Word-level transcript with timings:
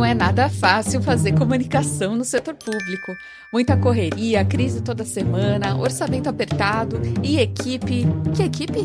Não 0.00 0.06
é 0.06 0.14
nada 0.14 0.48
fácil 0.48 1.02
fazer 1.02 1.32
comunicação 1.32 2.16
no 2.16 2.24
setor 2.24 2.54
público. 2.54 3.14
Muita 3.52 3.76
correria, 3.76 4.42
crise 4.42 4.80
toda 4.80 5.04
semana, 5.04 5.76
orçamento 5.76 6.26
apertado 6.26 6.98
e 7.22 7.38
equipe. 7.38 8.06
Que 8.34 8.44
equipe? 8.44 8.80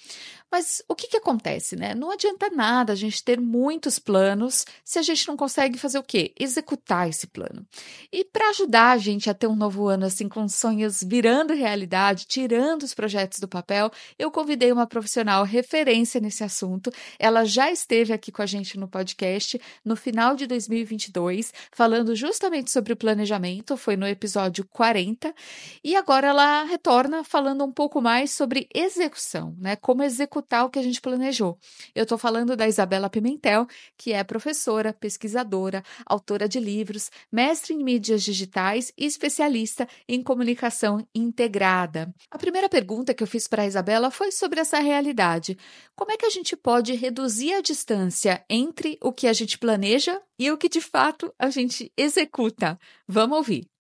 Mas 0.55 0.81
o 0.89 0.95
que, 0.95 1.09
que 1.09 1.17
acontece, 1.17 1.75
né? 1.75 1.97
Não 1.97 2.13
adianta 2.13 2.49
nada 2.49 2.93
a 2.93 2.95
gente 2.95 3.25
ter 3.25 3.41
muitos 3.41 3.99
planos 3.99 4.65
se 4.85 5.01
a 5.01 5.03
gente 5.03 5.27
não 5.27 5.37
consegue 5.37 5.77
fazer 5.77 5.99
o 5.99 6.03
quê? 6.05 6.33
Executar 6.39 7.09
esse 7.09 7.27
plano. 7.27 7.67
E 8.13 8.25
para 8.25 8.51
ajudar 8.51 8.93
a 8.93 8.97
gente 8.97 9.29
a 9.29 9.35
ter 9.35 9.49
um 9.49 9.57
novo 9.57 9.89
ano 9.89 10.07
assim 10.07 10.29
com 10.29 10.47
sonhos 10.47 11.03
virando 11.03 11.55
realidade, 11.55 12.27
tirando 12.29 12.85
os 12.85 12.95
projetos 12.95 13.41
do 13.41 13.49
papel, 13.49 13.91
eu 14.17 14.31
convidei 14.31 14.71
uma 14.71 14.87
profissional 14.87 15.43
referência 15.43 16.21
nesse 16.21 16.45
assunto. 16.45 16.89
Ela 17.19 17.45
já 17.45 17.69
esteve 17.73 18.13
aqui 18.13 18.31
com 18.31 18.43
a 18.43 18.47
gente 18.47 18.79
no 18.79 18.87
podcast 18.87 19.61
no 19.85 19.97
final 19.97 20.37
de 20.37 20.47
2022, 20.47 21.53
falando 21.73 22.15
justamente 22.15 22.71
sobre 22.71 22.93
o 22.93 22.97
planejamento, 22.97 23.77
foi 23.77 23.97
no 23.97 24.07
episódio 24.07 24.65
40, 24.67 25.35
e 25.83 25.97
agora 25.97 26.29
ela 26.29 26.63
retorna 26.63 27.25
falando 27.25 27.65
um 27.65 27.73
pouco 27.73 28.01
mais 28.01 28.31
sobre 28.31 28.69
execução, 28.73 29.57
né? 29.59 29.75
Como 29.75 30.05
executar 30.05 30.44
executar 30.45 30.65
o 30.65 30.71
que 30.71 30.79
a 30.79 30.83
gente 30.83 31.01
planejou. 31.01 31.59
Eu 31.95 32.03
estou 32.03 32.19
falando 32.19 32.57
da 32.57 32.69
Isabela 32.69 33.09
Pimentel, 33.09 33.67
que 33.97 34.13
é 34.13 34.23
professora, 34.23 34.93
pesquisadora, 34.93 35.83
autora 36.07 36.49
de 36.49 36.61
livros, 36.61 37.11
mestre 37.33 37.75
em 37.75 37.83
mídias 37.83 38.23
digitais 38.23 38.93
e 38.97 39.07
especialista 39.07 39.89
em 40.09 40.23
comunicação 40.23 41.07
integrada. 41.15 42.15
A 42.31 42.39
primeira 42.39 42.69
pergunta 42.69 43.15
que 43.15 43.23
eu 43.23 43.27
fiz 43.27 43.49
para 43.49 43.63
a 43.63 43.67
Isabela 43.67 44.11
foi 44.11 44.31
sobre 44.31 44.61
essa 44.61 44.79
realidade. 44.79 45.57
Como 45.97 46.13
é 46.13 46.17
que 46.17 46.27
a 46.27 46.31
gente 46.31 46.57
pode 46.57 46.95
reduzir 46.95 47.55
a 47.55 47.63
distância 47.63 48.45
entre 48.49 48.99
o 49.03 49.13
que 49.13 49.27
a 49.27 49.33
gente 49.33 49.59
planeja 49.59 50.21
e 50.39 50.51
o 50.51 50.59
que 50.59 50.69
de 50.69 50.81
fato 50.81 51.33
a 51.39 51.49
gente 51.51 51.91
executa? 51.97 52.79
Vamos 53.09 53.39
ouvir. 53.39 53.74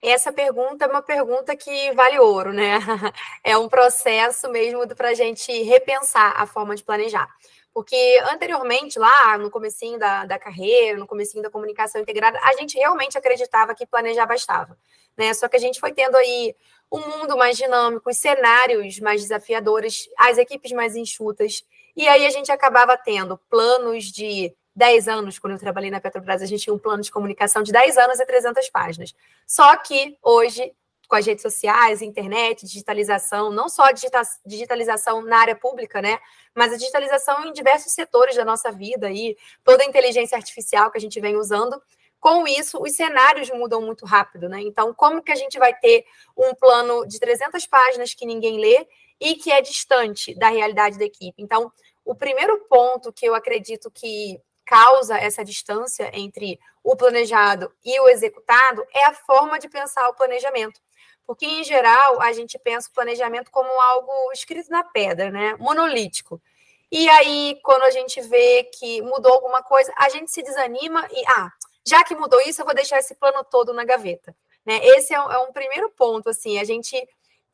Essa 0.00 0.32
pergunta 0.32 0.84
é 0.84 0.88
uma 0.88 1.02
pergunta 1.02 1.56
que 1.56 1.92
vale 1.92 2.18
ouro, 2.18 2.52
né? 2.52 2.78
É 3.42 3.56
um 3.56 3.68
processo 3.68 4.48
mesmo 4.48 4.86
para 4.94 5.08
a 5.08 5.14
gente 5.14 5.50
repensar 5.62 6.34
a 6.40 6.46
forma 6.46 6.76
de 6.76 6.84
planejar. 6.84 7.28
Porque 7.74 7.96
anteriormente, 8.30 8.98
lá 8.98 9.38
no 9.38 9.50
comecinho 9.50 9.98
da, 9.98 10.24
da 10.24 10.38
carreira, 10.38 10.98
no 10.98 11.06
comecinho 11.06 11.42
da 11.42 11.50
comunicação 11.50 12.00
integrada, 12.00 12.38
a 12.42 12.54
gente 12.54 12.76
realmente 12.76 13.18
acreditava 13.18 13.74
que 13.74 13.86
planejar 13.86 14.26
bastava. 14.26 14.76
Né? 15.16 15.34
Só 15.34 15.48
que 15.48 15.56
a 15.56 15.60
gente 15.60 15.80
foi 15.80 15.92
tendo 15.92 16.16
aí 16.16 16.54
um 16.90 17.00
mundo 17.00 17.36
mais 17.36 17.56
dinâmico, 17.56 18.10
os 18.10 18.16
cenários 18.16 18.98
mais 19.00 19.20
desafiadores, 19.20 20.08
as 20.16 20.38
equipes 20.38 20.72
mais 20.72 20.96
enxutas. 20.96 21.64
E 21.96 22.08
aí 22.08 22.26
a 22.26 22.30
gente 22.30 22.50
acabava 22.50 22.96
tendo 22.96 23.36
planos 23.50 24.04
de 24.04 24.54
10 24.78 25.08
anos, 25.08 25.40
quando 25.40 25.54
eu 25.54 25.58
trabalhei 25.58 25.90
na 25.90 26.00
Petrobras, 26.00 26.40
a 26.40 26.46
gente 26.46 26.62
tinha 26.62 26.72
um 26.72 26.78
plano 26.78 27.02
de 27.02 27.10
comunicação 27.10 27.64
de 27.64 27.72
10 27.72 27.98
anos 27.98 28.20
e 28.20 28.24
300 28.24 28.70
páginas. 28.70 29.12
Só 29.44 29.76
que 29.76 30.16
hoje, 30.22 30.72
com 31.08 31.16
as 31.16 31.26
redes 31.26 31.42
sociais, 31.42 32.00
internet, 32.00 32.64
digitalização, 32.64 33.50
não 33.50 33.68
só 33.68 33.86
a 33.86 33.92
digitalização 34.46 35.20
na 35.20 35.38
área 35.38 35.56
pública, 35.56 36.00
né? 36.00 36.20
Mas 36.54 36.72
a 36.72 36.76
digitalização 36.76 37.44
em 37.44 37.52
diversos 37.52 37.92
setores 37.92 38.36
da 38.36 38.44
nossa 38.44 38.70
vida 38.70 39.10
e 39.10 39.36
toda 39.64 39.82
a 39.82 39.86
inteligência 39.86 40.36
artificial 40.36 40.92
que 40.92 40.98
a 40.98 41.00
gente 41.00 41.20
vem 41.20 41.36
usando. 41.36 41.82
Com 42.20 42.46
isso, 42.46 42.80
os 42.80 42.94
cenários 42.94 43.50
mudam 43.50 43.82
muito 43.82 44.06
rápido, 44.06 44.48
né? 44.48 44.60
Então, 44.60 44.94
como 44.94 45.22
que 45.22 45.32
a 45.32 45.36
gente 45.36 45.58
vai 45.58 45.74
ter 45.74 46.04
um 46.36 46.54
plano 46.54 47.04
de 47.04 47.18
300 47.18 47.66
páginas 47.66 48.14
que 48.14 48.24
ninguém 48.24 48.60
lê 48.60 48.86
e 49.20 49.34
que 49.34 49.50
é 49.50 49.60
distante 49.60 50.38
da 50.38 50.50
realidade 50.50 50.98
da 50.98 51.04
equipe? 51.04 51.42
Então, 51.42 51.72
o 52.04 52.14
primeiro 52.14 52.58
ponto 52.68 53.12
que 53.12 53.26
eu 53.26 53.34
acredito 53.34 53.90
que 53.90 54.40
causa 54.68 55.16
essa 55.16 55.42
distância 55.42 56.10
entre 56.12 56.60
o 56.84 56.94
planejado 56.94 57.72
e 57.82 57.98
o 58.00 58.08
executado 58.08 58.86
é 58.92 59.06
a 59.06 59.14
forma 59.14 59.58
de 59.58 59.66
pensar 59.66 60.06
o 60.10 60.14
planejamento. 60.14 60.78
Porque, 61.26 61.46
em 61.46 61.64
geral, 61.64 62.20
a 62.20 62.32
gente 62.32 62.58
pensa 62.58 62.88
o 62.88 62.92
planejamento 62.92 63.50
como 63.50 63.68
algo 63.80 64.12
escrito 64.32 64.70
na 64.70 64.84
pedra, 64.84 65.30
né? 65.30 65.56
monolítico. 65.58 66.40
E 66.92 67.08
aí, 67.08 67.58
quando 67.62 67.82
a 67.84 67.90
gente 67.90 68.20
vê 68.20 68.64
que 68.64 69.00
mudou 69.00 69.32
alguma 69.32 69.62
coisa, 69.62 69.90
a 69.96 70.10
gente 70.10 70.30
se 70.30 70.42
desanima 70.42 71.06
e, 71.10 71.24
ah, 71.28 71.50
já 71.86 72.04
que 72.04 72.14
mudou 72.14 72.40
isso, 72.42 72.60
eu 72.60 72.66
vou 72.66 72.74
deixar 72.74 72.98
esse 72.98 73.14
plano 73.14 73.42
todo 73.44 73.72
na 73.72 73.84
gaveta. 73.84 74.36
Né? 74.66 74.80
Esse 74.82 75.14
é 75.14 75.20
um, 75.20 75.32
é 75.32 75.38
um 75.38 75.52
primeiro 75.52 75.90
ponto, 75.90 76.28
assim, 76.28 76.58
a 76.58 76.64
gente 76.64 76.94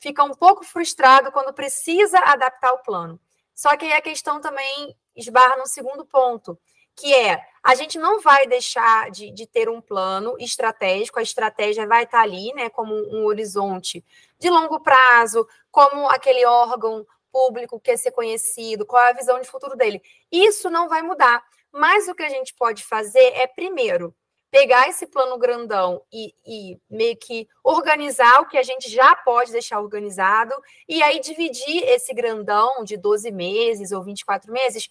fica 0.00 0.24
um 0.24 0.34
pouco 0.34 0.64
frustrado 0.64 1.30
quando 1.30 1.54
precisa 1.54 2.18
adaptar 2.18 2.72
o 2.72 2.82
plano. 2.82 3.20
Só 3.54 3.76
que 3.76 3.84
aí 3.84 3.92
a 3.92 4.02
questão 4.02 4.40
também 4.40 4.96
esbarra 5.14 5.56
no 5.56 5.66
segundo 5.66 6.04
ponto, 6.04 6.58
que 6.96 7.12
é 7.14 7.40
a 7.62 7.74
gente 7.74 7.98
não 7.98 8.20
vai 8.20 8.46
deixar 8.46 9.10
de, 9.10 9.30
de, 9.30 9.46
ter 9.46 9.70
um 9.70 9.80
plano 9.80 10.36
estratégico, 10.38 11.18
a 11.18 11.22
estratégia 11.22 11.86
vai 11.86 12.04
estar 12.04 12.20
ali, 12.20 12.52
né, 12.52 12.68
como 12.68 12.94
um 12.94 13.24
horizonte 13.24 14.04
de 14.38 14.50
longo 14.50 14.80
prazo, 14.80 15.48
como 15.70 16.06
aquele 16.10 16.44
órgão 16.44 17.06
público 17.32 17.80
que 17.80 17.90
quer 17.90 17.96
ser 17.96 18.12
conhecido, 18.12 18.84
qual 18.84 19.02
é 19.02 19.10
a 19.10 19.14
visão 19.14 19.40
de 19.40 19.48
futuro 19.48 19.76
dele. 19.76 20.02
Isso 20.30 20.68
não 20.68 20.88
vai 20.88 21.00
mudar. 21.00 21.42
Mas 21.72 22.06
o 22.06 22.14
que 22.14 22.22
a 22.22 22.28
gente 22.28 22.54
pode 22.54 22.84
fazer 22.84 23.32
é, 23.34 23.46
primeiro, 23.46 24.14
pegar 24.54 24.88
esse 24.88 25.04
plano 25.08 25.36
grandão 25.36 26.00
e, 26.12 26.32
e, 26.46 26.78
meio 26.88 27.16
que 27.16 27.48
organizar 27.64 28.40
o 28.40 28.46
que 28.46 28.56
a 28.56 28.62
gente 28.62 28.88
já 28.88 29.16
pode 29.16 29.50
deixar 29.50 29.80
organizado, 29.80 30.54
e 30.88 31.02
aí 31.02 31.18
dividir 31.18 31.82
esse 31.88 32.14
grandão 32.14 32.84
de 32.84 32.96
12 32.96 33.32
meses 33.32 33.90
ou 33.90 34.04
24 34.04 34.52
meses 34.52 34.88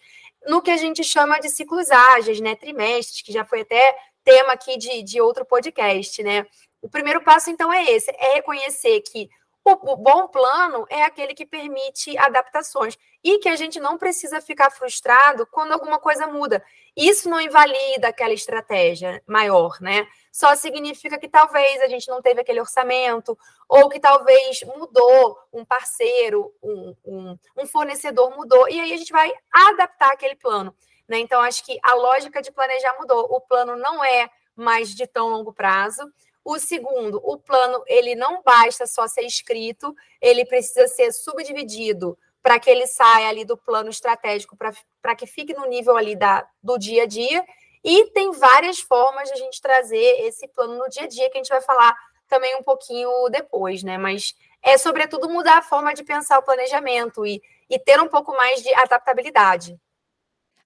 no 0.47 0.61
que 0.61 0.71
a 0.71 0.77
gente 0.77 1.03
chama 1.03 1.39
de 1.39 1.49
ciclos 1.49 1.89
ágeis, 1.91 2.39
né? 2.39 2.55
Trimestres, 2.55 3.21
que 3.21 3.31
já 3.31 3.45
foi 3.45 3.61
até 3.61 3.95
tema 4.23 4.53
aqui 4.53 4.77
de, 4.77 5.03
de 5.03 5.21
outro 5.21 5.45
podcast, 5.45 6.21
né? 6.23 6.45
O 6.81 6.89
primeiro 6.89 7.21
passo, 7.23 7.49
então, 7.49 7.71
é 7.71 7.83
esse: 7.91 8.11
é 8.11 8.35
reconhecer 8.35 9.01
que 9.01 9.29
o, 9.65 9.95
bom 9.95 10.27
plano 10.27 10.85
é 10.89 11.03
aquele 11.03 11.33
que 11.33 11.45
permite 11.45 12.17
adaptações 12.17 12.97
e 13.23 13.39
que 13.39 13.47
a 13.47 13.55
gente 13.55 13.79
não 13.79 13.97
precisa 13.97 14.41
ficar 14.41 14.69
frustrado 14.69 15.47
quando 15.47 15.71
alguma 15.71 15.99
coisa 15.99 16.27
muda. 16.27 16.63
Isso 16.95 17.29
não 17.29 17.39
invalida 17.39 18.09
aquela 18.09 18.33
estratégia 18.33 19.23
maior, 19.25 19.79
né? 19.79 20.05
Só 20.33 20.55
significa 20.55 21.19
que 21.19 21.29
talvez 21.29 21.79
a 21.79 21.87
gente 21.87 22.07
não 22.07 22.19
teve 22.19 22.41
aquele 22.41 22.59
orçamento, 22.59 23.37
ou 23.69 23.87
que 23.87 23.99
talvez 23.99 24.63
mudou 24.75 25.37
um 25.53 25.63
parceiro, 25.63 26.51
um, 26.59 26.95
um, 27.05 27.37
um 27.55 27.67
fornecedor 27.67 28.35
mudou, 28.35 28.67
e 28.67 28.79
aí 28.79 28.91
a 28.93 28.97
gente 28.97 29.11
vai 29.11 29.31
adaptar 29.51 30.11
aquele 30.11 30.35
plano. 30.35 30.75
Né? 31.07 31.19
Então, 31.19 31.39
acho 31.39 31.63
que 31.63 31.77
a 31.83 31.93
lógica 31.93 32.41
de 32.41 32.51
planejar 32.51 32.95
mudou. 32.99 33.27
O 33.29 33.41
plano 33.41 33.75
não 33.75 34.03
é 34.03 34.27
mais 34.55 34.95
de 34.95 35.05
tão 35.05 35.29
longo 35.29 35.53
prazo. 35.53 36.11
O 36.43 36.57
segundo, 36.57 37.21
o 37.23 37.37
plano 37.37 37.83
ele 37.85 38.15
não 38.15 38.41
basta 38.41 38.87
só 38.87 39.07
ser 39.07 39.21
escrito, 39.21 39.95
ele 40.19 40.45
precisa 40.45 40.87
ser 40.87 41.11
subdividido 41.11 42.17
para 42.41 42.59
que 42.59 42.71
ele 42.71 42.87
saia 42.87 43.29
ali 43.29 43.45
do 43.45 43.55
plano 43.55 43.91
estratégico, 43.91 44.57
para 44.57 45.15
que 45.15 45.27
fique 45.27 45.53
no 45.53 45.67
nível 45.67 45.95
ali 45.95 46.15
da, 46.15 46.45
do 46.61 46.77
dia 46.79 47.03
a 47.03 47.05
dia. 47.05 47.45
E 47.83 48.05
tem 48.11 48.31
várias 48.31 48.79
formas 48.79 49.27
de 49.27 49.33
a 49.33 49.37
gente 49.37 49.61
trazer 49.61 50.25
esse 50.25 50.47
plano 50.47 50.77
no 50.77 50.89
dia 50.89 51.03
a 51.03 51.07
dia, 51.07 51.29
que 51.29 51.37
a 51.37 51.41
gente 51.43 51.49
vai 51.49 51.61
falar 51.61 51.95
também 52.27 52.55
um 52.55 52.63
pouquinho 52.63 53.09
depois, 53.29 53.83
né? 53.83 53.97
Mas 53.97 54.33
é, 54.63 54.77
sobretudo, 54.77 55.29
mudar 55.29 55.57
a 55.57 55.61
forma 55.61 55.93
de 55.93 56.03
pensar 56.03 56.39
o 56.39 56.43
planejamento 56.43 57.25
e, 57.25 57.41
e 57.69 57.77
ter 57.77 57.99
um 57.99 58.07
pouco 58.07 58.31
mais 58.31 58.63
de 58.63 58.73
adaptabilidade. 58.75 59.77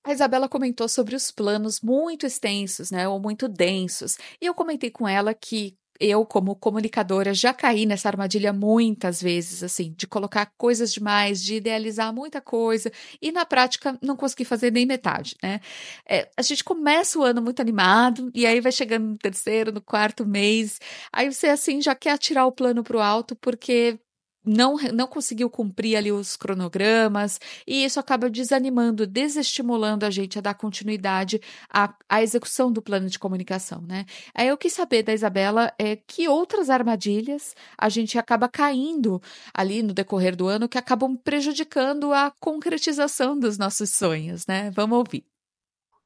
A 0.03 0.13
Isabela 0.13 0.47
comentou 0.47 0.87
sobre 0.87 1.15
os 1.15 1.31
planos 1.31 1.81
muito 1.81 2.25
extensos, 2.25 2.91
né, 2.91 3.09
ou 3.09 3.19
muito 3.19 3.49
densos. 3.49 4.17
E 4.39 4.45
eu 4.45 4.53
comentei 4.53 4.89
com 4.89 5.05
ela 5.05 5.33
que 5.33 5.75
eu, 5.99 6.25
como 6.25 6.55
comunicadora, 6.55 7.33
já 7.33 7.53
caí 7.53 7.85
nessa 7.85 8.09
armadilha 8.09 8.53
muitas 8.53 9.21
vezes, 9.21 9.63
assim, 9.63 9.93
de 9.95 10.07
colocar 10.07 10.45
coisas 10.57 10.93
demais, 10.93 11.43
de 11.43 11.55
idealizar 11.55 12.13
muita 12.13 12.41
coisa 12.41 12.91
e 13.21 13.31
na 13.31 13.45
prática 13.45 13.97
não 14.01 14.15
consegui 14.15 14.45
fazer 14.45 14.71
nem 14.71 14.85
metade, 14.85 15.35
né? 15.41 15.59
É, 16.07 16.29
a 16.37 16.41
gente 16.41 16.63
começa 16.63 17.19
o 17.19 17.23
ano 17.23 17.41
muito 17.41 17.61
animado 17.61 18.31
e 18.33 18.45
aí 18.45 18.59
vai 18.61 18.71
chegando 18.71 19.05
no 19.07 19.17
terceiro, 19.17 19.71
no 19.71 19.81
quarto 19.81 20.25
mês, 20.25 20.79
aí 21.11 21.31
você, 21.31 21.47
assim, 21.47 21.81
já 21.81 21.95
quer 21.95 22.11
atirar 22.11 22.45
o 22.45 22.51
plano 22.51 22.83
para 22.83 22.97
o 22.97 23.01
alto 23.01 23.35
porque 23.35 23.99
não, 24.47 24.77
não 24.93 25.07
conseguiu 25.07 25.49
cumprir 25.49 25.95
ali 25.97 26.11
os 26.11 26.35
cronogramas, 26.35 27.39
e 27.65 27.83
isso 27.83 27.99
acaba 27.99 28.29
desanimando, 28.29 29.05
desestimulando 29.05 30.05
a 30.05 30.09
gente 30.09 30.37
a 30.37 30.41
dar 30.41 30.53
continuidade 30.53 31.41
à, 31.69 31.93
à 32.09 32.23
execução 32.23 32.71
do 32.71 32.81
plano 32.81 33.09
de 33.09 33.19
comunicação, 33.19 33.81
né? 33.81 34.05
Aí 34.33 34.47
eu 34.47 34.57
quis 34.57 34.73
saber 34.73 35.03
da 35.03 35.13
Isabela 35.13 35.73
é, 35.77 35.95
que 35.95 36.27
outras 36.27 36.69
armadilhas 36.69 37.55
a 37.77 37.89
gente 37.89 38.17
acaba 38.17 38.47
caindo 38.47 39.21
ali 39.53 39.83
no 39.83 39.93
decorrer 39.93 40.35
do 40.35 40.47
ano 40.47 40.69
que 40.69 40.77
acabam 40.77 41.15
prejudicando 41.15 42.13
a 42.13 42.31
concretização 42.39 43.37
dos 43.37 43.57
nossos 43.57 43.91
sonhos, 43.91 44.47
né? 44.47 44.71
Vamos 44.71 44.97
ouvir. 44.97 45.36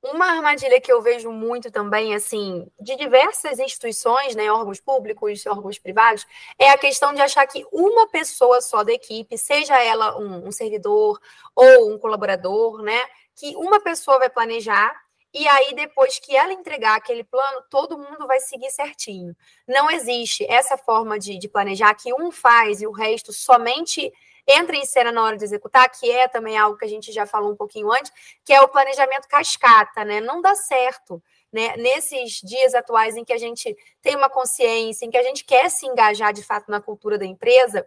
Uma 0.03 0.31
armadilha 0.31 0.81
que 0.81 0.91
eu 0.91 1.01
vejo 1.01 1.31
muito 1.31 1.69
também, 1.71 2.15
assim, 2.15 2.67
de 2.79 2.95
diversas 2.95 3.59
instituições, 3.59 4.35
né, 4.35 4.51
órgãos 4.51 4.79
públicos, 4.79 5.45
órgãos 5.45 5.77
privados, 5.77 6.25
é 6.57 6.69
a 6.71 6.77
questão 6.77 7.13
de 7.13 7.21
achar 7.21 7.45
que 7.45 7.63
uma 7.71 8.07
pessoa 8.07 8.61
só 8.61 8.83
da 8.83 8.91
equipe, 8.91 9.37
seja 9.37 9.77
ela 9.79 10.17
um, 10.17 10.47
um 10.47 10.51
servidor 10.51 11.19
ou 11.55 11.93
um 11.93 11.99
colaborador, 11.99 12.81
né, 12.81 12.99
que 13.35 13.55
uma 13.55 13.79
pessoa 13.79 14.17
vai 14.17 14.29
planejar 14.29 14.91
e 15.33 15.47
aí, 15.47 15.73
depois 15.73 16.19
que 16.19 16.35
ela 16.35 16.51
entregar 16.51 16.95
aquele 16.97 17.23
plano, 17.23 17.63
todo 17.69 17.97
mundo 17.97 18.27
vai 18.27 18.41
seguir 18.41 18.69
certinho. 18.69 19.33
Não 19.65 19.89
existe 19.89 20.45
essa 20.49 20.77
forma 20.77 21.17
de, 21.17 21.37
de 21.37 21.47
planejar 21.47 21.93
que 21.95 22.13
um 22.13 22.31
faz 22.31 22.81
e 22.81 22.87
o 22.87 22.91
resto 22.91 23.31
somente 23.31 24.11
entra 24.47 24.75
em 24.75 24.85
cena 24.85 25.11
na 25.11 25.23
hora 25.23 25.37
de 25.37 25.43
executar, 25.43 25.89
que 25.89 26.09
é 26.09 26.27
também 26.27 26.57
algo 26.57 26.77
que 26.77 26.85
a 26.85 26.89
gente 26.89 27.11
já 27.11 27.25
falou 27.25 27.51
um 27.51 27.55
pouquinho 27.55 27.91
antes, 27.91 28.11
que 28.43 28.53
é 28.53 28.61
o 28.61 28.67
planejamento 28.67 29.27
cascata, 29.27 30.03
né? 30.03 30.21
Não 30.21 30.41
dá 30.41 30.55
certo. 30.55 31.21
Né, 31.53 31.75
nesses 31.75 32.39
dias 32.41 32.73
atuais 32.73 33.17
em 33.17 33.25
que 33.25 33.33
a 33.33 33.37
gente 33.37 33.75
tem 34.01 34.15
uma 34.15 34.29
consciência, 34.29 35.05
em 35.05 35.09
que 35.09 35.17
a 35.17 35.23
gente 35.23 35.43
quer 35.43 35.69
se 35.69 35.85
engajar 35.85 36.31
de 36.31 36.41
fato 36.41 36.71
na 36.71 36.79
cultura 36.79 37.17
da 37.17 37.25
empresa, 37.25 37.85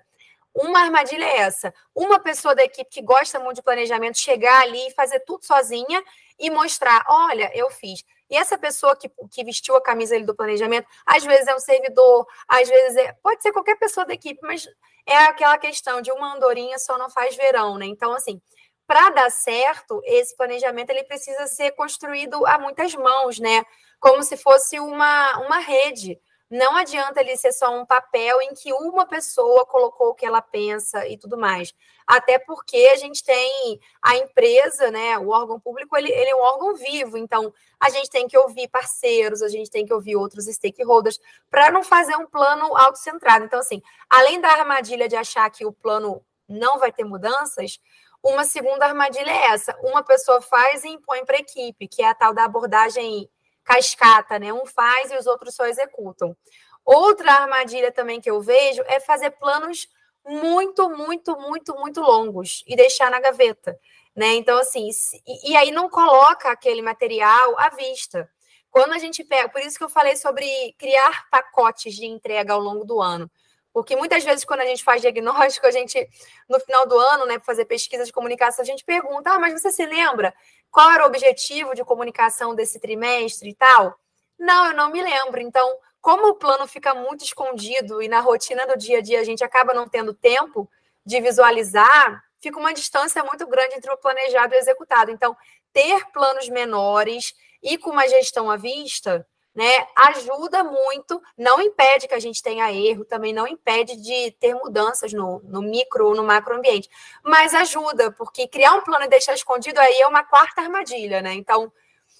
uma 0.55 0.81
armadilha 0.81 1.25
é 1.25 1.39
essa: 1.39 1.75
uma 1.95 2.19
pessoa 2.21 2.55
da 2.55 2.63
equipe 2.63 2.89
que 2.89 3.03
gosta 3.03 3.41
muito 3.41 3.57
de 3.57 3.63
planejamento 3.63 4.19
chegar 4.19 4.63
ali 4.63 4.87
e 4.87 4.93
fazer 4.93 5.21
tudo 5.21 5.45
sozinha 5.45 6.03
e 6.39 6.49
mostrar: 6.49 7.05
olha, 7.09 7.51
eu 7.55 7.69
fiz. 7.71 8.05
E 8.31 8.37
essa 8.37 8.57
pessoa 8.57 8.97
que, 8.97 9.11
que 9.31 9.45
vestiu 9.45 9.77
a 9.77 9.83
camisa 9.83 10.19
do 10.21 10.35
planejamento, 10.35 10.87
às 11.05 11.25
vezes 11.25 11.47
é 11.47 11.55
um 11.55 11.61
servidor, 11.61 12.27
às 12.49 12.69
vezes 12.69 12.97
é, 12.97 13.13
pode 13.23 13.43
ser 13.43 13.53
qualquer 13.53 13.77
pessoa 13.77 14.07
da 14.07 14.15
equipe, 14.15 14.41
mas 14.43 14.67
é 15.07 15.17
aquela 15.17 15.59
questão 15.59 16.01
de 16.01 16.11
uma 16.11 16.35
andorinha 16.35 16.79
só 16.79 16.97
não 16.97 17.11
faz 17.11 17.37
verão, 17.37 17.77
né? 17.77 17.87
Então, 17.87 18.13
assim, 18.13 18.41
para 18.87 19.11
dar 19.11 19.31
certo, 19.31 20.01
esse 20.05 20.37
planejamento 20.37 20.91
ele 20.91 21.05
precisa 21.05 21.47
ser 21.47 21.73
construído 21.73 22.47
a 22.47 22.59
muitas 22.59 22.95
mãos, 22.95 23.39
né? 23.39 23.65
Como 24.01 24.23
se 24.23 24.37
fosse 24.37 24.79
uma, 24.79 25.39
uma 25.41 25.59
rede. 25.59 26.19
Não 26.51 26.77
adianta 26.77 27.21
ele 27.21 27.37
ser 27.37 27.53
só 27.53 27.75
um 27.75 27.87
papel 27.87 28.41
em 28.43 28.55
que 28.55 28.73
uma 28.73 29.07
pessoa 29.07 29.65
colocou 29.65 30.09
o 30.09 30.15
que 30.15 30.27
ela 30.27 30.43
pensa 30.43 31.07
e 31.09 31.17
tudo 31.17 31.39
mais. 31.39 31.75
Até 32.07 32.39
porque 32.39 32.91
a 32.93 32.97
gente 32.97 33.25
tem 33.25 33.81
a 34.03 34.17
empresa, 34.19 34.91
né? 34.91 35.19
O 35.19 35.31
órgão 35.31 35.59
público, 35.59 35.97
ele, 35.97 36.13
ele 36.13 36.31
é 36.31 36.37
um 36.37 36.43
órgão 36.43 36.75
vivo, 36.75 37.17
então 37.17 37.53
a 37.81 37.89
gente 37.89 38.11
tem 38.11 38.29
que 38.29 38.37
ouvir 38.37 38.69
parceiros, 38.69 39.43
a 39.43 39.49
gente 39.49 39.71
tem 39.71 39.87
que 39.87 39.93
ouvir 39.93 40.17
outros 40.17 40.45
stakeholders 40.45 41.19
para 41.51 41.71
não 41.71 41.83
fazer 41.83 42.15
um 42.17 42.27
plano 42.27 42.77
autocentrado. 42.77 43.47
Então, 43.47 43.59
assim, 43.59 43.83
além 44.09 44.41
da 44.41 44.49
armadilha 44.49 45.09
de 45.09 45.17
achar 45.17 45.51
que 45.51 45.65
o 45.65 45.73
plano 45.73 46.23
não 46.47 46.79
vai 46.79 46.93
ter 46.93 47.05
mudanças, 47.05 47.81
uma 48.23 48.45
segunda 48.45 48.87
armadilha 48.87 49.31
é 49.31 49.47
essa: 49.47 49.75
uma 49.83 50.03
pessoa 50.03 50.41
faz 50.41 50.85
e 50.85 50.89
impõe 50.89 51.25
para 51.25 51.37
a 51.37 51.41
equipe, 51.41 51.89
que 51.89 52.03
é 52.03 52.09
a 52.09 52.15
tal 52.15 52.35
da 52.35 52.45
abordagem 52.45 53.31
cascata, 53.65 54.39
né? 54.39 54.53
Um 54.53 54.67
faz 54.67 55.11
e 55.11 55.17
os 55.17 55.27
outros 55.27 55.55
só 55.55 55.67
executam. 55.67 56.37
Outra 56.85 57.33
armadilha 57.33 57.91
também 57.91 58.21
que 58.21 58.31
eu 58.31 58.41
vejo 58.41 58.83
é 58.87 59.01
fazer 59.01 59.31
planos 59.31 59.89
muito, 60.27 60.89
muito, 60.91 61.37
muito, 61.37 61.75
muito 61.75 62.01
longos 62.01 62.63
e 62.67 62.77
deixar 62.77 63.11
na 63.11 63.21
gaveta, 63.21 63.79
né? 64.15 64.35
Então, 64.35 64.59
assim, 64.59 64.89
e, 65.27 65.53
e 65.53 65.57
aí 65.57 65.71
não 65.71 65.89
coloca 65.89 66.51
aquele 66.51 66.83
material 66.83 67.59
à 67.59 67.71
vista. 67.71 68.29
Quando 68.71 68.93
a 68.93 68.99
gente 68.99 69.23
pega, 69.23 69.49
por 69.49 69.61
isso 69.61 69.79
que 69.79 69.85
eu 69.85 69.89
falei 69.89 70.17
sobre 70.17 70.75
criar 70.79 71.29
pacotes 71.31 71.95
de 71.95 72.07
entrega 72.07 72.53
ao 72.53 72.61
longo 72.61 72.85
do 72.85 73.01
ano. 73.01 73.31
Porque 73.75 73.97
muitas 73.97 74.23
vezes, 74.23 74.45
quando 74.45 74.61
a 74.61 74.67
gente 74.67 74.85
faz 74.85 75.03
diagnóstico, 75.03 75.67
a 75.67 75.71
gente, 75.73 76.09
no 76.49 76.61
final 76.61 76.87
do 76.87 76.97
ano, 76.97 77.27
né, 77.27 77.35
para 77.35 77.45
fazer 77.45 77.65
pesquisa 77.65 78.05
de 78.05 78.13
comunicação, 78.13 78.63
a 78.63 78.67
gente 78.67 78.85
pergunta: 78.85 79.33
ah, 79.33 79.39
mas 79.41 79.61
você 79.61 79.73
se 79.73 79.85
lembra 79.85 80.33
qual 80.71 80.93
era 80.93 81.03
o 81.03 81.09
objetivo 81.09 81.75
de 81.75 81.85
comunicação 81.85 82.55
desse 82.55 82.79
trimestre 82.79 83.51
e 83.51 83.55
tal? 83.55 83.99
Não, 84.39 84.67
eu 84.67 84.77
não 84.77 84.91
me 84.91 85.03
lembro. 85.03 85.41
Então, 85.41 85.77
como 86.01 86.29
o 86.29 86.35
plano 86.37 86.69
fica 86.69 86.95
muito 86.95 87.25
escondido 87.25 88.01
e 88.01 88.07
na 88.07 88.21
rotina 88.21 88.65
do 88.65 88.79
dia 88.79 88.99
a 88.99 89.03
dia 89.03 89.21
a 89.21 89.25
gente 89.25 89.43
acaba 89.43 89.75
não 89.75 89.89
tendo 89.89 90.15
tempo 90.15 90.71
de 91.05 91.21
visualizar, 91.21 92.23
fica 92.41 92.59
uma 92.59 92.73
distância 92.73 93.25
muito 93.25 93.45
grande 93.49 93.75
entre 93.75 93.91
o 93.91 93.97
planejado 93.97 94.55
e 94.55 94.57
o 94.57 94.61
executado. 94.61 95.11
Então, 95.11 95.37
ter 95.73 96.05
planos 96.13 96.49
menores 96.49 97.35
e 97.61 97.77
com 97.77 97.91
uma 97.91 98.07
gestão 98.07 98.49
à 98.49 98.57
vista 98.57 99.27
né, 99.55 99.87
ajuda 99.95 100.65
muito, 100.65 101.23
não 101.39 101.61
impede 101.61 102.09
que 102.09 102.15
a 102.15 102.19
gente 102.19 102.43
tenha 102.43 102.73
erro, 102.73 103.05
também 103.05 103.33
não 103.33 103.47
impede 103.47 103.97
de 103.97 104.33
ter 104.33 104.53
mudanças 104.55 105.13
no, 105.13 105.41
no 105.45 105.63
micro 105.63 106.09
ou 106.09 106.15
no 106.17 106.25
macro 106.25 106.57
ambiente, 106.57 106.91
mas 107.23 107.55
ajuda, 107.55 108.11
porque 108.11 108.49
criar 108.49 108.73
um 108.73 108.81
plano 108.81 109.05
e 109.05 109.09
deixar 109.09 109.35
escondido 109.35 109.79
aí 109.79 110.01
é 110.01 110.09
uma 110.09 110.25
quarta 110.25 110.61
armadilha, 110.61 111.23
né? 111.23 111.35
Então, 111.35 111.73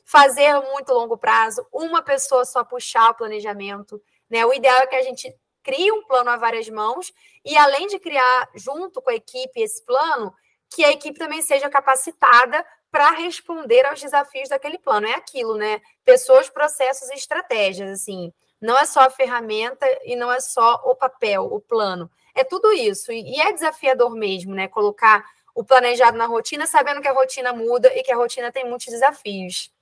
fazer 0.05 0.61
muito 0.61 0.93
longo 0.93 1.17
prazo, 1.17 1.67
uma 1.73 2.03
pessoa 2.03 2.45
só 2.45 2.63
puxar 2.63 3.11
o 3.11 3.15
planejamento, 3.15 4.01
né? 4.31 4.47
O 4.47 4.53
ideal 4.53 4.79
é 4.83 4.87
que 4.87 4.97
a 4.97 5.03
gente 5.03 5.35
crie 5.63 5.91
um 5.91 6.05
plano 6.05 6.31
a 6.31 6.37
várias 6.37 6.69
mãos 6.69 7.13
e, 7.45 7.57
além 7.57 7.89
de 7.89 7.99
criar 7.99 8.49
junto 8.55 9.03
com 9.03 9.11
a 9.11 9.15
equipe 9.15 9.61
esse 9.61 9.85
plano, 9.85 10.33
que 10.75 10.85
a 10.85 10.91
equipe 10.91 11.19
também 11.19 11.41
seja 11.41 11.69
capacitada 11.69 12.65
para 12.95 13.11
responder 13.11 13.85
aos 13.87 14.01
desafios 14.01 14.51
daquele 14.51 14.79
plano. 14.79 15.09
É 15.09 15.15
aquilo, 15.15 15.57
né? 15.57 15.81
Pessoas, 16.05 16.49
processos 16.49 17.11
e 17.11 17.15
estratégias, 17.15 17.91
assim. 17.91 18.33
Não 18.61 18.79
é 18.79 18.85
só 18.85 19.01
a 19.01 19.11
ferramenta 19.11 19.85
e 20.05 20.15
não 20.15 20.31
é 20.31 20.39
só 20.39 20.81
o 20.85 20.95
papel, 20.95 21.43
o 21.43 21.61
plano. 21.61 22.09
É 22.37 22.45
tudo 22.45 22.73
isso. 22.73 23.11
E 23.11 23.41
é 23.41 23.53
desafiador 23.53 24.15
mesmo, 24.15 24.55
né? 24.55 24.69
Colocar 24.69 25.25
o 25.57 25.65
planejado 25.65 26.17
na 26.17 26.27
rotina, 26.27 26.69
sabendo 26.69 27.01
que 27.01 27.09
a 27.09 27.13
rotina 27.13 27.53
muda 27.53 27.93
e 27.97 28.03
que 28.05 28.13
a 28.13 28.17
rotina 28.17 28.53
tem 28.53 28.65
muitos 28.65 28.87
desafios. 28.87 29.74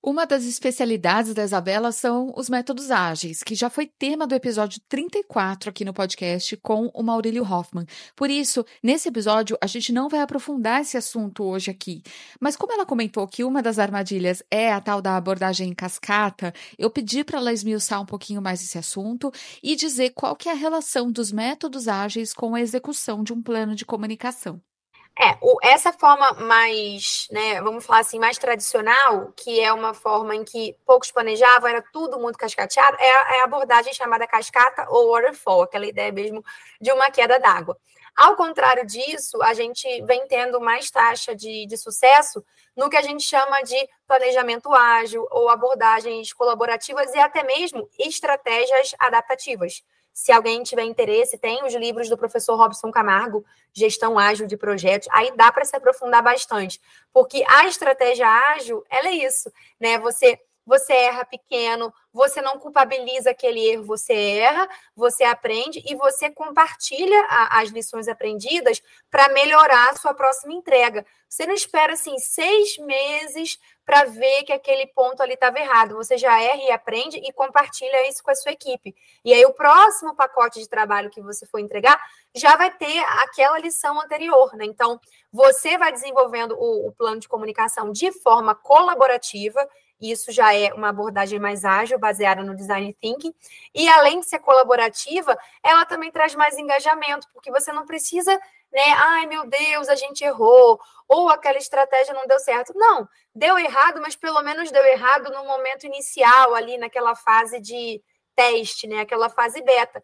Uma 0.00 0.24
das 0.24 0.44
especialidades 0.44 1.34
da 1.34 1.42
Isabela 1.42 1.90
são 1.90 2.32
os 2.36 2.48
métodos 2.48 2.88
ágeis, 2.88 3.42
que 3.42 3.56
já 3.56 3.68
foi 3.68 3.84
tema 3.84 4.28
do 4.28 4.34
episódio 4.34 4.80
34 4.88 5.70
aqui 5.70 5.84
no 5.84 5.92
podcast 5.92 6.56
com 6.58 6.86
o 6.94 7.02
Maurílio 7.02 7.42
Hoffman. 7.42 7.84
Por 8.14 8.30
isso, 8.30 8.64
nesse 8.80 9.08
episódio, 9.08 9.58
a 9.60 9.66
gente 9.66 9.92
não 9.92 10.08
vai 10.08 10.20
aprofundar 10.20 10.82
esse 10.82 10.96
assunto 10.96 11.42
hoje 11.42 11.72
aqui. 11.72 12.00
Mas 12.40 12.54
como 12.54 12.72
ela 12.72 12.86
comentou 12.86 13.26
que 13.26 13.42
uma 13.42 13.60
das 13.60 13.80
armadilhas 13.80 14.40
é 14.48 14.72
a 14.72 14.80
tal 14.80 15.02
da 15.02 15.16
abordagem 15.16 15.70
em 15.70 15.74
cascata, 15.74 16.54
eu 16.78 16.90
pedi 16.90 17.24
para 17.24 17.38
ela 17.38 17.52
esmiuçar 17.52 18.00
um 18.00 18.06
pouquinho 18.06 18.40
mais 18.40 18.62
esse 18.62 18.78
assunto 18.78 19.32
e 19.60 19.74
dizer 19.74 20.10
qual 20.10 20.36
que 20.36 20.48
é 20.48 20.52
a 20.52 20.54
relação 20.54 21.10
dos 21.10 21.32
métodos 21.32 21.88
ágeis 21.88 22.32
com 22.32 22.54
a 22.54 22.60
execução 22.60 23.24
de 23.24 23.32
um 23.32 23.42
plano 23.42 23.74
de 23.74 23.84
comunicação. 23.84 24.62
É, 25.20 25.36
o, 25.40 25.58
essa 25.60 25.92
forma 25.92 26.32
mais, 26.34 27.26
né, 27.32 27.60
vamos 27.60 27.84
falar 27.84 28.00
assim, 28.00 28.20
mais 28.20 28.38
tradicional, 28.38 29.32
que 29.36 29.60
é 29.60 29.72
uma 29.72 29.92
forma 29.92 30.36
em 30.36 30.44
que 30.44 30.76
poucos 30.86 31.10
planejavam, 31.10 31.68
era 31.68 31.82
tudo 31.92 32.20
muito 32.20 32.38
cascateado, 32.38 32.96
é 33.00 33.10
a, 33.10 33.36
é 33.36 33.40
a 33.40 33.44
abordagem 33.44 33.92
chamada 33.92 34.28
cascata 34.28 34.86
ou 34.88 35.10
waterfall, 35.10 35.62
aquela 35.62 35.86
ideia 35.86 36.12
mesmo 36.12 36.44
de 36.80 36.92
uma 36.92 37.10
queda 37.10 37.36
d'água. 37.40 37.76
Ao 38.16 38.36
contrário 38.36 38.86
disso, 38.86 39.42
a 39.42 39.54
gente 39.54 39.86
vem 40.02 40.24
tendo 40.28 40.60
mais 40.60 40.88
taxa 40.88 41.34
de, 41.34 41.66
de 41.66 41.76
sucesso 41.76 42.44
no 42.76 42.88
que 42.88 42.96
a 42.96 43.02
gente 43.02 43.24
chama 43.24 43.60
de 43.62 43.88
planejamento 44.06 44.72
ágil 44.72 45.26
ou 45.32 45.48
abordagens 45.48 46.32
colaborativas 46.32 47.12
e 47.12 47.18
até 47.18 47.42
mesmo 47.42 47.88
estratégias 47.98 48.94
adaptativas. 49.00 49.82
Se 50.18 50.32
alguém 50.32 50.64
tiver 50.64 50.82
interesse, 50.82 51.38
tem 51.38 51.64
os 51.64 51.72
livros 51.76 52.08
do 52.08 52.18
professor 52.18 52.56
Robson 52.56 52.90
Camargo, 52.90 53.46
Gestão 53.72 54.18
Ágil 54.18 54.48
de 54.48 54.56
Projetos, 54.56 55.06
aí 55.12 55.32
dá 55.36 55.52
para 55.52 55.64
se 55.64 55.76
aprofundar 55.76 56.20
bastante, 56.24 56.80
porque 57.12 57.44
a 57.46 57.68
estratégia 57.68 58.26
ágil, 58.26 58.84
ela 58.90 59.06
é 59.10 59.12
isso, 59.12 59.48
né? 59.78 59.96
Você 60.00 60.36
você 60.68 60.92
erra 60.92 61.24
pequeno, 61.24 61.90
você 62.12 62.42
não 62.42 62.58
culpabiliza 62.58 63.30
aquele 63.30 63.66
erro, 63.66 63.84
você 63.84 64.12
erra, 64.12 64.68
você 64.94 65.24
aprende 65.24 65.82
e 65.86 65.94
você 65.94 66.30
compartilha 66.30 67.18
a, 67.30 67.62
as 67.62 67.70
lições 67.70 68.06
aprendidas 68.06 68.82
para 69.10 69.30
melhorar 69.30 69.88
a 69.88 69.96
sua 69.96 70.12
próxima 70.12 70.52
entrega. 70.52 71.06
Você 71.26 71.46
não 71.46 71.54
espera 71.54 71.94
assim 71.94 72.18
seis 72.18 72.76
meses 72.76 73.58
para 73.84 74.04
ver 74.04 74.42
que 74.44 74.52
aquele 74.52 74.86
ponto 74.88 75.22
ali 75.22 75.32
estava 75.32 75.58
errado. 75.58 75.94
Você 75.96 76.18
já 76.18 76.38
erra 76.38 76.62
e 76.62 76.70
aprende 76.70 77.16
e 77.16 77.32
compartilha 77.32 78.06
isso 78.06 78.22
com 78.22 78.30
a 78.30 78.34
sua 78.34 78.52
equipe. 78.52 78.94
E 79.24 79.32
aí 79.32 79.46
o 79.46 79.54
próximo 79.54 80.14
pacote 80.14 80.60
de 80.60 80.68
trabalho 80.68 81.08
que 81.08 81.22
você 81.22 81.46
for 81.46 81.60
entregar 81.60 81.98
já 82.34 82.56
vai 82.56 82.70
ter 82.70 82.98
aquela 83.22 83.58
lição 83.58 83.98
anterior, 83.98 84.54
né? 84.54 84.66
Então, 84.66 85.00
você 85.32 85.78
vai 85.78 85.90
desenvolvendo 85.92 86.54
o, 86.58 86.88
o 86.88 86.92
plano 86.92 87.20
de 87.20 87.28
comunicação 87.28 87.90
de 87.90 88.12
forma 88.12 88.54
colaborativa 88.54 89.66
isso 90.00 90.30
já 90.30 90.54
é 90.54 90.72
uma 90.72 90.90
abordagem 90.90 91.38
mais 91.38 91.64
ágil, 91.64 91.98
baseada 91.98 92.42
no 92.42 92.54
design 92.54 92.92
thinking. 93.00 93.34
E 93.74 93.88
além 93.88 94.20
de 94.20 94.26
ser 94.26 94.38
colaborativa, 94.38 95.36
ela 95.62 95.84
também 95.84 96.10
traz 96.10 96.34
mais 96.34 96.56
engajamento, 96.56 97.26
porque 97.32 97.50
você 97.50 97.72
não 97.72 97.84
precisa, 97.84 98.32
né? 98.72 98.84
Ai, 98.96 99.26
meu 99.26 99.46
Deus, 99.48 99.88
a 99.88 99.94
gente 99.94 100.22
errou, 100.22 100.80
ou 101.08 101.28
aquela 101.28 101.58
estratégia 101.58 102.14
não 102.14 102.26
deu 102.26 102.38
certo. 102.38 102.72
Não, 102.76 103.08
deu 103.34 103.58
errado, 103.58 104.00
mas 104.00 104.14
pelo 104.14 104.42
menos 104.42 104.70
deu 104.70 104.84
errado 104.84 105.32
no 105.32 105.44
momento 105.44 105.84
inicial, 105.84 106.54
ali 106.54 106.78
naquela 106.78 107.14
fase 107.16 107.60
de 107.60 108.02
teste, 108.36 108.86
né? 108.86 109.00
Aquela 109.00 109.28
fase 109.28 109.60
beta 109.62 110.02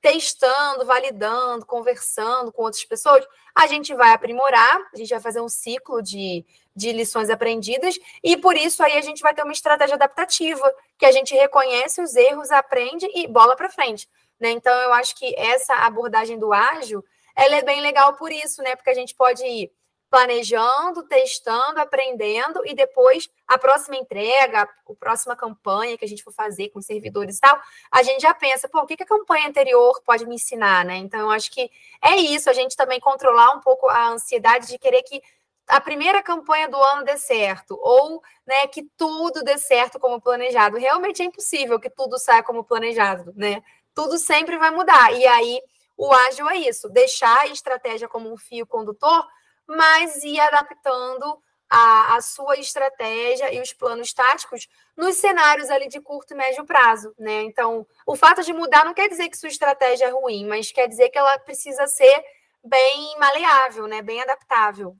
testando, 0.00 0.86
validando, 0.86 1.66
conversando 1.66 2.50
com 2.50 2.62
outras 2.62 2.84
pessoas, 2.84 3.24
a 3.54 3.66
gente 3.66 3.94
vai 3.94 4.12
aprimorar, 4.12 4.80
a 4.92 4.96
gente 4.96 5.10
vai 5.10 5.20
fazer 5.20 5.40
um 5.40 5.48
ciclo 5.48 6.02
de, 6.02 6.44
de 6.80 6.92
lições 6.92 7.28
aprendidas, 7.28 7.98
e 8.24 8.36
por 8.38 8.56
isso 8.56 8.82
aí 8.82 8.96
a 8.96 9.02
gente 9.02 9.20
vai 9.20 9.34
ter 9.34 9.42
uma 9.42 9.52
estratégia 9.52 9.96
adaptativa, 9.96 10.74
que 10.98 11.04
a 11.04 11.12
gente 11.12 11.34
reconhece 11.34 12.00
os 12.00 12.16
erros, 12.16 12.50
aprende 12.50 13.06
e 13.14 13.26
bola 13.28 13.54
para 13.54 13.68
frente. 13.68 14.08
Né? 14.40 14.50
Então, 14.52 14.74
eu 14.80 14.92
acho 14.94 15.14
que 15.14 15.34
essa 15.36 15.74
abordagem 15.74 16.38
do 16.38 16.52
ágil, 16.52 17.04
ela 17.36 17.56
é 17.56 17.62
bem 17.62 17.82
legal 17.82 18.14
por 18.14 18.32
isso, 18.32 18.62
né? 18.62 18.74
Porque 18.74 18.90
a 18.90 18.94
gente 18.94 19.14
pode 19.14 19.44
ir 19.44 19.70
planejando, 20.10 21.04
testando, 21.04 21.78
aprendendo 21.78 22.66
e 22.66 22.74
depois 22.74 23.30
a 23.46 23.56
próxima 23.56 23.96
entrega, 23.96 24.62
a 24.62 24.94
próxima 24.98 25.36
campanha 25.36 25.96
que 25.96 26.04
a 26.04 26.08
gente 26.08 26.24
for 26.24 26.32
fazer 26.32 26.70
com 26.70 26.82
servidores 26.82 27.36
e 27.36 27.40
tal, 27.40 27.60
a 27.92 28.02
gente 28.02 28.22
já 28.22 28.34
pensa, 28.34 28.68
pô, 28.68 28.80
o 28.80 28.86
que, 28.86 29.00
a 29.00 29.06
campanha 29.06 29.48
anterior 29.48 30.02
pode 30.04 30.26
me 30.26 30.34
ensinar, 30.34 30.84
né? 30.84 30.96
Então, 30.96 31.20
eu 31.20 31.30
acho 31.30 31.52
que 31.52 31.70
é 32.02 32.16
isso, 32.16 32.50
a 32.50 32.52
gente 32.52 32.76
também 32.76 32.98
controlar 32.98 33.52
um 33.52 33.60
pouco 33.60 33.88
a 33.88 34.08
ansiedade 34.08 34.66
de 34.66 34.78
querer 34.78 35.02
que 35.04 35.22
a 35.70 35.80
primeira 35.80 36.22
campanha 36.22 36.68
do 36.68 36.76
ano 36.76 37.04
dê 37.04 37.16
certo, 37.16 37.78
ou 37.80 38.22
né, 38.46 38.66
que 38.66 38.82
tudo 38.96 39.42
dê 39.42 39.58
certo 39.58 39.98
como 39.98 40.20
planejado. 40.20 40.76
Realmente 40.76 41.22
é 41.22 41.24
impossível 41.24 41.80
que 41.80 41.90
tudo 41.90 42.18
saia 42.18 42.42
como 42.42 42.64
planejado, 42.64 43.32
né? 43.36 43.62
Tudo 43.94 44.18
sempre 44.18 44.58
vai 44.58 44.70
mudar. 44.70 45.12
E 45.12 45.26
aí, 45.26 45.60
o 45.96 46.12
ágil 46.12 46.48
é 46.48 46.56
isso, 46.56 46.88
deixar 46.88 47.40
a 47.40 47.46
estratégia 47.48 48.08
como 48.08 48.32
um 48.32 48.36
fio 48.36 48.66
condutor 48.66 49.26
mas 49.70 50.22
ir 50.24 50.40
adaptando 50.40 51.40
a, 51.68 52.16
a, 52.16 52.20
sua 52.20 52.56
estratégia 52.56 53.54
e 53.54 53.60
os 53.60 53.72
planos 53.72 54.12
táticos 54.12 54.66
nos 54.96 55.16
cenários 55.16 55.70
ali 55.70 55.88
de 55.88 56.00
curto 56.00 56.34
e 56.34 56.36
médio 56.36 56.66
prazo, 56.66 57.14
né? 57.16 57.42
Então, 57.42 57.86
o 58.04 58.16
fato 58.16 58.42
de 58.42 58.52
mudar 58.52 58.84
não 58.84 58.92
quer 58.92 59.08
dizer 59.08 59.28
que 59.28 59.38
sua 59.38 59.48
estratégia 59.48 60.06
é 60.06 60.10
ruim, 60.10 60.46
mas 60.46 60.72
quer 60.72 60.88
dizer 60.88 61.10
que 61.10 61.18
ela 61.18 61.38
precisa 61.38 61.86
ser 61.86 62.24
bem 62.64 63.16
maleável, 63.18 63.86
né? 63.86 64.02
Bem 64.02 64.20
adaptável. 64.20 64.96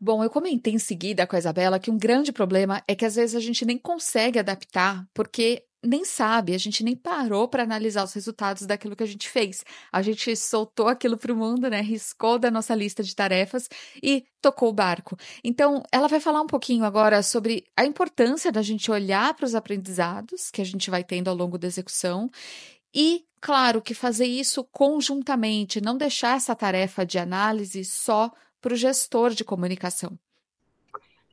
Bom, 0.00 0.22
eu 0.22 0.30
comentei 0.30 0.74
em 0.74 0.78
seguida 0.78 1.26
com 1.26 1.36
a 1.36 1.38
Isabela 1.38 1.78
que 1.78 1.90
um 1.90 1.98
grande 1.98 2.32
problema 2.32 2.82
é 2.86 2.94
que 2.94 3.04
às 3.04 3.14
vezes 3.14 3.34
a 3.34 3.40
gente 3.40 3.64
nem 3.64 3.78
consegue 3.78 4.38
adaptar 4.38 5.06
porque 5.14 5.64
nem 5.84 6.04
sabe, 6.04 6.54
a 6.54 6.58
gente 6.58 6.82
nem 6.82 6.96
parou 6.96 7.46
para 7.46 7.62
analisar 7.62 8.04
os 8.04 8.12
resultados 8.12 8.66
daquilo 8.66 8.96
que 8.96 9.02
a 9.02 9.06
gente 9.06 9.28
fez. 9.28 9.64
A 9.92 10.00
gente 10.02 10.34
soltou 10.34 10.88
aquilo 10.88 11.16
para 11.16 11.32
o 11.32 11.36
mundo, 11.36 11.68
né? 11.68 11.80
Riscou 11.80 12.38
da 12.38 12.50
nossa 12.50 12.74
lista 12.74 13.02
de 13.02 13.14
tarefas 13.14 13.68
e 14.02 14.24
tocou 14.40 14.70
o 14.70 14.72
barco. 14.72 15.16
Então, 15.42 15.82
ela 15.92 16.08
vai 16.08 16.20
falar 16.20 16.40
um 16.40 16.46
pouquinho 16.46 16.84
agora 16.84 17.22
sobre 17.22 17.64
a 17.76 17.84
importância 17.84 18.50
da 18.50 18.62
gente 18.62 18.90
olhar 18.90 19.34
para 19.34 19.44
os 19.44 19.54
aprendizados 19.54 20.50
que 20.50 20.62
a 20.62 20.64
gente 20.64 20.90
vai 20.90 21.04
tendo 21.04 21.28
ao 21.28 21.36
longo 21.36 21.58
da 21.58 21.66
execução 21.66 22.30
e, 22.94 23.24
claro, 23.40 23.82
que 23.82 23.94
fazer 23.94 24.26
isso 24.26 24.64
conjuntamente, 24.64 25.80
não 25.80 25.96
deixar 25.96 26.36
essa 26.36 26.54
tarefa 26.54 27.04
de 27.04 27.18
análise 27.18 27.84
só 27.84 28.32
para 28.64 28.72
o 28.72 28.76
gestor 28.76 29.34
de 29.34 29.44
comunicação. 29.44 30.18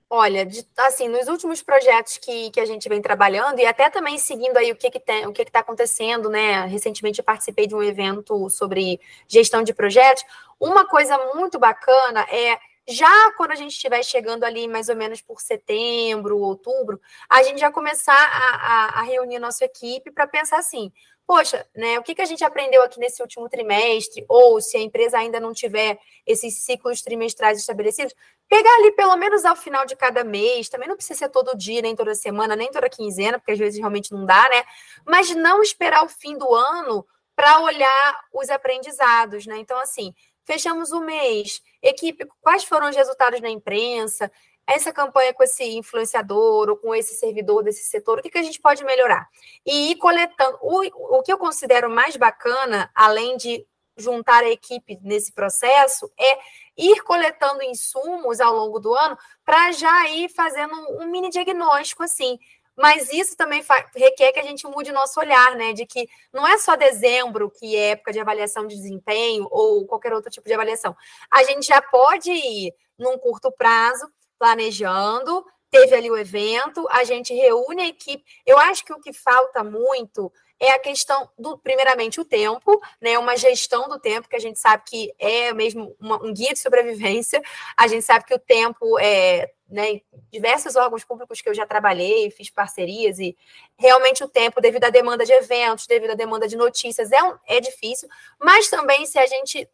Olha, 0.10 0.46
de, 0.46 0.68
assim, 0.76 1.08
nos 1.08 1.30
últimos 1.30 1.64
projetos 1.64 2.18
que, 2.18 2.52
que 2.52 2.60
a 2.60 2.66
gente 2.66 2.90
vem 2.90 3.02
trabalhando, 3.02 3.58
e 3.58 3.66
até 3.66 3.90
também 3.90 4.18
seguindo 4.18 4.58
aí 4.58 4.70
o 4.70 4.76
que, 4.76 4.92
que 4.92 5.00
tem, 5.00 5.26
o 5.26 5.32
que 5.32 5.44
está 5.44 5.60
acontecendo, 5.60 6.30
né? 6.30 6.66
Recentemente 6.66 7.20
eu 7.20 7.24
participei 7.24 7.68
de 7.68 7.74
um 7.74 7.82
evento 7.82 8.50
sobre 8.50 9.00
gestão 9.30 9.64
de 9.64 9.74
projetos. 9.74 10.26
Uma 10.60 10.86
coisa 10.86 11.18
muito 11.34 11.58
bacana 11.58 12.28
é 12.30 12.60
já 12.86 13.32
quando 13.38 13.52
a 13.52 13.56
gente 13.56 13.72
estiver 13.72 14.04
chegando 14.04 14.44
ali 14.44 14.68
mais 14.68 14.90
ou 14.90 14.96
menos 14.98 15.22
por 15.22 15.40
setembro, 15.40 16.38
outubro, 16.38 17.00
a 17.30 17.42
gente 17.44 17.62
já 17.62 17.72
começar 17.72 18.12
a, 18.12 18.56
a, 18.56 19.00
a 19.00 19.02
reunir 19.04 19.40
nossa 19.40 19.64
equipe 19.64 20.12
para 20.12 20.28
pensar 20.28 20.58
assim: 20.58 20.92
poxa, 21.25 21.66
né, 21.75 21.98
o 21.98 22.04
que, 22.04 22.13
que 22.13 22.22
a 22.22 22.25
gente 22.25 22.44
aprendeu 22.44 22.84
aqui 22.84 23.00
nesse 23.00 23.22
último 23.22 23.48
trimestre, 23.48 24.25
ou 24.28 24.60
se 24.60 24.75
a 24.78 24.82
empresa 24.82 25.18
ainda 25.18 25.40
não 25.40 25.54
tiver 25.54 25.98
esses 26.25 26.60
ciclos 26.60 27.01
trimestrais 27.01 27.58
estabelecidos, 27.58 28.13
pegar 28.50 28.74
ali 28.75 28.92
pelo 28.92 29.16
menos 29.16 29.46
ao 29.46 29.56
final 29.56 29.86
de 29.86 29.96
cada 29.96 30.24
mês, 30.24 30.68
também 30.68 30.90
não 30.90 30.98
precisa 30.98 31.20
ser 31.20 31.30
todo 31.30 31.58
dia, 31.58 31.82
nem 31.82 31.96
toda 31.96 32.13
semana, 32.13 32.56
nem 32.56 32.70
toda 32.70 32.90
quinzena, 32.90 33.40
porque 33.40 33.54
às 33.54 33.60
vezes 33.60 33.80
realmente 33.80 34.12
não 34.12 34.25
dá, 34.25 34.50
né? 34.50 34.63
Mas 35.06 35.34
não 35.34 35.62
esperar 35.62 36.04
o 36.04 36.10
fim 36.10 36.38
do 36.38 36.54
ano 36.54 37.06
para 37.34 37.62
olhar 37.62 38.20
os 38.34 38.50
aprendizados, 38.50 39.46
né? 39.46 39.58
Então, 39.58 39.80
assim, 39.80 40.13
fechamos 40.44 40.92
o 40.92 41.00
mês, 41.00 41.62
equipe, 41.82 42.28
quais 42.42 42.63
foram 42.63 42.90
os 42.90 42.96
resultados 42.96 43.40
na 43.40 43.50
imprensa, 43.50 44.30
essa 44.68 44.94
campanha 44.94 45.34
com 45.34 45.44
esse 45.44 45.63
influenciador 45.63 46.70
ou 46.70 46.77
com 46.77 46.94
esse 46.96 47.15
servidor 47.15 47.63
desse 47.63 47.84
setor, 47.84 48.20
o 48.20 48.22
que, 48.22 48.30
que 48.30 48.38
a 48.38 48.44
gente 48.44 48.60
pode 48.60 48.84
melhorar? 48.84 49.27
E 49.65 49.91
ir 49.91 49.96
coletando. 49.98 50.58
O, 50.62 51.18
o 51.18 51.24
que 51.24 51.32
eu 51.32 51.38
considero 51.38 51.89
mais 51.89 52.15
bacana, 52.15 52.89
além 52.96 53.38
de 53.38 53.65
juntar 53.98 54.44
a 54.44 54.50
equipe 54.50 54.98
nesse 55.01 55.34
processo, 55.34 56.12
é 56.18 56.39
ir 56.77 57.03
coletando 57.03 57.63
insumos 57.63 58.39
ao 58.39 58.56
longo 58.56 58.80
do 58.80 58.94
ano 58.94 59.18
para 59.46 59.72
já 59.72 60.10
ir 60.10 60.30
fazendo 60.30 60.74
um 61.00 61.08
mini 61.08 61.30
diagnóstico 61.30 62.03
assim. 62.03 62.39
Mas 62.75 63.12
isso 63.12 63.36
também 63.36 63.63
requer 63.94 64.32
que 64.32 64.39
a 64.39 64.44
gente 64.44 64.65
mude 64.65 64.91
o 64.91 64.94
nosso 64.94 65.20
olhar, 65.20 65.56
né? 65.56 65.74
De 65.74 65.86
que 65.86 66.08
não 66.32 66.48
é 66.48 66.58
só 66.58 66.75
dezembro 66.75 67.51
que 67.51 67.75
é 67.75 67.89
época 67.89 68.13
de 68.13 68.20
avaliação 68.20 68.65
de 68.65 68.75
desempenho 68.75 69.48
ou 69.51 69.86
qualquer 69.86 70.13
outro 70.13 70.32
tipo 70.32 70.48
de 70.48 70.53
avaliação. 70.53 70.96
A 71.30 71.44
gente 71.44 71.68
já 71.68 71.82
pode 71.82 72.32
ir 72.32 72.74
num 72.98 73.18
curto 73.18 73.51
prazo 73.51 74.10
planejando, 74.42 75.46
teve 75.70 75.96
ali 75.96 76.10
o 76.10 76.18
evento, 76.18 76.88
a 76.90 77.04
gente 77.04 77.32
reúne 77.32 77.84
a 77.84 77.88
equipe. 77.88 78.26
Eu 78.44 78.58
acho 78.58 78.84
que 78.84 78.92
o 78.92 79.00
que 79.00 79.14
falta 79.14 79.64
muito 79.64 80.34
é 80.60 80.72
a 80.72 80.80
questão 80.80 81.30
do, 81.38 81.60
primeiramente, 81.60 82.20
o 82.20 82.26
tempo, 82.26 82.82
né? 83.00 83.20
Uma 83.20 83.38
gestão 83.38 83.88
do 83.88 84.00
tempo, 84.00 84.28
que 84.28 84.36
a 84.36 84.40
gente 84.40 84.58
sabe 84.58 84.82
que 84.88 85.14
é 85.20 85.54
mesmo 85.54 85.96
uma, 86.00 86.16
um 86.24 86.34
guia 86.34 86.54
de 86.54 86.60
sobrevivência. 86.60 87.40
A 87.78 87.88
gente 87.88 88.04
sabe 88.04 88.26
que 88.26 88.34
o 88.34 88.40
tempo 88.40 88.98
é. 89.00 89.52
Né, 89.70 90.02
diversos 90.30 90.76
órgãos 90.76 91.06
públicos 91.06 91.40
que 91.40 91.48
eu 91.48 91.54
já 91.54 91.66
trabalhei, 91.66 92.30
fiz 92.30 92.50
parcerias, 92.50 93.20
e 93.20 93.38
realmente 93.78 94.22
o 94.22 94.28
tempo, 94.28 94.60
devido 94.60 94.84
à 94.84 94.90
demanda 94.90 95.24
de 95.24 95.32
eventos, 95.32 95.88
devido 95.88 96.12
à 96.12 96.14
demanda 96.14 96.46
de 96.46 96.58
notícias, 96.58 97.10
é, 97.10 97.24
um, 97.24 97.38
é 97.48 97.62
difícil, 97.62 98.10
mas 98.38 98.70
também 98.70 99.06
se 99.06 99.18
a 99.18 99.26
gente 99.26 99.66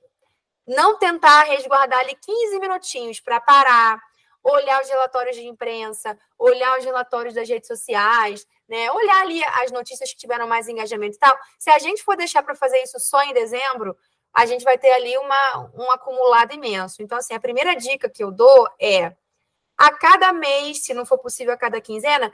não 0.68 1.00
tentar 1.00 1.46
resguardar 1.46 2.00
ali 2.02 2.14
15 2.14 2.60
minutinhos 2.60 3.20
para 3.20 3.40
parar, 3.40 4.00
olhar 4.50 4.82
os 4.82 4.90
relatórios 4.90 5.36
de 5.36 5.46
imprensa, 5.46 6.18
olhar 6.40 6.78
os 6.80 6.86
relatórios 6.86 7.34
das 7.34 7.48
redes 7.50 7.68
sociais, 7.68 8.48
né? 8.68 8.90
Olhar 8.92 9.22
ali 9.22 9.44
as 9.44 9.72
notícias 9.72 10.12
que 10.12 10.18
tiveram 10.18 10.48
mais 10.48 10.68
engajamento 10.68 11.18
e 11.18 11.20
tal. 11.20 11.38
Se 11.60 11.70
a 11.70 11.78
gente 11.80 12.04
for 12.04 12.16
deixar 12.16 12.42
para 12.44 12.56
fazer 12.56 12.82
isso 12.82 13.00
só 13.00 13.22
em 13.24 13.34
dezembro, 13.34 13.98
a 14.34 14.46
gente 14.46 14.64
vai 14.64 14.78
ter 14.78 14.92
ali 14.92 15.18
uma, 15.18 15.72
um 15.76 15.92
acumulado 15.92 16.54
imenso. 16.54 17.02
Então, 17.02 17.18
assim, 17.18 17.34
a 17.34 17.40
primeira 17.40 17.76
dica 17.76 18.10
que 18.10 18.24
eu 18.24 18.32
dou 18.32 18.70
é 18.80 19.14
a 19.78 19.92
cada 19.92 20.32
mês, 20.32 20.84
se 20.84 20.94
não 20.94 21.06
for 21.06 21.18
possível 21.18 21.54
a 21.54 21.58
cada 21.58 21.82
quinzena, 21.82 22.32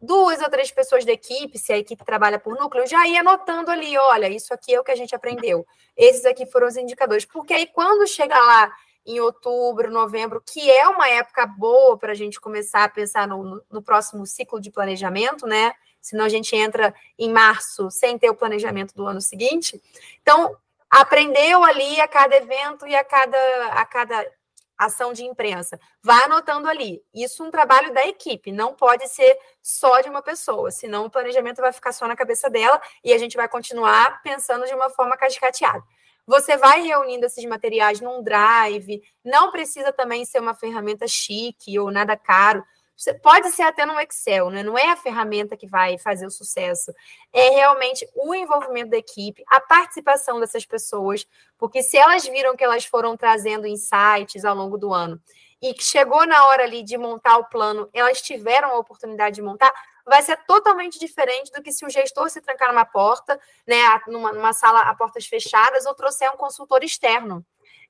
duas 0.00 0.40
ou 0.40 0.48
três 0.48 0.70
pessoas 0.70 1.04
da 1.04 1.12
equipe, 1.12 1.58
se 1.58 1.72
a 1.72 1.78
equipe 1.78 2.04
trabalha 2.04 2.38
por 2.38 2.56
núcleo, 2.56 2.86
já 2.86 3.06
ia 3.06 3.20
anotando 3.20 3.70
ali, 3.70 3.96
olha, 3.96 4.28
isso 4.28 4.52
aqui 4.52 4.74
é 4.74 4.80
o 4.80 4.84
que 4.84 4.90
a 4.90 4.96
gente 4.96 5.14
aprendeu. 5.14 5.66
Esses 5.96 6.24
aqui 6.24 6.46
foram 6.46 6.66
os 6.66 6.76
indicadores. 6.76 7.24
Porque 7.24 7.52
aí, 7.52 7.66
quando 7.66 8.06
chega 8.06 8.38
lá 8.38 8.72
em 9.06 9.20
outubro, 9.20 9.90
novembro, 9.90 10.42
que 10.44 10.70
é 10.70 10.88
uma 10.88 11.08
época 11.08 11.46
boa 11.46 11.98
para 11.98 12.12
a 12.12 12.14
gente 12.14 12.40
começar 12.40 12.84
a 12.84 12.88
pensar 12.88 13.26
no, 13.26 13.62
no, 13.70 13.82
próximo 13.82 14.26
ciclo 14.26 14.60
de 14.60 14.70
planejamento, 14.70 15.46
né? 15.46 15.72
Senão 16.00 16.24
a 16.24 16.28
gente 16.28 16.54
entra 16.54 16.94
em 17.18 17.32
março 17.32 17.90
sem 17.90 18.18
ter 18.18 18.30
o 18.30 18.34
planejamento 18.34 18.94
do 18.94 19.06
ano 19.06 19.20
seguinte. 19.20 19.80
Então, 20.20 20.56
aprendeu 20.90 21.64
ali 21.64 22.00
a 22.00 22.08
cada 22.08 22.36
evento 22.36 22.86
e 22.86 22.94
a 22.94 23.04
cada, 23.04 23.66
a 23.72 23.84
cada 23.84 24.26
ação 24.76 25.12
de 25.12 25.24
imprensa. 25.24 25.78
Vai 26.02 26.24
anotando 26.24 26.68
ali. 26.68 27.02
Isso 27.14 27.42
é 27.42 27.46
um 27.46 27.50
trabalho 27.50 27.92
da 27.92 28.06
equipe, 28.06 28.52
não 28.52 28.74
pode 28.74 29.08
ser 29.08 29.38
só 29.62 30.00
de 30.00 30.08
uma 30.08 30.22
pessoa, 30.22 30.70
senão 30.70 31.06
o 31.06 31.10
planejamento 31.10 31.60
vai 31.60 31.72
ficar 31.72 31.92
só 31.92 32.06
na 32.06 32.16
cabeça 32.16 32.50
dela 32.50 32.80
e 33.04 33.12
a 33.12 33.18
gente 33.18 33.36
vai 33.36 33.48
continuar 33.48 34.20
pensando 34.22 34.66
de 34.66 34.74
uma 34.74 34.90
forma 34.90 35.16
cascateada. 35.16 35.82
Você 36.26 36.56
vai 36.56 36.82
reunindo 36.82 37.26
esses 37.26 37.44
materiais 37.44 38.00
num 38.00 38.22
drive, 38.22 39.02
não 39.24 39.50
precisa 39.50 39.92
também 39.92 40.24
ser 40.24 40.40
uma 40.40 40.54
ferramenta 40.54 41.06
chique 41.06 41.78
ou 41.78 41.90
nada 41.90 42.16
caro. 42.16 42.64
Você 42.96 43.14
pode 43.14 43.50
ser 43.50 43.62
até 43.62 43.84
no 43.84 43.98
Excel, 43.98 44.48
né? 44.50 44.62
Não 44.62 44.78
é 44.78 44.90
a 44.90 44.96
ferramenta 44.96 45.56
que 45.56 45.66
vai 45.66 45.98
fazer 45.98 46.24
o 46.24 46.30
sucesso. 46.30 46.92
É 47.32 47.48
realmente 47.50 48.08
o 48.14 48.32
envolvimento 48.32 48.90
da 48.90 48.96
equipe, 48.96 49.42
a 49.48 49.60
participação 49.60 50.38
dessas 50.38 50.64
pessoas, 50.64 51.26
porque 51.58 51.82
se 51.82 51.96
elas 51.96 52.24
viram 52.24 52.54
que 52.54 52.62
elas 52.62 52.84
foram 52.84 53.16
trazendo 53.16 53.66
insights 53.66 54.44
ao 54.44 54.54
longo 54.54 54.78
do 54.78 54.92
ano 54.92 55.20
e 55.60 55.74
que 55.74 55.82
chegou 55.82 56.24
na 56.26 56.46
hora 56.46 56.64
ali 56.64 56.82
de 56.82 56.96
montar 56.96 57.38
o 57.38 57.48
plano, 57.48 57.88
elas 57.92 58.20
tiveram 58.20 58.70
a 58.70 58.78
oportunidade 58.78 59.36
de 59.36 59.42
montar, 59.42 59.72
vai 60.04 60.22
ser 60.22 60.36
totalmente 60.46 60.98
diferente 60.98 61.52
do 61.52 61.62
que 61.62 61.72
se 61.72 61.84
o 61.84 61.90
gestor 61.90 62.28
se 62.30 62.40
trancar 62.40 62.68
numa 62.68 62.84
porta, 62.84 63.40
né, 63.66 63.76
numa, 64.06 64.32
numa 64.32 64.52
sala 64.52 64.80
a 64.80 64.94
portas 64.94 65.26
fechadas, 65.26 65.86
ou 65.86 65.94
trouxer 65.94 66.32
um 66.32 66.36
consultor 66.36 66.82
externo. 66.82 67.44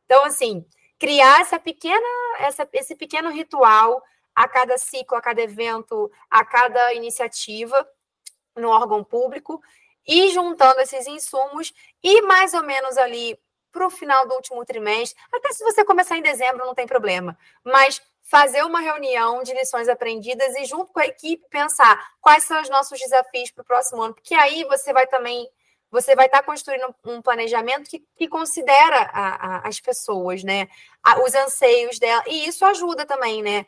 Então, 0.04 0.25
assim, 0.25 0.64
criar 0.99 1.40
essa 1.40 1.59
pequena, 1.59 2.07
essa, 2.38 2.69
esse 2.73 2.95
pequeno 2.95 3.31
ritual 3.31 4.02
a 4.35 4.49
cada 4.49 4.78
ciclo, 4.78 5.16
a 5.16 5.21
cada 5.21 5.42
evento, 5.42 6.11
a 6.31 6.45
cada 6.45 6.95
iniciativa 6.95 7.87
no 8.57 8.69
órgão 8.69 9.02
público 9.02 9.62
e 10.07 10.31
juntando 10.31 10.81
esses 10.81 11.07
insumos 11.07 11.73
e 12.02 12.23
mais 12.23 12.54
ou 12.54 12.62
menos 12.62 12.97
ali 12.97 13.38
para 13.71 13.87
o 13.87 13.90
final 13.90 14.28
do 14.28 14.35
último 14.35 14.64
trimestre, 14.64 15.19
até 15.33 15.50
se 15.52 15.64
você 15.64 15.85
começar 15.85 16.16
em 16.19 16.23
dezembro 16.23 16.66
não 16.66 16.75
tem 16.75 16.87
problema, 16.87 17.38
mas 17.64 18.02
fazer 18.23 18.62
uma 18.64 18.81
reunião 18.81 19.43
de 19.43 19.52
lições 19.52 19.88
aprendidas 19.88 20.55
e 20.57 20.64
junto 20.64 20.93
com 20.93 21.00
a 21.00 21.07
equipe 21.07 21.45
pensar 21.50 21.99
quais 22.21 22.45
são 22.45 22.61
os 22.62 22.71
nossos 22.71 22.99
desafios 22.99 23.50
para 23.50 23.62
o 23.62 23.67
próximo 23.67 24.02
ano, 24.02 24.14
porque 24.14 24.35
aí 24.35 24.64
você 24.64 24.93
vai 24.93 25.07
também 25.07 25.49
você 25.91 26.17
vai 26.17 26.25
estar 26.25 26.43
construindo 26.43 26.87
um 27.05 27.21
planejamento 27.21 27.91
que, 27.91 28.02
que 28.17 28.26
considera 28.26 29.11
a, 29.12 29.57
a, 29.59 29.69
as 29.69 29.79
pessoas, 29.79 30.43
né? 30.43 30.67
os 31.23 31.35
anseios 31.35 31.99
dela, 31.99 32.25
e 32.26 32.47
isso 32.47 32.64
ajuda 32.64 33.05
também, 33.05 33.43
né? 33.43 33.67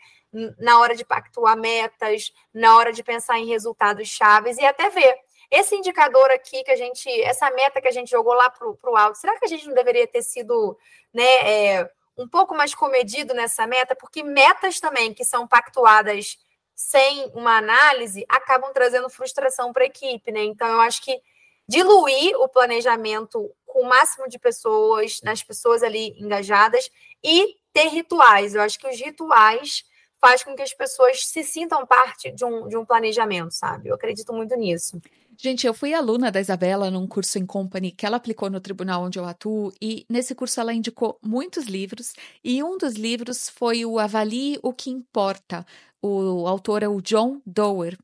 na 0.59 0.81
hora 0.81 0.97
de 0.97 1.05
pactuar 1.05 1.57
metas, 1.57 2.33
na 2.53 2.77
hora 2.77 2.93
de 2.93 3.03
pensar 3.05 3.39
em 3.39 3.47
resultados 3.47 4.09
chaves 4.09 4.59
e 4.59 4.65
até 4.65 4.91
ver. 4.91 5.17
Esse 5.51 5.77
indicador 5.77 6.31
aqui 6.31 6.65
que 6.65 6.71
a 6.71 6.77
gente, 6.77 7.09
essa 7.23 7.49
meta 7.51 7.81
que 7.81 7.87
a 7.87 7.93
gente 7.93 8.11
jogou 8.11 8.35
lá 8.35 8.51
para 8.51 8.67
o 8.67 8.97
alto, 8.97 9.19
será 9.19 9.39
que 9.39 9.45
a 9.45 9.49
gente 9.49 9.67
não 9.67 9.75
deveria 9.75 10.07
ter 10.07 10.23
sido 10.23 10.77
né, 11.13 11.23
é, 11.23 11.91
um 12.17 12.29
pouco 12.29 12.55
mais 12.55 12.75
comedido 12.75 13.35
nessa 13.35 13.67
meta? 13.67 13.95
Porque 13.95 14.23
metas 14.23 14.81
também 14.81 15.13
que 15.13 15.25
são 15.25 15.47
pactuadas 15.47 16.39
sem 16.75 17.31
uma 17.35 17.57
análise 17.59 18.25
acabam 18.29 18.73
trazendo 18.73 19.09
frustração 19.09 19.73
para 19.73 19.85
a 19.85 19.87
equipe, 19.87 20.33
né? 20.33 20.43
Então, 20.45 20.67
eu 20.69 20.81
acho 20.81 21.03
que 21.03 21.21
diluir 21.69 22.37
o 22.37 22.49
planejamento 22.49 23.51
com 23.65 23.83
o 23.83 23.89
máximo 23.89 24.29
de 24.29 24.39
pessoas, 24.39 25.21
nas 25.23 25.43
pessoas 25.43 25.83
ali 25.83 26.15
engajadas, 26.21 26.91
e 27.23 27.57
ter 27.73 27.89
rituais. 27.89 28.55
Eu 28.55 28.63
acho 28.63 28.79
que 28.79 28.89
os 28.89 29.01
rituais 29.01 29.85
faz 30.21 30.43
com 30.43 30.55
que 30.55 30.63
as 30.63 30.73
pessoas 30.73 31.27
se 31.27 31.43
sintam 31.43 31.87
parte 31.87 32.31
de 32.31 32.45
um, 32.45 32.69
de 32.69 32.77
um 32.77 32.85
planejamento, 32.85 33.53
sabe? 33.53 33.89
Eu 33.89 33.95
acredito 33.95 34.33
muito 34.33 34.57
nisso. 34.57 35.01
Gente, 35.37 35.67
eu 35.67 35.75
fui 35.75 35.93
aluna 35.93 36.31
da 36.31 36.41
Isabela 36.41 36.91
num 36.91 37.07
curso 37.07 37.39
em 37.39 37.47
company 37.47 37.91
que 37.91 38.07
ela 38.07 38.17
aplicou 38.17 38.49
no 38.49 38.61
tribunal 38.61 39.03
onde 39.05 39.19
eu 39.19 39.25
atuo, 39.25 39.73
e 39.81 40.07
nesse 40.09 40.35
curso 40.35 40.61
ela 40.61 40.73
indicou 40.73 41.19
muitos 41.23 41.65
livros, 41.65 42.15
e 42.43 42.63
um 42.63 42.79
dos 42.79 42.95
livros 42.95 43.49
foi 43.49 43.85
o 43.85 43.99
Avalie 43.99 44.59
o 44.63 44.73
que 44.73 44.91
Importa. 44.91 45.67
O 46.01 46.47
autor 46.47 46.83
é 46.83 46.89
o 46.89 47.01
John 47.01 47.41
Doerr. 47.47 47.97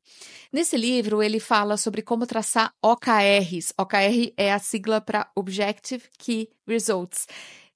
Nesse 0.50 0.74
livro, 0.74 1.22
ele 1.22 1.38
fala 1.38 1.76
sobre 1.76 2.00
como 2.00 2.26
traçar 2.26 2.72
OKRs. 2.82 3.74
OKR 3.76 4.32
é 4.38 4.52
a 4.54 4.58
sigla 4.58 5.02
para 5.02 5.30
Objective 5.36 6.04
Key 6.18 6.48
Results 6.66 7.26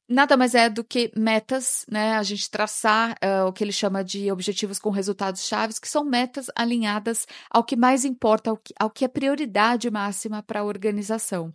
nada 0.08 0.36
mais 0.36 0.54
é 0.54 0.68
do 0.68 0.84
que 0.84 1.10
metas, 1.16 1.84
né? 1.90 2.16
A 2.16 2.22
gente 2.22 2.50
traçar 2.50 3.12
uh, 3.12 3.46
o 3.46 3.52
que 3.52 3.64
ele 3.64 3.72
chama 3.72 4.04
de 4.04 4.30
objetivos 4.30 4.78
com 4.78 4.90
resultados 4.90 5.46
chaves, 5.46 5.78
que 5.78 5.88
são 5.88 6.04
metas 6.04 6.46
alinhadas 6.54 7.26
ao 7.50 7.64
que 7.64 7.76
mais 7.76 8.04
importa, 8.04 8.50
ao 8.50 8.56
que, 8.56 8.74
ao 8.78 8.90
que 8.90 9.04
é 9.04 9.08
prioridade 9.08 9.90
máxima 9.90 10.42
para 10.42 10.60
a 10.60 10.64
organização. 10.64 11.52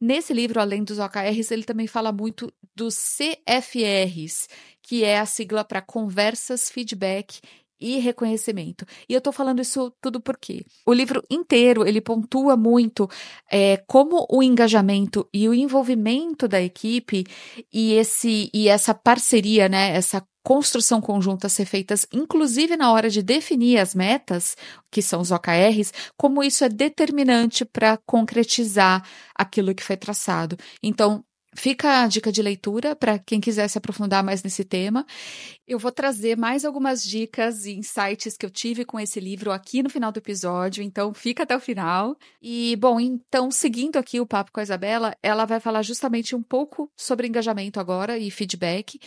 Nesse 0.00 0.34
livro, 0.34 0.60
além 0.60 0.82
dos 0.84 0.98
OKRs, 0.98 1.50
ele 1.50 1.64
também 1.64 1.86
fala 1.86 2.12
muito 2.12 2.52
dos 2.74 2.96
CFRs, 2.96 4.48
que 4.82 5.04
é 5.04 5.18
a 5.18 5.26
sigla 5.26 5.64
para 5.64 5.80
conversas, 5.80 6.68
feedback 6.68 7.40
e 7.80 7.98
reconhecimento. 7.98 8.86
E 9.08 9.14
eu 9.14 9.18
estou 9.18 9.32
falando 9.32 9.60
isso 9.60 9.92
tudo 10.00 10.20
porque 10.20 10.64
o 10.86 10.92
livro 10.92 11.22
inteiro 11.30 11.86
ele 11.86 12.00
pontua 12.00 12.56
muito 12.56 13.08
é, 13.50 13.78
como 13.86 14.26
o 14.30 14.42
engajamento 14.42 15.28
e 15.32 15.48
o 15.48 15.54
envolvimento 15.54 16.48
da 16.48 16.60
equipe 16.60 17.24
e 17.72 17.94
esse 17.94 18.50
e 18.52 18.68
essa 18.68 18.94
parceria, 18.94 19.68
né, 19.68 19.90
essa 19.96 20.24
construção 20.44 21.00
conjunta 21.00 21.48
ser 21.48 21.64
feitas, 21.64 22.06
inclusive 22.12 22.76
na 22.76 22.92
hora 22.92 23.08
de 23.08 23.22
definir 23.22 23.78
as 23.78 23.94
metas, 23.94 24.54
que 24.90 25.00
são 25.00 25.20
os 25.20 25.30
OKRs, 25.30 25.90
como 26.18 26.42
isso 26.42 26.62
é 26.64 26.68
determinante 26.68 27.64
para 27.64 27.96
concretizar 28.06 29.02
aquilo 29.34 29.74
que 29.74 29.82
foi 29.82 29.96
traçado. 29.96 30.56
Então, 30.82 31.24
Fica 31.56 32.02
a 32.02 32.06
dica 32.08 32.32
de 32.32 32.42
leitura 32.42 32.96
para 32.96 33.18
quem 33.18 33.40
quiser 33.40 33.68
se 33.68 33.78
aprofundar 33.78 34.24
mais 34.24 34.42
nesse 34.42 34.64
tema. 34.64 35.06
Eu 35.66 35.78
vou 35.78 35.92
trazer 35.92 36.36
mais 36.36 36.64
algumas 36.64 37.02
dicas 37.02 37.64
e 37.64 37.72
insights 37.72 38.36
que 38.36 38.44
eu 38.44 38.50
tive 38.50 38.84
com 38.84 38.98
esse 38.98 39.20
livro 39.20 39.52
aqui 39.52 39.82
no 39.82 39.88
final 39.88 40.10
do 40.10 40.18
episódio, 40.18 40.82
então 40.82 41.14
fica 41.14 41.44
até 41.44 41.56
o 41.56 41.60
final. 41.60 42.16
E, 42.42 42.76
bom, 42.76 42.98
então, 42.98 43.50
seguindo 43.50 43.96
aqui 43.96 44.20
o 44.20 44.26
papo 44.26 44.50
com 44.52 44.60
a 44.60 44.62
Isabela, 44.62 45.16
ela 45.22 45.44
vai 45.44 45.60
falar 45.60 45.82
justamente 45.82 46.34
um 46.34 46.42
pouco 46.42 46.90
sobre 46.96 47.28
engajamento 47.28 47.78
agora 47.78 48.18
e 48.18 48.30
feedback. 48.30 48.98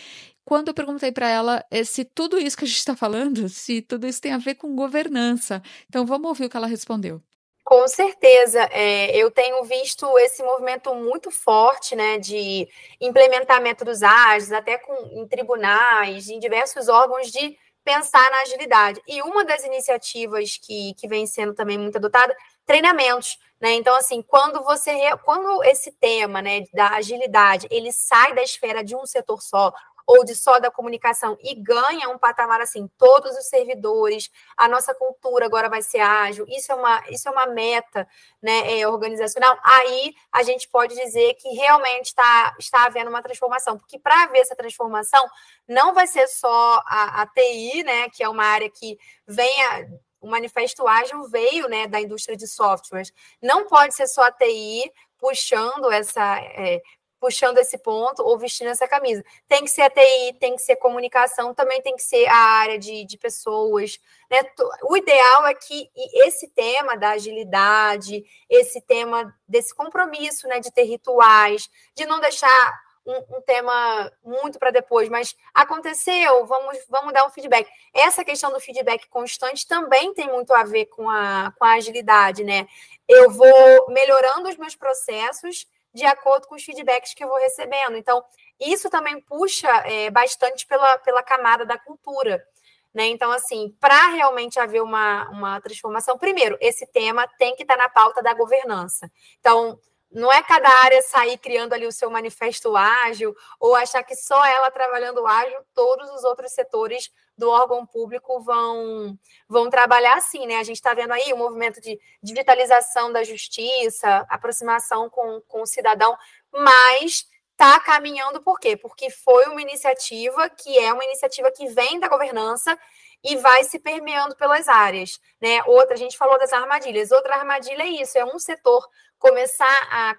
Quando 0.46 0.70
eu 0.70 0.74
perguntei 0.74 1.12
para 1.12 1.28
ela 1.28 1.66
eh, 1.70 1.84
se 1.84 2.06
tudo 2.06 2.40
isso 2.40 2.56
que 2.56 2.64
a 2.64 2.68
gente 2.68 2.78
está 2.78 2.96
falando, 2.96 3.48
se 3.50 3.82
tudo 3.82 4.08
isso 4.08 4.22
tem 4.22 4.32
a 4.32 4.38
ver 4.38 4.56
com 4.56 4.76
governança. 4.76 5.62
Então, 5.90 6.06
vamos 6.06 6.30
ouvir 6.30 6.46
o 6.46 6.50
que 6.50 6.58
ela 6.58 6.68
respondeu. 6.68 7.22
Com 7.70 7.86
certeza, 7.86 8.62
é, 8.72 9.14
eu 9.14 9.30
tenho 9.30 9.62
visto 9.66 10.18
esse 10.20 10.42
movimento 10.42 10.96
muito 10.96 11.30
forte, 11.30 11.98
né, 11.98 12.18
de 12.18 12.66
implementar 13.02 13.62
métodos 13.62 14.02
ágeis, 14.02 14.54
até 14.54 14.78
com, 14.78 14.94
em 15.12 15.28
tribunais, 15.28 16.30
em 16.30 16.40
diversos 16.40 16.88
órgãos, 16.88 17.30
de 17.30 17.58
pensar 17.84 18.32
na 18.32 18.40
agilidade. 18.44 19.02
E 19.06 19.22
uma 19.22 19.44
das 19.44 19.66
iniciativas 19.66 20.58
que, 20.58 20.94
que 20.94 21.10
vem 21.10 21.28
sendo 21.28 21.54
também 21.54 21.78
muito 21.78 21.98
adotada, 21.98 22.34
treinamentos, 22.66 23.38
né? 23.60 23.74
Então, 23.74 23.98
assim, 23.98 24.22
quando 24.22 24.64
você, 24.64 24.94
quando 25.26 25.62
esse 25.66 25.92
tema, 25.92 26.42
né, 26.42 26.64
da 26.74 26.92
agilidade, 26.92 27.68
ele 27.70 27.92
sai 27.92 28.34
da 28.34 28.44
esfera 28.44 28.82
de 28.82 28.96
um 28.96 29.06
setor 29.06 29.42
só, 29.42 29.74
ou 30.08 30.24
de 30.24 30.34
só 30.34 30.58
da 30.58 30.72
comunicação 30.72 31.38
e 31.44 31.54
ganha 31.54 32.10
um 32.10 32.18
patamar 32.18 32.62
assim, 32.62 32.90
todos 32.98 33.38
os 33.38 33.48
servidores, 33.48 34.32
a 34.56 34.70
nossa 34.70 34.96
cultura 34.96 35.46
agora 35.46 35.68
vai 35.68 35.82
ser 35.82 36.00
ágil, 36.00 36.46
isso 36.48 36.72
é 36.72 36.76
uma, 36.76 37.04
isso 37.10 37.28
é 37.28 37.32
uma 37.32 37.46
meta 37.46 38.08
né, 38.42 38.80
é, 38.80 38.88
organizacional, 38.88 39.60
aí 39.62 40.16
a 40.32 40.42
gente 40.44 40.70
pode 40.70 40.96
dizer 40.96 41.34
que 41.34 41.50
realmente 41.50 42.06
está, 42.06 42.56
está 42.58 42.86
havendo 42.86 43.10
uma 43.10 43.22
transformação, 43.22 43.78
porque 43.78 44.00
para 44.00 44.24
haver 44.24 44.40
essa 44.40 44.56
transformação, 44.56 45.28
não 45.68 45.94
vai 45.94 46.08
ser 46.08 46.28
só 46.30 46.82
a, 46.86 47.24
a 47.24 47.28
TI, 47.28 47.84
né, 47.84 48.10
que 48.10 48.24
é 48.24 48.30
uma 48.30 48.46
área 48.46 48.70
que 48.70 48.98
venha 49.28 49.90
o 50.20 50.28
manifesto 50.28 50.88
ágil 50.88 51.24
veio 51.30 51.70
né, 51.70 51.88
da 51.88 52.02
indústria 52.02 52.36
de 52.36 52.48
softwares. 52.48 53.14
Não 53.42 53.68
pode 53.68 53.94
ser 53.94 54.08
só 54.08 54.24
a 54.24 54.32
TI 54.32 54.92
puxando 55.20 55.92
essa, 55.92 56.40
é, 56.40 56.82
puxando 57.20 57.58
esse 57.58 57.78
ponto 57.78 58.24
ou 58.24 58.38
vestindo 58.38 58.70
essa 58.70 58.88
camisa. 58.88 59.24
Tem 59.48 59.64
que 59.64 59.70
ser 59.70 59.82
a 59.82 59.90
TI, 59.90 60.34
tem 60.40 60.56
que 60.56 60.62
ser 60.62 60.76
comunicação, 60.76 61.54
também 61.54 61.82
tem 61.82 61.96
que 61.96 62.04
ser 62.04 62.28
a 62.28 62.36
área 62.36 62.78
de, 62.78 63.06
de 63.06 63.18
pessoas. 63.18 64.00
Né? 64.30 64.40
O 64.84 64.96
ideal 64.96 65.46
é 65.48 65.54
que 65.54 65.90
esse 66.26 66.48
tema 66.50 66.96
da 66.96 67.12
agilidade, 67.12 68.24
esse 68.50 68.82
tema 68.82 69.36
desse 69.48 69.74
compromisso 69.74 70.48
né, 70.48 70.60
de 70.60 70.72
ter 70.72 70.84
rituais, 70.84 71.70
de 71.96 72.06
não 72.06 72.20
deixar 72.20 72.88
um, 73.08 73.38
um 73.38 73.42
tema 73.42 74.12
muito 74.24 74.60
para 74.60 74.70
depois, 74.70 75.08
mas 75.08 75.36
aconteceu, 75.54 76.46
vamos, 76.46 76.78
vamos 76.90 77.14
dar 77.14 77.26
um 77.26 77.32
feedback. 77.32 77.68
Essa 77.94 78.24
questão 78.24 78.52
do 78.52 78.60
feedback 78.60 79.08
constante 79.08 79.66
também 79.66 80.14
tem 80.14 80.28
muito 80.28 80.54
a 80.54 80.64
ver 80.64 80.88
com 80.88 81.10
a, 81.10 81.54
com 81.58 81.64
a 81.64 81.76
agilidade, 81.76 82.44
né? 82.44 82.68
Eu 83.08 83.32
vou 83.32 83.88
melhorando 83.88 84.50
os 84.50 84.58
meus 84.58 84.76
processos 84.76 85.66
de 85.98 86.06
acordo 86.06 86.48
com 86.48 86.56
os 86.56 86.64
feedbacks 86.64 87.16
que 87.16 87.24
eu 87.24 87.28
vou 87.28 87.40
recebendo. 87.40 87.98
Então, 87.98 88.24
isso 88.60 88.88
também 88.88 89.20
puxa 89.20 89.68
é, 89.86 90.12
bastante 90.12 90.66
pela, 90.68 91.00
pela 91.00 91.24
camada 91.24 91.66
da 91.66 91.78
cultura. 91.78 92.46
Né? 92.94 93.08
Então, 93.08 93.32
assim, 93.32 93.76
para 93.80 94.10
realmente 94.10 94.60
haver 94.60 94.84
uma, 94.84 95.28
uma 95.30 95.60
transformação, 95.60 96.18
primeiro, 96.18 96.56
esse 96.62 96.86
tema 96.86 97.28
tem 97.40 97.56
que 97.56 97.64
estar 97.64 97.76
tá 97.76 97.84
na 97.84 97.90
pauta 97.90 98.22
da 98.22 98.34
governança. 98.36 99.12
Então, 99.40 99.80
não 100.12 100.32
é 100.32 100.42
cada 100.44 100.70
área 100.84 101.02
sair 101.02 101.38
criando 101.40 101.74
ali 101.74 101.88
o 101.88 101.92
seu 101.92 102.12
manifesto 102.12 102.78
ágil 102.78 103.36
ou 103.60 103.76
achar 103.76 104.04
que 104.04 104.16
só 104.16 104.46
ela 104.46 104.70
trabalhando 104.70 105.26
ágil, 105.26 105.60
todos 105.74 106.10
os 106.12 106.24
outros 106.24 106.52
setores 106.52 107.12
do 107.38 107.50
órgão 107.50 107.86
público 107.86 108.40
vão, 108.42 109.18
vão 109.48 109.70
trabalhar 109.70 110.16
assim, 110.16 110.48
né? 110.48 110.58
A 110.58 110.64
gente 110.64 110.78
está 110.78 110.94
vendo 110.94 111.12
aí 111.12 111.32
o 111.32 111.38
movimento 111.38 111.80
de 111.80 112.00
digitalização 112.22 113.12
da 113.12 113.24
justiça, 113.24 114.26
aproximação 114.30 115.10
com, 115.10 115.42
com 115.48 115.62
o 115.62 115.68
cidadão, 115.68 116.18
mas 116.52 117.28
está 117.52 117.80
caminhando 117.80 118.42
por 118.42 118.60
quê? 118.60 118.76
Porque 118.76 119.10
foi 119.10 119.46
uma 119.46 119.62
iniciativa 119.62 120.50
que 120.50 120.78
é 120.80 120.92
uma 120.92 121.04
iniciativa 121.04 121.52
que 121.52 121.68
vem 121.68 122.00
da 122.00 122.08
governança 122.08 122.78
e 123.24 123.36
vai 123.38 123.64
se 123.64 123.80
permeando 123.80 124.36
pelas 124.36 124.68
áreas, 124.68 125.20
né? 125.42 125.64
Outra, 125.66 125.96
a 125.96 125.98
gente 125.98 126.18
falou 126.18 126.38
das 126.40 126.54
armadilhas. 126.54 127.12
Outra 127.12 127.36
armadilha 127.36 127.84
é 127.84 127.88
isso, 127.88 128.18
é 128.18 128.26
um 128.26 128.40
setor 128.40 128.88
começar 129.20 129.88
a 129.92 130.16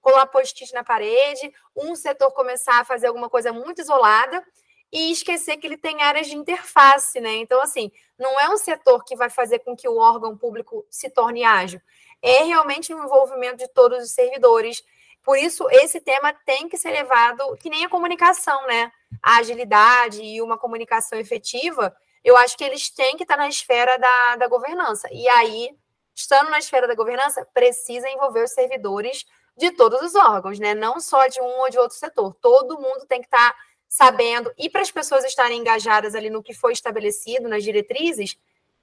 colar 0.00 0.26
post-it 0.26 0.72
na 0.72 0.84
parede, 0.84 1.52
um 1.76 1.94
setor 1.94 2.32
começar 2.32 2.80
a 2.80 2.84
fazer 2.84 3.08
alguma 3.08 3.28
coisa 3.28 3.52
muito 3.52 3.80
isolada 3.80 4.44
e 4.92 5.12
esquecer 5.12 5.56
que 5.58 5.66
ele 5.66 5.76
tem 5.76 6.02
áreas 6.02 6.26
de 6.26 6.36
interface, 6.36 7.20
né? 7.20 7.36
Então, 7.36 7.60
assim, 7.60 7.90
não 8.18 8.40
é 8.40 8.48
um 8.48 8.56
setor 8.56 9.04
que 9.04 9.14
vai 9.14 9.28
fazer 9.28 9.60
com 9.60 9.76
que 9.76 9.88
o 9.88 9.98
órgão 9.98 10.36
público 10.36 10.86
se 10.90 11.10
torne 11.10 11.44
ágil. 11.44 11.80
É 12.22 12.44
realmente 12.44 12.92
um 12.92 13.04
envolvimento 13.04 13.56
de 13.56 13.68
todos 13.68 14.02
os 14.02 14.12
servidores. 14.12 14.82
Por 15.22 15.36
isso, 15.36 15.68
esse 15.70 16.00
tema 16.00 16.32
tem 16.46 16.68
que 16.68 16.78
ser 16.78 16.90
levado, 16.90 17.56
que 17.58 17.68
nem 17.68 17.84
a 17.84 17.88
comunicação, 17.88 18.66
né? 18.66 18.90
A 19.22 19.38
agilidade 19.38 20.22
e 20.22 20.40
uma 20.40 20.56
comunicação 20.56 21.18
efetiva, 21.18 21.94
eu 22.24 22.36
acho 22.36 22.56
que 22.56 22.64
eles 22.64 22.90
têm 22.90 23.16
que 23.16 23.24
estar 23.24 23.36
na 23.36 23.48
esfera 23.48 23.98
da, 23.98 24.36
da 24.36 24.48
governança. 24.48 25.08
E 25.12 25.28
aí, 25.28 25.70
estando 26.14 26.50
na 26.50 26.58
esfera 26.58 26.88
da 26.88 26.94
governança, 26.94 27.46
precisa 27.52 28.08
envolver 28.08 28.42
os 28.42 28.52
servidores 28.52 29.24
de 29.56 29.70
todos 29.72 30.00
os 30.02 30.14
órgãos, 30.14 30.58
né? 30.58 30.74
Não 30.74 31.00
só 31.00 31.26
de 31.26 31.40
um 31.40 31.60
ou 31.60 31.70
de 31.70 31.78
outro 31.78 31.96
setor. 31.96 32.34
Todo 32.34 32.80
mundo 32.80 33.06
tem 33.06 33.20
que 33.20 33.26
estar 33.26 33.54
sabendo, 33.88 34.52
e 34.58 34.68
para 34.68 34.82
as 34.82 34.90
pessoas 34.90 35.24
estarem 35.24 35.60
engajadas 35.60 36.14
ali 36.14 36.28
no 36.28 36.42
que 36.42 36.52
foi 36.52 36.72
estabelecido, 36.72 37.48
nas 37.48 37.64
diretrizes, 37.64 38.38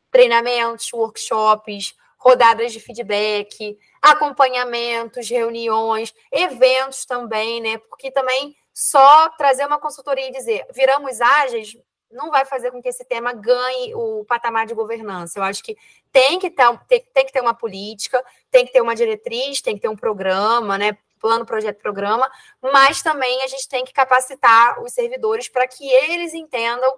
treinamentos, 0.10 0.92
workshops, 0.92 1.96
rodadas 2.18 2.74
de 2.74 2.80
feedback, 2.80 3.78
acompanhamentos, 4.02 5.30
reuniões, 5.30 6.14
eventos 6.32 7.06
também, 7.06 7.62
né? 7.62 7.78
Porque 7.78 8.10
também 8.10 8.56
só 8.74 9.30
trazer 9.30 9.66
uma 9.66 9.80
consultoria 9.80 10.28
e 10.28 10.32
dizer 10.32 10.66
viramos 10.74 11.22
ágeis 11.22 11.78
não 12.12 12.32
vai 12.32 12.46
fazer 12.46 12.72
com 12.72 12.82
que 12.82 12.90
esse 12.90 13.04
tema 13.04 13.34
ganhe 13.34 13.94
o 13.94 14.24
patamar 14.26 14.66
de 14.66 14.74
governança. 14.74 15.38
Eu 15.38 15.44
acho 15.44 15.64
que 15.64 15.76
tem 16.12 16.40
que 16.40 16.50
ter, 16.50 16.80
tem, 16.88 17.06
tem 17.14 17.26
que 17.26 17.34
ter 17.34 17.42
uma 17.42 17.54
política, 17.54 18.24
tem 18.50 18.66
que 18.66 18.72
ter 18.72 18.82
uma 18.82 18.96
diretriz, 18.96 19.62
tem 19.62 19.76
que 19.76 19.82
ter 19.82 19.90
um 19.90 19.96
programa, 19.96 20.78
né? 20.78 20.98
Plano, 21.20 21.46
projeto, 21.46 21.80
programa, 21.82 22.30
mas 22.62 23.02
também 23.02 23.42
a 23.44 23.48
gente 23.48 23.68
tem 23.68 23.84
que 23.84 23.94
capacitar 23.94 24.82
os 24.84 24.94
servidores 24.94 25.50
para 25.50 25.68
que 25.68 25.90
eles 25.90 26.34
entendam 26.34 26.94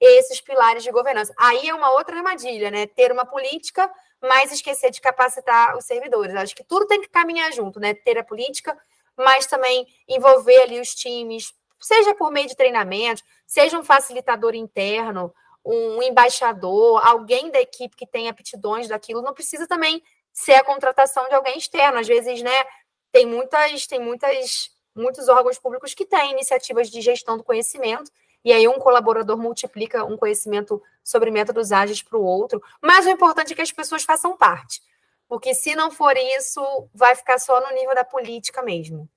esses 0.00 0.40
pilares 0.40 0.82
de 0.82 0.90
governança. 0.90 1.32
Aí 1.38 1.68
é 1.68 1.74
uma 1.74 1.90
outra 1.92 2.16
armadilha, 2.16 2.70
né? 2.70 2.86
Ter 2.86 3.12
uma 3.12 3.24
política, 3.24 3.90
mas 4.20 4.52
esquecer 4.52 4.90
de 4.90 5.00
capacitar 5.00 5.76
os 5.76 5.84
servidores. 5.84 6.34
Acho 6.34 6.54
que 6.54 6.64
tudo 6.64 6.86
tem 6.86 7.00
que 7.00 7.08
caminhar 7.08 7.52
junto, 7.52 7.78
né? 7.78 7.94
Ter 7.94 8.18
a 8.18 8.24
política, 8.24 8.76
mas 9.16 9.46
também 9.46 9.86
envolver 10.08 10.62
ali 10.62 10.80
os 10.80 10.94
times, 10.94 11.54
seja 11.80 12.14
por 12.14 12.30
meio 12.30 12.48
de 12.48 12.56
treinamento, 12.56 13.22
seja 13.46 13.78
um 13.78 13.84
facilitador 13.84 14.54
interno, 14.54 15.32
um 15.64 16.02
embaixador, 16.02 17.00
alguém 17.06 17.50
da 17.50 17.60
equipe 17.60 17.96
que 17.96 18.06
tem 18.06 18.28
aptidões 18.28 18.88
daquilo, 18.88 19.22
não 19.22 19.34
precisa 19.34 19.66
também 19.66 20.02
ser 20.32 20.54
a 20.54 20.64
contratação 20.64 21.28
de 21.28 21.34
alguém 21.34 21.58
externo. 21.58 21.98
Às 21.98 22.08
vezes, 22.08 22.42
né, 22.42 22.64
tem 23.12 23.26
muitas, 23.26 23.86
tem 23.86 24.00
muitas, 24.00 24.70
muitos 24.94 25.28
órgãos 25.28 25.58
públicos 25.58 25.94
que 25.94 26.06
têm 26.06 26.32
iniciativas 26.32 26.90
de 26.90 27.00
gestão 27.00 27.36
do 27.36 27.44
conhecimento, 27.44 28.10
e 28.44 28.52
aí 28.52 28.66
um 28.66 28.78
colaborador 28.78 29.36
multiplica 29.36 30.04
um 30.04 30.16
conhecimento 30.16 30.82
sobre 31.04 31.30
métodos 31.30 31.70
ágeis 31.70 32.02
para 32.02 32.18
o 32.18 32.24
outro, 32.24 32.60
mas 32.80 33.06
o 33.06 33.10
importante 33.10 33.52
é 33.52 33.56
que 33.56 33.62
as 33.62 33.70
pessoas 33.70 34.02
façam 34.02 34.36
parte. 34.36 34.82
Porque 35.28 35.54
se 35.54 35.74
não 35.76 35.90
for 35.90 36.16
isso, 36.16 36.60
vai 36.92 37.14
ficar 37.14 37.38
só 37.38 37.60
no 37.60 37.74
nível 37.74 37.94
da 37.94 38.04
política 38.04 38.62
mesmo. 38.62 39.08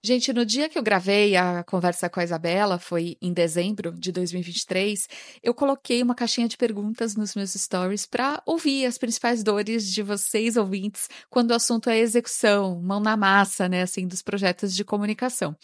Gente, 0.00 0.32
no 0.32 0.46
dia 0.46 0.68
que 0.68 0.78
eu 0.78 0.82
gravei 0.82 1.34
a 1.34 1.64
conversa 1.64 2.08
com 2.08 2.20
a 2.20 2.24
Isabela, 2.24 2.78
foi 2.78 3.16
em 3.20 3.32
dezembro 3.32 3.90
de 3.92 4.12
2023, 4.12 5.08
eu 5.42 5.52
coloquei 5.52 6.00
uma 6.00 6.14
caixinha 6.14 6.46
de 6.46 6.56
perguntas 6.56 7.16
nos 7.16 7.34
meus 7.34 7.52
stories 7.54 8.06
para 8.06 8.40
ouvir 8.46 8.86
as 8.86 8.96
principais 8.96 9.42
dores 9.42 9.92
de 9.92 10.00
vocês 10.00 10.56
ouvintes 10.56 11.08
quando 11.28 11.50
o 11.50 11.54
assunto 11.54 11.90
é 11.90 11.98
execução, 11.98 12.80
mão 12.80 13.00
na 13.00 13.16
massa, 13.16 13.68
né, 13.68 13.82
assim, 13.82 14.06
dos 14.06 14.22
projetos 14.22 14.72
de 14.72 14.84
comunicação. 14.84 15.56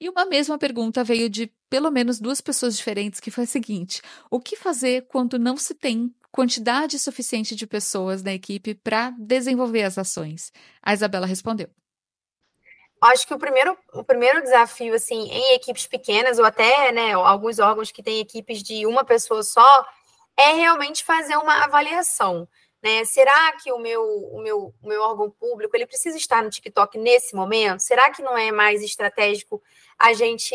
E 0.00 0.08
uma 0.08 0.26
mesma 0.26 0.58
pergunta 0.58 1.04
veio 1.04 1.30
de 1.30 1.48
pelo 1.70 1.90
menos 1.92 2.18
duas 2.18 2.40
pessoas 2.40 2.76
diferentes, 2.76 3.20
que 3.20 3.30
foi 3.30 3.44
a 3.44 3.46
seguinte: 3.46 4.02
o 4.28 4.40
que 4.40 4.56
fazer 4.56 5.06
quando 5.06 5.38
não 5.38 5.56
se 5.56 5.74
tem 5.74 6.12
quantidade 6.32 6.98
suficiente 6.98 7.54
de 7.54 7.68
pessoas 7.68 8.20
na 8.20 8.34
equipe 8.34 8.74
para 8.74 9.10
desenvolver 9.10 9.84
as 9.84 9.96
ações? 9.96 10.50
A 10.82 10.92
Isabela 10.92 11.24
respondeu 11.24 11.70
acho 13.06 13.26
que 13.26 13.34
o 13.34 13.38
primeiro, 13.38 13.76
o 13.92 14.04
primeiro 14.04 14.42
desafio, 14.42 14.94
assim, 14.94 15.28
em 15.30 15.54
equipes 15.54 15.86
pequenas, 15.86 16.38
ou 16.38 16.44
até, 16.44 16.92
né, 16.92 17.12
alguns 17.12 17.58
órgãos 17.58 17.90
que 17.90 18.02
têm 18.02 18.20
equipes 18.20 18.62
de 18.62 18.86
uma 18.86 19.04
pessoa 19.04 19.42
só, 19.42 19.86
é 20.36 20.52
realmente 20.52 21.04
fazer 21.04 21.36
uma 21.36 21.64
avaliação. 21.64 22.48
Né? 22.82 23.04
Será 23.04 23.52
que 23.52 23.72
o 23.72 23.78
meu, 23.78 24.02
o, 24.02 24.40
meu, 24.40 24.74
o 24.82 24.88
meu 24.88 25.02
órgão 25.02 25.30
público 25.30 25.76
ele 25.76 25.86
precisa 25.86 26.16
estar 26.16 26.42
no 26.42 26.50
TikTok 26.50 26.98
nesse 26.98 27.34
momento? 27.34 27.80
Será 27.80 28.10
que 28.10 28.22
não 28.22 28.36
é 28.36 28.52
mais 28.52 28.82
estratégico 28.82 29.62
a 29.98 30.12
gente, 30.12 30.54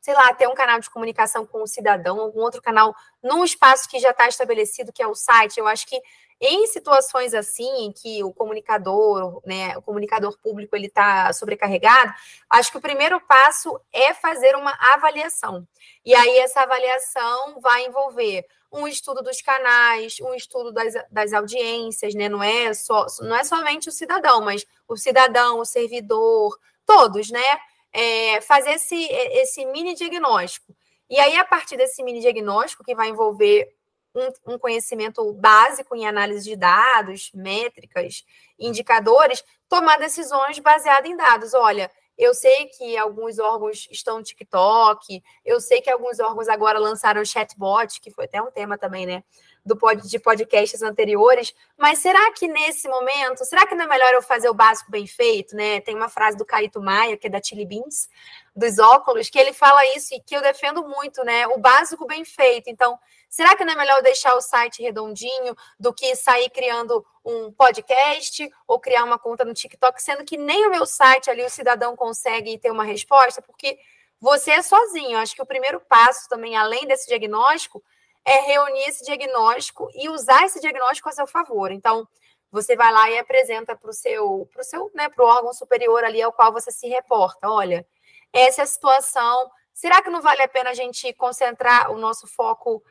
sei 0.00 0.14
lá, 0.14 0.34
ter 0.34 0.48
um 0.48 0.54
canal 0.54 0.80
de 0.80 0.90
comunicação 0.90 1.46
com 1.46 1.62
o 1.62 1.66
cidadão, 1.66 2.20
algum 2.20 2.40
outro 2.40 2.60
canal 2.60 2.94
num 3.22 3.44
espaço 3.44 3.88
que 3.88 3.98
já 4.00 4.10
está 4.10 4.28
estabelecido, 4.28 4.92
que 4.92 5.02
é 5.02 5.06
o 5.06 5.14
site? 5.14 5.58
Eu 5.58 5.66
acho 5.66 5.86
que 5.86 5.98
em 6.44 6.66
situações 6.66 7.34
assim, 7.34 7.86
em 7.86 7.92
que 7.92 8.24
o 8.24 8.32
comunicador, 8.32 9.40
né, 9.46 9.76
o 9.78 9.82
comunicador 9.82 10.36
público, 10.38 10.74
ele 10.74 10.88
está 10.88 11.32
sobrecarregado, 11.32 12.12
acho 12.50 12.72
que 12.72 12.78
o 12.78 12.80
primeiro 12.80 13.20
passo 13.20 13.80
é 13.92 14.12
fazer 14.12 14.56
uma 14.56 14.76
avaliação. 14.92 15.64
E 16.04 16.12
aí 16.12 16.38
essa 16.38 16.62
avaliação 16.62 17.60
vai 17.60 17.86
envolver 17.86 18.44
um 18.72 18.88
estudo 18.88 19.22
dos 19.22 19.40
canais, 19.40 20.16
um 20.20 20.34
estudo 20.34 20.72
das, 20.72 20.94
das 21.10 21.32
audiências, 21.32 22.12
né? 22.14 22.28
Não 22.28 22.42
é 22.42 22.74
só, 22.74 23.06
não 23.20 23.36
é 23.36 23.44
somente 23.44 23.88
o 23.88 23.92
cidadão, 23.92 24.40
mas 24.40 24.66
o 24.88 24.96
cidadão, 24.96 25.60
o 25.60 25.64
servidor, 25.64 26.58
todos, 26.84 27.30
né? 27.30 27.58
É, 27.92 28.40
fazer 28.40 28.72
esse, 28.72 28.96
esse 29.04 29.64
mini 29.66 29.94
diagnóstico. 29.94 30.74
E 31.08 31.20
aí, 31.20 31.36
a 31.36 31.44
partir 31.44 31.76
desse 31.76 32.02
mini 32.02 32.20
diagnóstico, 32.20 32.82
que 32.82 32.94
vai 32.94 33.10
envolver 33.10 33.70
um, 34.14 34.54
um, 34.54 34.58
conhecimento 34.58 35.32
básico 35.32 35.96
em 35.96 36.06
análise 36.06 36.44
de 36.44 36.56
dados, 36.56 37.30
métricas, 37.34 38.24
indicadores, 38.58 39.42
tomar 39.68 39.98
decisões 39.98 40.58
baseadas 40.58 41.10
em 41.10 41.16
dados. 41.16 41.54
Olha, 41.54 41.90
eu 42.16 42.34
sei 42.34 42.66
que 42.66 42.96
alguns 42.96 43.38
órgãos 43.38 43.88
estão 43.90 44.18
no 44.18 44.24
TikTok, 44.24 45.22
eu 45.44 45.60
sei 45.60 45.80
que 45.80 45.90
alguns 45.90 46.20
órgãos 46.20 46.48
agora 46.48 46.78
lançaram 46.78 47.24
chatbot, 47.24 48.00
que 48.00 48.10
foi 48.10 48.26
até 48.26 48.40
um 48.40 48.50
tema 48.50 48.76
também, 48.76 49.06
né? 49.06 49.24
Do 49.64 49.76
pod, 49.76 50.08
de 50.08 50.18
podcasts 50.18 50.82
anteriores, 50.82 51.54
mas 51.78 52.00
será 52.00 52.32
que 52.32 52.48
nesse 52.48 52.88
momento, 52.88 53.44
será 53.44 53.64
que 53.64 53.76
não 53.76 53.84
é 53.84 53.88
melhor 53.88 54.12
eu 54.12 54.20
fazer 54.20 54.48
o 54.48 54.54
básico 54.54 54.90
bem 54.90 55.06
feito, 55.06 55.54
né? 55.54 55.80
Tem 55.80 55.94
uma 55.94 56.08
frase 56.08 56.36
do 56.36 56.44
Caíto 56.44 56.82
Maia, 56.82 57.16
que 57.16 57.28
é 57.28 57.30
da 57.30 57.40
Chili 57.40 57.64
Beans, 57.64 58.08
dos 58.56 58.80
óculos, 58.80 59.30
que 59.30 59.38
ele 59.38 59.52
fala 59.52 59.84
isso 59.96 60.14
e 60.16 60.20
que 60.20 60.34
eu 60.34 60.42
defendo 60.42 60.82
muito, 60.88 61.22
né? 61.22 61.46
O 61.46 61.58
básico 61.58 62.04
bem 62.04 62.24
feito. 62.24 62.68
Então, 62.68 62.98
Será 63.32 63.56
que 63.56 63.64
não 63.64 63.72
é 63.72 63.76
melhor 63.76 64.02
deixar 64.02 64.34
o 64.34 64.42
site 64.42 64.82
redondinho 64.82 65.56
do 65.80 65.90
que 65.90 66.14
sair 66.14 66.50
criando 66.50 67.02
um 67.24 67.50
podcast 67.50 68.46
ou 68.68 68.78
criar 68.78 69.04
uma 69.04 69.18
conta 69.18 69.42
no 69.42 69.54
TikTok, 69.54 70.02
sendo 70.02 70.22
que 70.22 70.36
nem 70.36 70.66
o 70.66 70.70
meu 70.70 70.84
site 70.84 71.30
ali 71.30 71.42
o 71.42 71.48
cidadão 71.48 71.96
consegue 71.96 72.58
ter 72.58 72.70
uma 72.70 72.84
resposta, 72.84 73.40
porque 73.40 73.78
você 74.20 74.50
é 74.50 74.60
sozinho. 74.60 75.16
Acho 75.16 75.34
que 75.34 75.40
o 75.40 75.46
primeiro 75.46 75.80
passo 75.80 76.28
também, 76.28 76.58
além 76.58 76.86
desse 76.86 77.08
diagnóstico, 77.08 77.82
é 78.24 78.40
reunir 78.40 78.84
esse 78.84 79.04
diagnóstico 79.04 79.88
e 79.94 80.08
usar 80.08 80.44
esse 80.44 80.60
diagnóstico 80.60 81.08
a 81.08 81.12
seu 81.12 81.26
favor. 81.26 81.70
Então, 81.70 82.06
você 82.50 82.76
vai 82.76 82.92
lá 82.92 83.10
e 83.10 83.18
apresenta 83.18 83.74
para 83.74 83.90
o 83.90 83.94
seu, 83.94 84.48
pro 84.52 84.62
seu, 84.62 84.90
né, 84.94 85.08
para 85.08 85.24
o 85.24 85.28
órgão 85.28 85.52
superior 85.52 86.04
ali 86.04 86.20
ao 86.20 86.32
qual 86.32 86.52
você 86.52 86.70
se 86.70 86.86
reporta. 86.86 87.48
Olha, 87.48 87.86
essa 88.32 88.62
é 88.62 88.64
a 88.64 88.66
situação. 88.66 89.50
Será 89.72 90.02
que 90.02 90.10
não 90.10 90.20
vale 90.20 90.42
a 90.42 90.48
pena 90.48 90.70
a 90.70 90.74
gente 90.74 91.12
concentrar 91.14 91.90
o 91.90 91.98
nosso 91.98 92.26
foco 92.26 92.82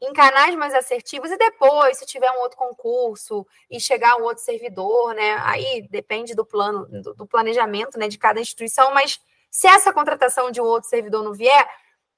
em 0.00 0.12
canais 0.12 0.54
mais 0.54 0.74
assertivos 0.74 1.30
e 1.30 1.38
depois, 1.38 1.98
se 1.98 2.06
tiver 2.06 2.30
um 2.30 2.40
outro 2.40 2.58
concurso 2.58 3.46
e 3.70 3.80
chegar 3.80 4.16
um 4.16 4.24
outro 4.24 4.42
servidor, 4.42 5.14
né? 5.14 5.38
Aí 5.42 5.86
depende 5.90 6.34
do 6.34 6.44
plano, 6.44 6.86
do, 6.86 7.14
do 7.14 7.26
planejamento 7.26 7.98
né, 7.98 8.08
de 8.08 8.18
cada 8.18 8.40
instituição, 8.40 8.92
mas 8.92 9.18
se 9.50 9.66
essa 9.66 9.92
contratação 9.92 10.50
de 10.50 10.60
um 10.60 10.64
outro 10.64 10.88
servidor 10.88 11.22
não 11.22 11.32
vier, 11.32 11.66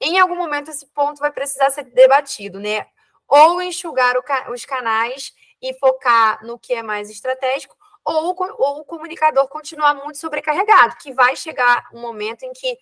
em 0.01 0.19
algum 0.19 0.37
momento 0.37 0.71
esse 0.71 0.87
ponto 0.87 1.19
vai 1.19 1.31
precisar 1.33 1.71
ser 1.71 1.85
debatido, 1.85 2.61
né? 2.61 2.87
Ou 3.27 3.61
enxugar 3.61 4.15
os 4.51 4.65
canais 4.65 5.33
e 5.61 5.75
focar 5.75 6.45
no 6.45 6.59
que 6.59 6.73
é 6.73 6.83
mais 6.83 7.11
estratégico, 7.11 7.77
ou, 8.05 8.35
ou 8.59 8.81
o 8.81 8.85
comunicador 8.85 9.49
continuar 9.49 9.95
muito 9.95 10.19
sobrecarregado, 10.19 10.97
que 10.97 11.13
vai 11.13 11.37
chegar 11.37 11.89
um 11.93 12.01
momento 12.01 12.45
em 12.45 12.53
que 12.53 12.79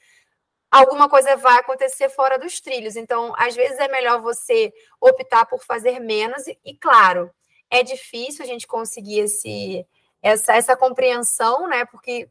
alguma 0.71 1.09
coisa 1.09 1.37
vai 1.37 1.59
acontecer 1.59 2.09
fora 2.09 2.39
dos 2.39 2.61
trilhos. 2.61 2.97
Então, 2.97 3.35
às 3.37 3.57
vezes 3.57 3.79
é 3.79 3.89
melhor 3.89 4.21
você 4.21 4.73
optar 5.01 5.47
por 5.47 5.65
fazer 5.65 5.99
menos, 6.01 6.47
e, 6.47 6.59
e 6.65 6.77
claro, 6.77 7.31
é 7.71 7.83
difícil 7.83 8.45
a 8.45 8.49
gente 8.49 8.67
conseguir 8.67 9.21
esse, 9.21 9.87
essa, 10.23 10.55
essa 10.55 10.77
compreensão, 10.77 11.67
né? 11.67 11.85
Porque 11.87 12.29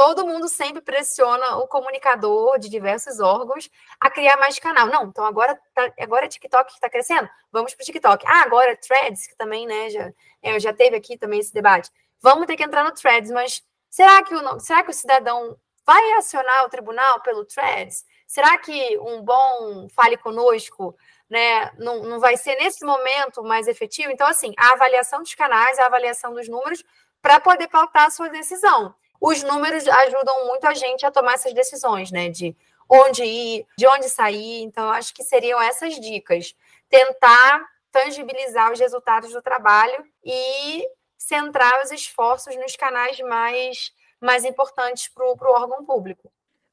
todo 0.00 0.26
mundo 0.26 0.48
sempre 0.48 0.80
pressiona 0.80 1.58
o 1.58 1.68
comunicador 1.68 2.58
de 2.58 2.70
diversos 2.70 3.20
órgãos 3.20 3.68
a 4.00 4.08
criar 4.08 4.38
mais 4.38 4.58
canal. 4.58 4.86
Não, 4.86 5.04
então 5.04 5.26
agora, 5.26 5.60
tá, 5.74 5.92
agora 6.00 6.24
é 6.24 6.28
TikTok 6.28 6.68
que 6.68 6.78
está 6.78 6.88
crescendo, 6.88 7.28
vamos 7.52 7.74
para 7.74 7.82
o 7.82 7.84
TikTok. 7.84 8.24
Ah, 8.26 8.40
agora 8.40 8.74
Threads, 8.78 9.26
que 9.26 9.36
também, 9.36 9.66
né, 9.66 9.90
já, 9.90 10.10
é, 10.40 10.58
já 10.58 10.72
teve 10.72 10.96
aqui 10.96 11.18
também 11.18 11.40
esse 11.40 11.52
debate. 11.52 11.90
Vamos 12.18 12.46
ter 12.46 12.56
que 12.56 12.64
entrar 12.64 12.82
no 12.82 12.92
Threads, 12.92 13.30
mas 13.30 13.62
será 13.90 14.22
que 14.22 14.34
o, 14.34 14.58
será 14.58 14.82
que 14.82 14.90
o 14.90 14.94
cidadão 14.94 15.54
vai 15.84 16.12
acionar 16.12 16.64
o 16.64 16.70
tribunal 16.70 17.20
pelo 17.20 17.44
Threads? 17.44 18.02
Será 18.26 18.56
que 18.56 18.98
um 19.00 19.20
bom 19.20 19.86
fale 19.94 20.16
conosco 20.16 20.96
né, 21.28 21.72
não, 21.76 22.04
não 22.04 22.18
vai 22.18 22.38
ser 22.38 22.54
nesse 22.54 22.86
momento 22.86 23.42
mais 23.42 23.68
efetivo? 23.68 24.10
Então, 24.10 24.26
assim, 24.26 24.54
a 24.56 24.72
avaliação 24.72 25.20
dos 25.20 25.34
canais, 25.34 25.78
a 25.78 25.84
avaliação 25.84 26.32
dos 26.32 26.48
números, 26.48 26.82
para 27.20 27.38
poder 27.38 27.68
pautar 27.68 28.06
a 28.06 28.10
sua 28.10 28.30
decisão. 28.30 28.94
Os 29.20 29.42
números 29.42 29.86
ajudam 29.86 30.46
muito 30.46 30.66
a 30.66 30.74
gente 30.74 31.04
a 31.04 31.10
tomar 31.10 31.34
essas 31.34 31.52
decisões, 31.52 32.10
né? 32.10 32.28
De 32.28 32.56
onde 32.88 33.22
ir, 33.22 33.66
de 33.76 33.86
onde 33.86 34.08
sair. 34.08 34.62
Então, 34.62 34.90
acho 34.90 35.12
que 35.12 35.22
seriam 35.22 35.60
essas 35.60 36.00
dicas. 36.00 36.54
Tentar 36.88 37.66
tangibilizar 37.92 38.72
os 38.72 38.80
resultados 38.80 39.32
do 39.32 39.42
trabalho 39.42 40.04
e 40.24 40.88
centrar 41.16 41.82
os 41.82 41.90
esforços 41.90 42.56
nos 42.56 42.74
canais 42.76 43.18
mais 43.20 43.92
mais 44.20 44.44
importantes 44.44 45.08
para 45.08 45.24
o 45.24 45.54
órgão 45.54 45.84
público. 45.84 46.30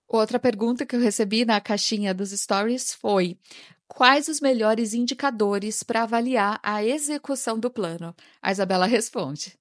Outra 0.07 0.39
pergunta 0.39 0.85
que 0.85 0.95
eu 0.95 0.99
recebi 0.99 1.45
na 1.45 1.61
caixinha 1.61 2.13
dos 2.13 2.31
stories 2.31 2.93
foi: 2.93 3.37
quais 3.87 4.27
os 4.27 4.41
melhores 4.41 4.93
indicadores 4.93 5.83
para 5.83 6.03
avaliar 6.03 6.59
a 6.61 6.83
execução 6.83 7.59
do 7.59 7.69
plano? 7.69 8.15
A 8.41 8.51
Isabela 8.51 8.85
responde. 8.85 9.57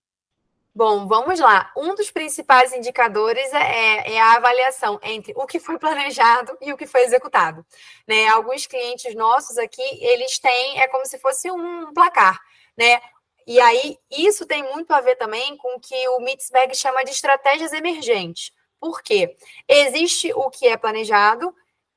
Bom, 0.76 1.08
vamos 1.08 1.40
lá. 1.40 1.72
Um 1.74 1.94
dos 1.94 2.10
principais 2.10 2.70
indicadores 2.70 3.50
é, 3.54 4.12
é, 4.12 4.20
a 4.20 4.34
avaliação 4.34 5.00
entre 5.02 5.32
o 5.34 5.46
que 5.46 5.58
foi 5.58 5.78
planejado 5.80 6.54
e 6.60 6.70
o 6.70 6.76
que 6.76 6.86
foi 6.86 7.00
executado. 7.00 7.64
Né? 8.06 8.28
Alguns 8.28 8.66
clientes 8.66 9.14
nossos 9.14 9.56
aqui, 9.56 9.80
eles 10.04 10.38
têm, 10.38 10.78
é 10.78 10.86
como 10.88 11.06
se 11.06 11.18
fosse 11.18 11.50
um 11.50 11.94
placar, 11.94 12.38
né? 12.76 13.00
E 13.46 13.58
aí, 13.58 13.96
isso 14.10 14.44
tem 14.44 14.64
muito 14.64 14.92
a 14.92 15.00
ver 15.00 15.16
também 15.16 15.56
com 15.56 15.76
o 15.76 15.80
que 15.80 16.08
o 16.10 16.20
Mitzberg 16.20 16.74
chama 16.74 17.02
de 17.04 17.12
estratégias 17.12 17.72
emergentes. 17.72 18.52
Por 18.78 19.00
quê? 19.02 19.34
Existe 19.66 20.30
o 20.34 20.50
que 20.50 20.68
é 20.68 20.76
planejado 20.76 21.54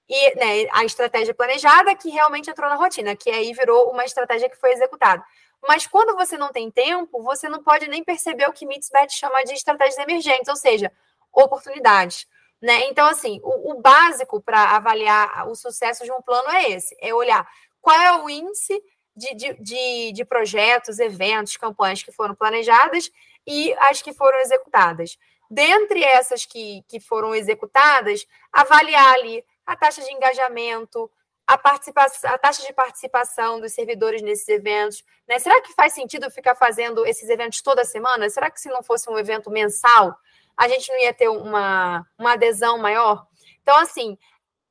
e 0.07 0.35
né, 0.35 0.69
a 0.71 0.85
estratégia 0.85 1.33
planejada 1.33 1.93
que 1.95 2.09
realmente 2.09 2.49
entrou 2.49 2.69
na 2.69 2.75
rotina, 2.75 3.13
que 3.13 3.29
aí 3.29 3.51
virou 3.53 3.91
uma 3.91 4.05
estratégia 4.05 4.49
que 4.49 4.55
foi 4.55 4.71
executada. 4.71 5.21
Mas 5.67 5.85
quando 5.85 6.15
você 6.15 6.37
não 6.37 6.51
tem 6.51 6.71
tempo, 6.71 7.21
você 7.21 7.49
não 7.49 7.63
pode 7.63 7.87
nem 7.87 8.03
perceber 8.03 8.47
o 8.47 8.53
que 8.53 8.65
Mitzberg 8.65 9.11
chama 9.11 9.43
de 9.43 9.53
estratégias 9.53 9.97
emergentes, 9.97 10.47
ou 10.47 10.55
seja, 10.55 10.91
oportunidades. 11.33 12.27
Né? 12.61 12.87
Então, 12.87 13.07
assim, 13.07 13.39
o, 13.43 13.71
o 13.71 13.81
básico 13.81 14.41
para 14.41 14.75
avaliar 14.75 15.47
o 15.47 15.55
sucesso 15.55 16.03
de 16.03 16.11
um 16.11 16.21
plano 16.21 16.49
é 16.49 16.71
esse: 16.71 16.95
é 16.99 17.13
olhar 17.13 17.47
qual 17.81 17.99
é 17.99 18.21
o 18.21 18.29
índice 18.29 18.81
de, 19.15 19.33
de, 19.33 19.53
de, 19.61 20.11
de 20.13 20.25
projetos, 20.25 20.99
eventos, 20.99 21.57
campanhas 21.57 22.03
que 22.03 22.11
foram 22.11 22.35
planejadas 22.35 23.11
e 23.45 23.73
as 23.79 24.01
que 24.01 24.13
foram 24.13 24.39
executadas. 24.39 25.17
Dentre 25.49 26.03
essas 26.03 26.45
que, 26.45 26.83
que 26.87 26.99
foram 26.99 27.33
executadas, 27.33 28.27
avaliar 28.51 29.13
ali 29.15 29.43
a 29.65 29.75
taxa 29.75 30.01
de 30.01 30.11
engajamento, 30.11 31.09
a, 31.49 32.33
a 32.33 32.37
taxa 32.37 32.65
de 32.65 32.73
participação 32.73 33.59
dos 33.59 33.73
servidores 33.73 34.21
nesses 34.21 34.47
eventos. 34.47 35.03
Né? 35.27 35.39
Será 35.39 35.59
que 35.61 35.73
faz 35.73 35.93
sentido 35.93 36.29
ficar 36.29 36.53
fazendo 36.53 37.03
esses 37.07 37.27
eventos 37.27 37.61
toda 37.61 37.83
semana? 37.83 38.29
Será 38.29 38.51
que 38.51 38.61
se 38.61 38.69
não 38.69 38.83
fosse 38.83 39.09
um 39.09 39.17
evento 39.17 39.49
mensal, 39.49 40.15
a 40.55 40.67
gente 40.67 40.91
não 40.91 40.99
ia 40.99 41.13
ter 41.13 41.27
uma, 41.27 42.05
uma 42.19 42.33
adesão 42.33 42.77
maior? 42.77 43.25
Então, 43.63 43.75
assim, 43.77 44.15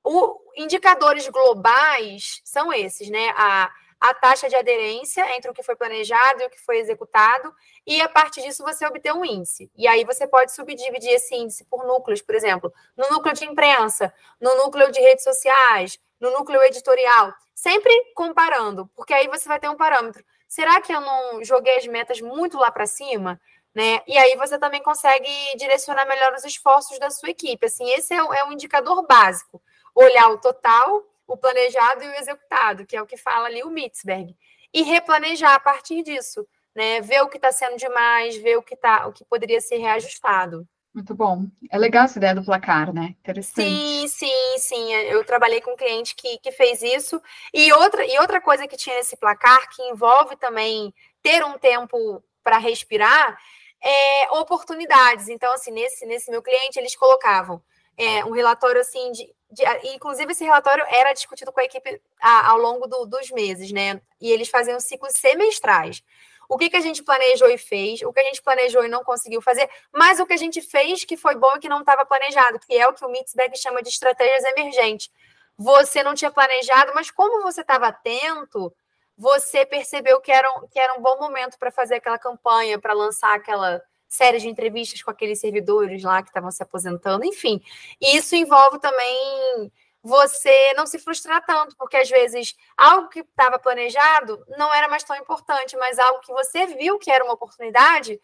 o, 0.05 0.39
indicadores 0.57 1.29
globais 1.29 2.41
são 2.45 2.73
esses, 2.73 3.11
né? 3.11 3.31
A, 3.37 3.73
a 4.01 4.15
taxa 4.15 4.49
de 4.49 4.55
aderência 4.55 5.37
entre 5.37 5.51
o 5.51 5.55
que 5.55 5.65
foi 5.65 5.75
planejado 5.75 6.41
e 6.41 6.47
o 6.47 6.51
que 6.51 6.61
foi 6.61 6.79
executado, 6.79 7.53
e 7.85 8.01
a 8.01 8.09
partir 8.09 8.43
disso 8.43 8.63
você 8.63 8.87
obter 8.87 9.13
um 9.13 9.25
índice. 9.25 9.69
E 9.77 9.89
aí 9.89 10.05
você 10.05 10.25
pode 10.29 10.55
subdividir 10.55 11.11
esse 11.11 11.35
índice 11.35 11.65
por 11.65 11.85
núcleos, 11.85 12.23
por 12.23 12.37
exemplo, 12.37 12.73
no 12.97 13.09
núcleo 13.11 13.35
de 13.35 13.45
imprensa, 13.45 14.15
no 14.41 14.55
núcleo 14.55 14.93
de 14.93 15.01
redes 15.01 15.25
sociais, 15.25 15.99
no 16.21 16.31
núcleo 16.31 16.63
editorial, 16.63 17.33
sempre 17.55 17.93
comparando, 18.15 18.91
porque 18.95 19.15
aí 19.15 19.29
você 19.29 19.49
vai 19.49 19.59
ter 19.59 19.69
um 19.69 19.77
parâmetro. 19.77 20.25
Será 20.47 20.81
que 20.81 20.93
eu 20.93 21.01
não 21.01 21.45
joguei 21.45 21.77
as 21.77 21.87
metas 21.87 22.21
muito 22.21 22.59
lá 22.59 22.71
para 22.71 22.87
cima? 22.87 23.41
Né? 23.75 24.01
E 24.07 24.17
aí 24.17 24.35
você 24.37 24.59
também 24.59 24.83
consegue 24.83 25.29
direcionar 25.57 26.07
melhor 26.07 26.33
os 26.35 26.45
esforços 26.45 26.99
da 26.99 27.11
sua 27.11 27.31
equipe. 27.31 27.67
Assim, 27.67 27.89
esse 27.93 28.15
é, 28.15 28.17
é 28.17 28.45
um 28.45 28.53
indicador 28.53 29.07
básico. 29.07 29.63
Olhar 29.95 30.31
o 30.31 30.39
total 30.39 31.05
o 31.29 31.37
planejado 31.37 32.03
e 32.03 32.09
o 32.09 32.15
executado, 32.15 32.87
que 32.87 32.97
é 32.97 33.03
o 33.03 33.07
que 33.07 33.19
fala 33.19 33.47
ali 33.47 33.63
o 33.63 33.71
Mitzberg, 33.71 34.35
e 34.73 34.83
replanejar 34.83 35.55
a 35.55 35.61
partir 35.61 36.03
disso, 36.03 36.49
né? 36.75 37.03
Ver 37.03 37.21
o 37.21 37.29
que 37.29 37.37
está 37.37 37.53
sendo 37.53 37.77
demais, 37.77 38.37
ver 38.39 38.57
o 38.57 38.63
que 38.63 38.75
tá, 38.75 39.07
o 39.07 39.13
que 39.13 39.25
poderia 39.27 39.61
ser 39.61 39.77
reajustado. 39.77 40.67
Muito 40.99 41.15
bom. 41.15 41.47
É 41.71 41.79
legal 41.79 42.07
essa 42.07 42.19
ideia 42.19 42.35
do 42.35 42.45
placar, 42.45 42.93
né? 42.93 43.15
Interessante. 43.21 43.71
Sim, 43.71 44.09
sim, 44.09 44.59
sim. 44.59 44.93
Eu 44.95 45.25
trabalhei 45.25 45.61
com 45.61 45.71
um 45.71 45.77
cliente 45.77 46.13
que, 46.17 46.39
que 46.39 46.51
fez 46.51 46.83
isso. 46.83 47.23
E 47.55 47.73
outra, 47.73 48.05
e 48.05 48.19
outra 48.19 48.41
coisa 48.41 48.67
que 48.67 48.77
tinha 48.77 48.97
nesse 48.97 49.17
placar, 49.17 49.71
que 49.71 49.81
envolve 49.85 50.35
também 50.35 50.93
ter 51.23 51.45
um 51.45 51.57
tempo 51.57 52.21
para 52.43 52.59
respirar, 52.59 53.39
é 53.81 54.29
oportunidades. 54.33 55.29
Então, 55.29 55.53
assim, 55.53 55.71
nesse, 55.71 56.05
nesse 56.05 56.33
meu 56.33 56.43
cliente, 56.43 56.81
eles 56.81 56.97
colocavam 56.97 57.63
é, 57.97 58.25
um 58.25 58.33
relatório 58.33 58.81
assim 58.81 59.13
de, 59.13 59.33
de, 59.53 59.63
inclusive 59.95 60.33
esse 60.33 60.43
relatório 60.43 60.85
era 60.89 61.13
discutido 61.13 61.53
com 61.53 61.61
a 61.61 61.65
equipe 61.65 62.03
a, 62.21 62.51
ao 62.51 62.59
longo 62.59 62.89
do, 62.89 63.07
dos 63.07 63.31
meses, 63.31 63.71
né? 63.71 64.01
E 64.21 64.33
eles 64.33 64.49
faziam 64.49 64.81
ciclos 64.81 65.13
semestrais. 65.13 66.03
O 66.49 66.57
que, 66.57 66.71
que 66.71 66.77
a 66.77 66.81
gente 66.81 67.03
planejou 67.03 67.49
e 67.49 67.59
fez, 67.59 68.01
o 68.03 68.13
que 68.13 68.21
a 68.21 68.25
gente 68.25 68.43
planejou 68.43 68.85
e 68.85 68.89
não 68.89 69.05
conseguiu 69.05 69.43
fazer, 69.43 69.69
mas 69.93 70.19
o 70.19 70.27
que 70.27 70.33
a 70.33 70.39
gente 70.39 70.63
fez 70.63 71.05
que 71.05 71.17
foi 71.17 71.35
bom 71.35 71.57
e 71.57 71.59
que 71.59 71.69
não 71.69 71.81
estava 71.81 72.07
planejado, 72.07 72.59
que 72.59 72.75
é 72.75 72.89
o 72.89 72.95
que 72.95 73.05
o 73.05 73.09
Mitzberg 73.09 73.57
chama 73.59 73.83
de 73.83 73.91
estratégias 73.91 74.45
emergentes. 74.45 75.11
Você 75.57 76.03
não 76.03 76.15
tinha 76.15 76.31
planejado, 76.31 76.93
mas 76.95 77.11
como 77.11 77.43
você 77.43 77.61
estava 77.61 77.89
atento, 77.89 78.73
você 79.17 79.67
percebeu 79.67 80.21
que 80.21 80.33
era 80.33 80.51
um, 80.53 80.67
que 80.69 80.79
era 80.79 80.95
um 80.95 81.03
bom 81.03 81.19
momento 81.19 81.59
para 81.59 81.71
fazer 81.71 81.97
aquela 81.97 82.19
campanha, 82.19 82.79
para 82.79 82.95
lançar 82.95 83.35
aquela, 83.35 83.83
série 84.09 84.39
de 84.39 84.49
entrevistas 84.49 85.03
com 85.03 85.11
aqueles 85.11 85.39
servidores 85.39 86.03
lá 86.03 86.23
que 86.23 86.31
estavam 86.31 86.51
se 86.51 86.63
aposentando, 86.63 87.25
enfim. 87.25 87.61
E 88.01 88.17
isso 88.17 88.35
envolve 88.35 88.81
também 88.81 89.71
você 90.03 90.73
não 90.75 90.87
se 90.87 90.99
frustrar 90.99 91.45
tanto, 91.45 91.77
porque 91.77 91.97
às 91.97 92.09
vezes 92.09 92.55
algo 92.77 93.09
que 93.09 93.21
estava 93.21 93.59
planejado 93.59 94.45
não 94.57 94.73
era 94.73 94.89
mais 94.89 95.05
tão 95.05 95.17
importante, 95.17 95.77
mas 95.77 95.99
algo 95.99 96.21
que 96.21 96.33
você 96.33 96.67
viu 96.67 96.99
que 96.99 97.11
era 97.11 97.25
uma 97.25 97.35
oportunidade 97.35 98.21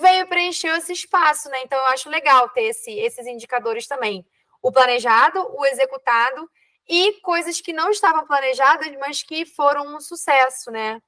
veio 0.00 0.28
preencher 0.28 0.68
esse 0.76 0.92
espaço, 0.92 1.48
né? 1.48 1.60
Então 1.64 1.78
eu 1.78 1.86
acho 1.86 2.08
legal 2.08 2.48
ter 2.50 2.64
esse, 2.64 2.90
esses 2.92 3.26
indicadores 3.26 3.86
também. 3.86 4.24
O 4.62 4.70
planejado, 4.72 5.40
o 5.56 5.66
executado 5.66 6.48
e 6.88 7.14
coisas 7.20 7.60
que 7.60 7.72
não 7.72 7.90
estavam 7.90 8.26
planejadas, 8.26 8.90
mas 8.98 9.22
que 9.22 9.44
foram 9.44 9.94
um 9.94 10.00
sucesso, 10.00 10.70
né? 10.70 11.00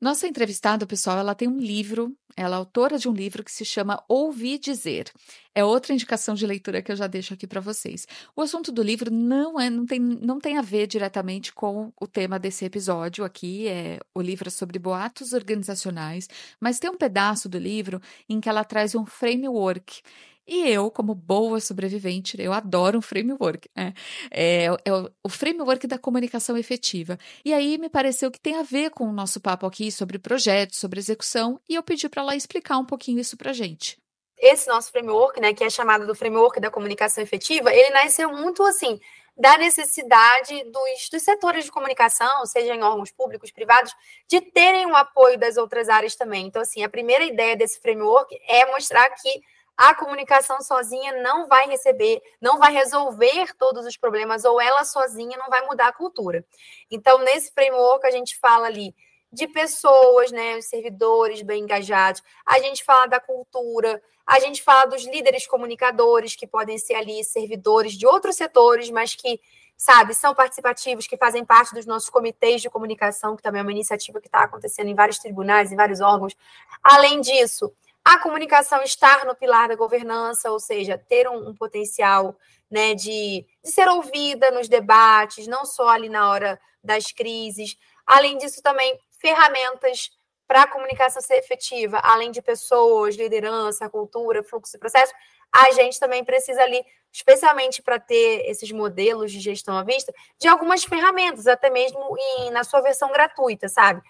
Nossa 0.00 0.28
entrevistada, 0.28 0.86
pessoal, 0.86 1.18
ela 1.18 1.34
tem 1.34 1.48
um 1.48 1.58
livro, 1.58 2.16
ela 2.36 2.54
é 2.54 2.58
autora 2.58 2.98
de 2.98 3.08
um 3.08 3.12
livro 3.12 3.42
que 3.42 3.50
se 3.50 3.64
chama 3.64 4.00
Ouvir 4.08 4.60
Dizer. 4.60 5.10
É 5.52 5.64
outra 5.64 5.92
indicação 5.92 6.36
de 6.36 6.46
leitura 6.46 6.80
que 6.80 6.92
eu 6.92 6.94
já 6.94 7.08
deixo 7.08 7.34
aqui 7.34 7.48
para 7.48 7.60
vocês. 7.60 8.06
O 8.36 8.40
assunto 8.40 8.70
do 8.70 8.80
livro 8.80 9.10
não 9.10 9.58
é, 9.58 9.68
não 9.68 9.84
tem, 9.84 9.98
não 9.98 10.38
tem 10.38 10.56
a 10.56 10.62
ver 10.62 10.86
diretamente 10.86 11.52
com 11.52 11.92
o 12.00 12.06
tema 12.06 12.38
desse 12.38 12.64
episódio 12.64 13.24
aqui. 13.24 13.66
É 13.66 13.98
o 14.14 14.22
livro 14.22 14.46
é 14.46 14.52
sobre 14.52 14.78
boatos 14.78 15.32
organizacionais, 15.32 16.28
mas 16.60 16.78
tem 16.78 16.88
um 16.88 16.96
pedaço 16.96 17.48
do 17.48 17.58
livro 17.58 18.00
em 18.28 18.40
que 18.40 18.48
ela 18.48 18.62
traz 18.62 18.94
um 18.94 19.04
framework 19.04 20.00
E 20.48 20.66
eu, 20.66 20.90
como 20.90 21.14
boa 21.14 21.60
sobrevivente, 21.60 22.40
eu 22.40 22.54
adoro 22.54 22.98
um 22.98 23.02
framework. 23.02 23.68
Né? 23.76 23.92
É, 24.30 24.68
é 24.82 24.92
o, 24.92 25.10
o 25.22 25.28
framework 25.28 25.86
da 25.86 25.98
comunicação 25.98 26.56
efetiva. 26.56 27.18
E 27.44 27.52
aí 27.52 27.76
me 27.76 27.90
pareceu 27.90 28.30
que 28.30 28.40
tem 28.40 28.56
a 28.56 28.62
ver 28.62 28.90
com 28.90 29.04
o 29.04 29.12
nosso 29.12 29.42
papo 29.42 29.66
aqui 29.66 29.92
sobre 29.92 30.18
projetos, 30.18 30.78
sobre 30.78 30.98
execução, 30.98 31.60
e 31.68 31.74
eu 31.74 31.82
pedi 31.82 32.08
para 32.08 32.22
ela 32.22 32.34
explicar 32.34 32.78
um 32.78 32.84
pouquinho 32.86 33.20
isso 33.20 33.36
para 33.36 33.52
gente. 33.52 33.98
Esse 34.38 34.68
nosso 34.68 34.90
framework, 34.90 35.38
né, 35.38 35.52
que 35.52 35.62
é 35.62 35.68
chamado 35.68 36.06
do 36.06 36.14
framework 36.14 36.58
da 36.60 36.70
comunicação 36.70 37.22
efetiva, 37.22 37.70
ele 37.74 37.90
nasceu 37.90 38.32
muito 38.32 38.62
assim 38.62 38.98
da 39.36 39.56
necessidade 39.56 40.64
dos, 40.64 41.08
dos 41.12 41.22
setores 41.22 41.64
de 41.64 41.70
comunicação, 41.70 42.44
seja 42.44 42.74
em 42.74 42.82
órgãos 42.82 43.12
públicos, 43.12 43.52
privados, 43.52 43.94
de 44.26 44.40
terem 44.40 44.86
o 44.86 44.96
apoio 44.96 45.38
das 45.38 45.56
outras 45.56 45.88
áreas 45.88 46.16
também. 46.16 46.46
Então, 46.46 46.60
assim, 46.60 46.82
a 46.82 46.88
primeira 46.88 47.24
ideia 47.24 47.56
desse 47.56 47.80
framework 47.80 48.36
é 48.48 48.66
mostrar 48.66 49.08
que 49.10 49.40
a 49.78 49.94
comunicação 49.94 50.60
sozinha 50.60 51.22
não 51.22 51.46
vai 51.46 51.68
receber, 51.68 52.20
não 52.40 52.58
vai 52.58 52.72
resolver 52.72 53.54
todos 53.56 53.86
os 53.86 53.96
problemas, 53.96 54.44
ou 54.44 54.60
ela 54.60 54.82
sozinha 54.82 55.38
não 55.38 55.48
vai 55.48 55.64
mudar 55.66 55.86
a 55.86 55.92
cultura. 55.92 56.44
Então, 56.90 57.18
nesse 57.18 57.52
framework, 57.52 58.04
a 58.04 58.10
gente 58.10 58.36
fala 58.38 58.66
ali 58.66 58.92
de 59.32 59.46
pessoas, 59.46 60.32
né, 60.32 60.56
os 60.56 60.64
servidores 60.64 61.42
bem 61.42 61.62
engajados, 61.62 62.24
a 62.44 62.58
gente 62.58 62.82
fala 62.82 63.06
da 63.06 63.20
cultura, 63.20 64.02
a 64.26 64.40
gente 64.40 64.64
fala 64.64 64.86
dos 64.86 65.06
líderes 65.06 65.46
comunicadores, 65.46 66.34
que 66.34 66.46
podem 66.46 66.76
ser 66.76 66.94
ali 66.94 67.22
servidores 67.22 67.92
de 67.92 68.04
outros 68.04 68.34
setores, 68.34 68.90
mas 68.90 69.14
que, 69.14 69.40
sabe, 69.76 70.12
são 70.12 70.34
participativos, 70.34 71.06
que 71.06 71.16
fazem 71.16 71.44
parte 71.44 71.72
dos 71.72 71.86
nossos 71.86 72.10
comitês 72.10 72.60
de 72.60 72.68
comunicação, 72.68 73.36
que 73.36 73.42
também 73.44 73.60
é 73.60 73.62
uma 73.62 73.70
iniciativa 73.70 74.20
que 74.20 74.26
está 74.26 74.42
acontecendo 74.42 74.88
em 74.88 74.94
vários 74.94 75.18
tribunais, 75.18 75.70
em 75.70 75.76
vários 75.76 76.00
órgãos. 76.00 76.34
Além 76.82 77.20
disso, 77.20 77.72
a 78.08 78.18
comunicação 78.18 78.82
estar 78.82 79.26
no 79.26 79.36
pilar 79.36 79.68
da 79.68 79.76
governança, 79.76 80.50
ou 80.50 80.58
seja, 80.58 80.96
ter 80.96 81.28
um, 81.28 81.50
um 81.50 81.54
potencial 81.54 82.34
né, 82.70 82.94
de, 82.94 83.44
de 83.62 83.70
ser 83.70 83.86
ouvida 83.86 84.50
nos 84.50 84.66
debates, 84.66 85.46
não 85.46 85.66
só 85.66 85.90
ali 85.90 86.08
na 86.08 86.30
hora 86.30 86.58
das 86.82 87.12
crises. 87.12 87.76
Além 88.06 88.38
disso, 88.38 88.62
também 88.62 88.98
ferramentas 89.20 90.10
para 90.46 90.62
a 90.62 90.66
comunicação 90.66 91.20
ser 91.20 91.34
efetiva, 91.34 92.00
além 92.02 92.30
de 92.30 92.40
pessoas, 92.40 93.14
liderança, 93.14 93.90
cultura, 93.90 94.42
fluxo 94.42 94.74
e 94.74 94.80
processo, 94.80 95.12
a 95.52 95.70
gente 95.72 96.00
também 96.00 96.24
precisa 96.24 96.62
ali, 96.62 96.82
especialmente 97.12 97.82
para 97.82 98.00
ter 98.00 98.48
esses 98.48 98.72
modelos 98.72 99.30
de 99.30 99.38
gestão 99.38 99.76
à 99.76 99.82
vista, 99.82 100.14
de 100.38 100.48
algumas 100.48 100.82
ferramentas, 100.82 101.46
até 101.46 101.68
mesmo 101.68 102.16
em, 102.18 102.50
na 102.50 102.64
sua 102.64 102.80
versão 102.80 103.12
gratuita, 103.12 103.68
sabe? 103.68 104.00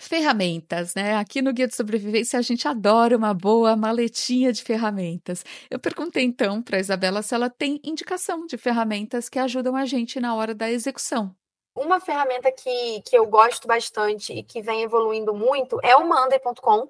Ferramentas, 0.00 0.94
né? 0.94 1.16
Aqui 1.16 1.42
no 1.42 1.52
Guia 1.52 1.66
de 1.66 1.74
Sobrevivência 1.74 2.38
a 2.38 2.42
gente 2.42 2.68
adora 2.68 3.16
uma 3.16 3.34
boa 3.34 3.74
maletinha 3.74 4.52
de 4.52 4.62
ferramentas. 4.62 5.44
Eu 5.68 5.80
perguntei 5.80 6.22
então 6.22 6.62
para 6.62 6.76
a 6.76 6.80
Isabela 6.80 7.20
se 7.20 7.34
ela 7.34 7.50
tem 7.50 7.80
indicação 7.82 8.46
de 8.46 8.56
ferramentas 8.56 9.28
que 9.28 9.40
ajudam 9.40 9.74
a 9.74 9.84
gente 9.84 10.20
na 10.20 10.36
hora 10.36 10.54
da 10.54 10.70
execução. 10.70 11.34
Uma 11.74 11.98
ferramenta 11.98 12.52
que, 12.52 13.02
que 13.02 13.18
eu 13.18 13.26
gosto 13.26 13.66
bastante 13.66 14.32
e 14.32 14.44
que 14.44 14.62
vem 14.62 14.82
evoluindo 14.82 15.34
muito 15.34 15.80
é 15.82 15.96
o 15.96 16.06
Monday.com. 16.06 16.88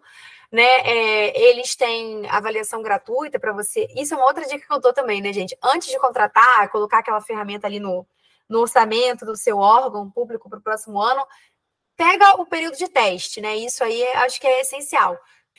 Né, 0.51 0.63
é, 0.63 1.51
eles 1.51 1.77
têm 1.77 2.27
avaliação 2.29 2.83
gratuita 2.83 3.39
para 3.39 3.53
você. 3.53 3.87
Isso 3.97 4.15
é 4.15 4.17
uma 4.17 4.27
outra 4.27 4.47
dica 4.47 4.67
que 4.67 4.73
eu 4.73 4.81
dou 4.81 4.93
também, 4.93 5.21
né, 5.23 5.33
gente? 5.33 5.57
Antes 5.63 5.89
de 5.89 5.99
contratar, 5.99 6.71
colocar 6.71 6.99
aquela 6.99 7.21
ferramenta 7.21 7.67
ali 7.67 7.79
no, 7.79 8.07
no 8.49 8.61
orçamento 8.61 9.27
do 9.27 9.37
seu 9.37 9.59
órgão 9.59 10.11
público 10.11 10.49
para 10.49 10.59
o 10.59 10.63
próximo 10.63 11.01
ano, 11.01 11.25
pega 11.99 12.41
o 12.41 12.47
período 12.47 12.77
de 12.77 12.89
teste, 12.89 13.41
né? 13.41 13.57
Isso 13.57 13.83
aí 13.83 14.01
é, 14.01 14.19
acho 14.19 14.41
que 14.41 14.47
é 14.47 14.61
essencial. 14.61 15.19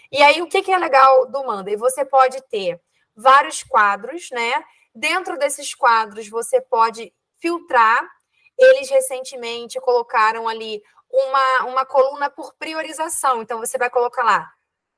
E 0.10 0.24
aí, 0.24 0.42
o 0.42 0.48
que, 0.48 0.64
que 0.64 0.72
é 0.72 0.78
legal 0.78 1.28
do 1.28 1.44
Monday? 1.44 1.76
Você 1.76 2.06
pode 2.06 2.42
ter 2.44 2.82
vários 3.14 3.62
quadros, 3.62 4.32
né? 4.32 4.64
Dentro 4.96 5.38
desses 5.38 5.76
quadros, 5.76 6.30
você 6.30 6.62
pode 6.62 7.14
filtrar. 7.40 8.10
Eles 8.58 8.90
recentemente 8.90 9.80
colocaram 9.82 10.48
ali 10.48 10.82
uma, 11.12 11.66
uma 11.66 11.86
coluna 11.86 12.30
por 12.30 12.56
priorização. 12.56 13.42
Então, 13.42 13.60
você 13.60 13.78
vai 13.78 13.90
colocar 13.90 14.24
lá 14.24 14.50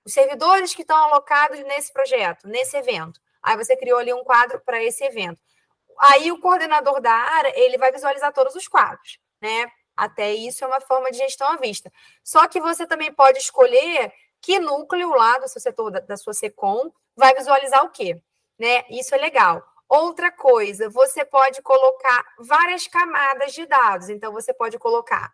os 0.06 0.14
servidores 0.14 0.76
que 0.76 0.84
estão 0.84 0.98
alocados 0.98 1.60
nesse 1.62 1.92
projeto, 1.92 2.48
nesse 2.48 2.78
evento. 2.78 3.20
Aí 3.42 3.58
você 3.58 3.76
criou 3.76 3.98
ali 3.98 4.14
um 4.14 4.24
quadro 4.24 4.62
para 4.64 4.82
esse 4.84 5.04
evento. 5.04 5.42
Aí 6.00 6.32
o 6.32 6.40
coordenador 6.40 7.02
da 7.02 7.12
área, 7.12 7.52
ele 7.60 7.80
vai 7.80 7.92
visualizar 7.92 8.32
todos 8.32 8.56
os 8.56 8.68
quadros, 8.68 9.20
né? 9.42 9.72
Até 9.96 10.34
isso 10.34 10.64
é 10.64 10.68
uma 10.68 10.82
forma 10.82 11.12
de 11.12 11.18
gestão 11.18 11.48
à 11.48 11.58
vista. 11.58 11.92
Só 12.24 12.48
que 12.48 12.60
você 12.60 12.86
também 12.88 13.14
pode 13.14 13.40
escolher 13.40 14.12
que 14.42 14.60
núcleo 14.60 15.10
lá 15.12 15.38
do 15.38 15.48
seu 15.48 15.62
setor, 15.62 15.92
da, 15.92 16.00
da 16.00 16.18
sua 16.18 16.34
SECOM, 16.34 16.92
vai 17.16 17.34
visualizar 17.36 17.84
o 17.86 17.90
quê? 17.90 18.20
Né? 18.58 18.84
Isso 18.90 19.14
é 19.14 19.18
legal. 19.18 19.64
Outra 19.88 20.32
coisa, 20.32 20.90
você 20.90 21.26
pode 21.26 21.62
colocar 21.62 22.26
várias 22.40 22.88
camadas 22.88 23.54
de 23.54 23.66
dados. 23.66 24.10
Então, 24.10 24.32
você 24.32 24.54
pode 24.54 24.80
colocar 24.80 25.32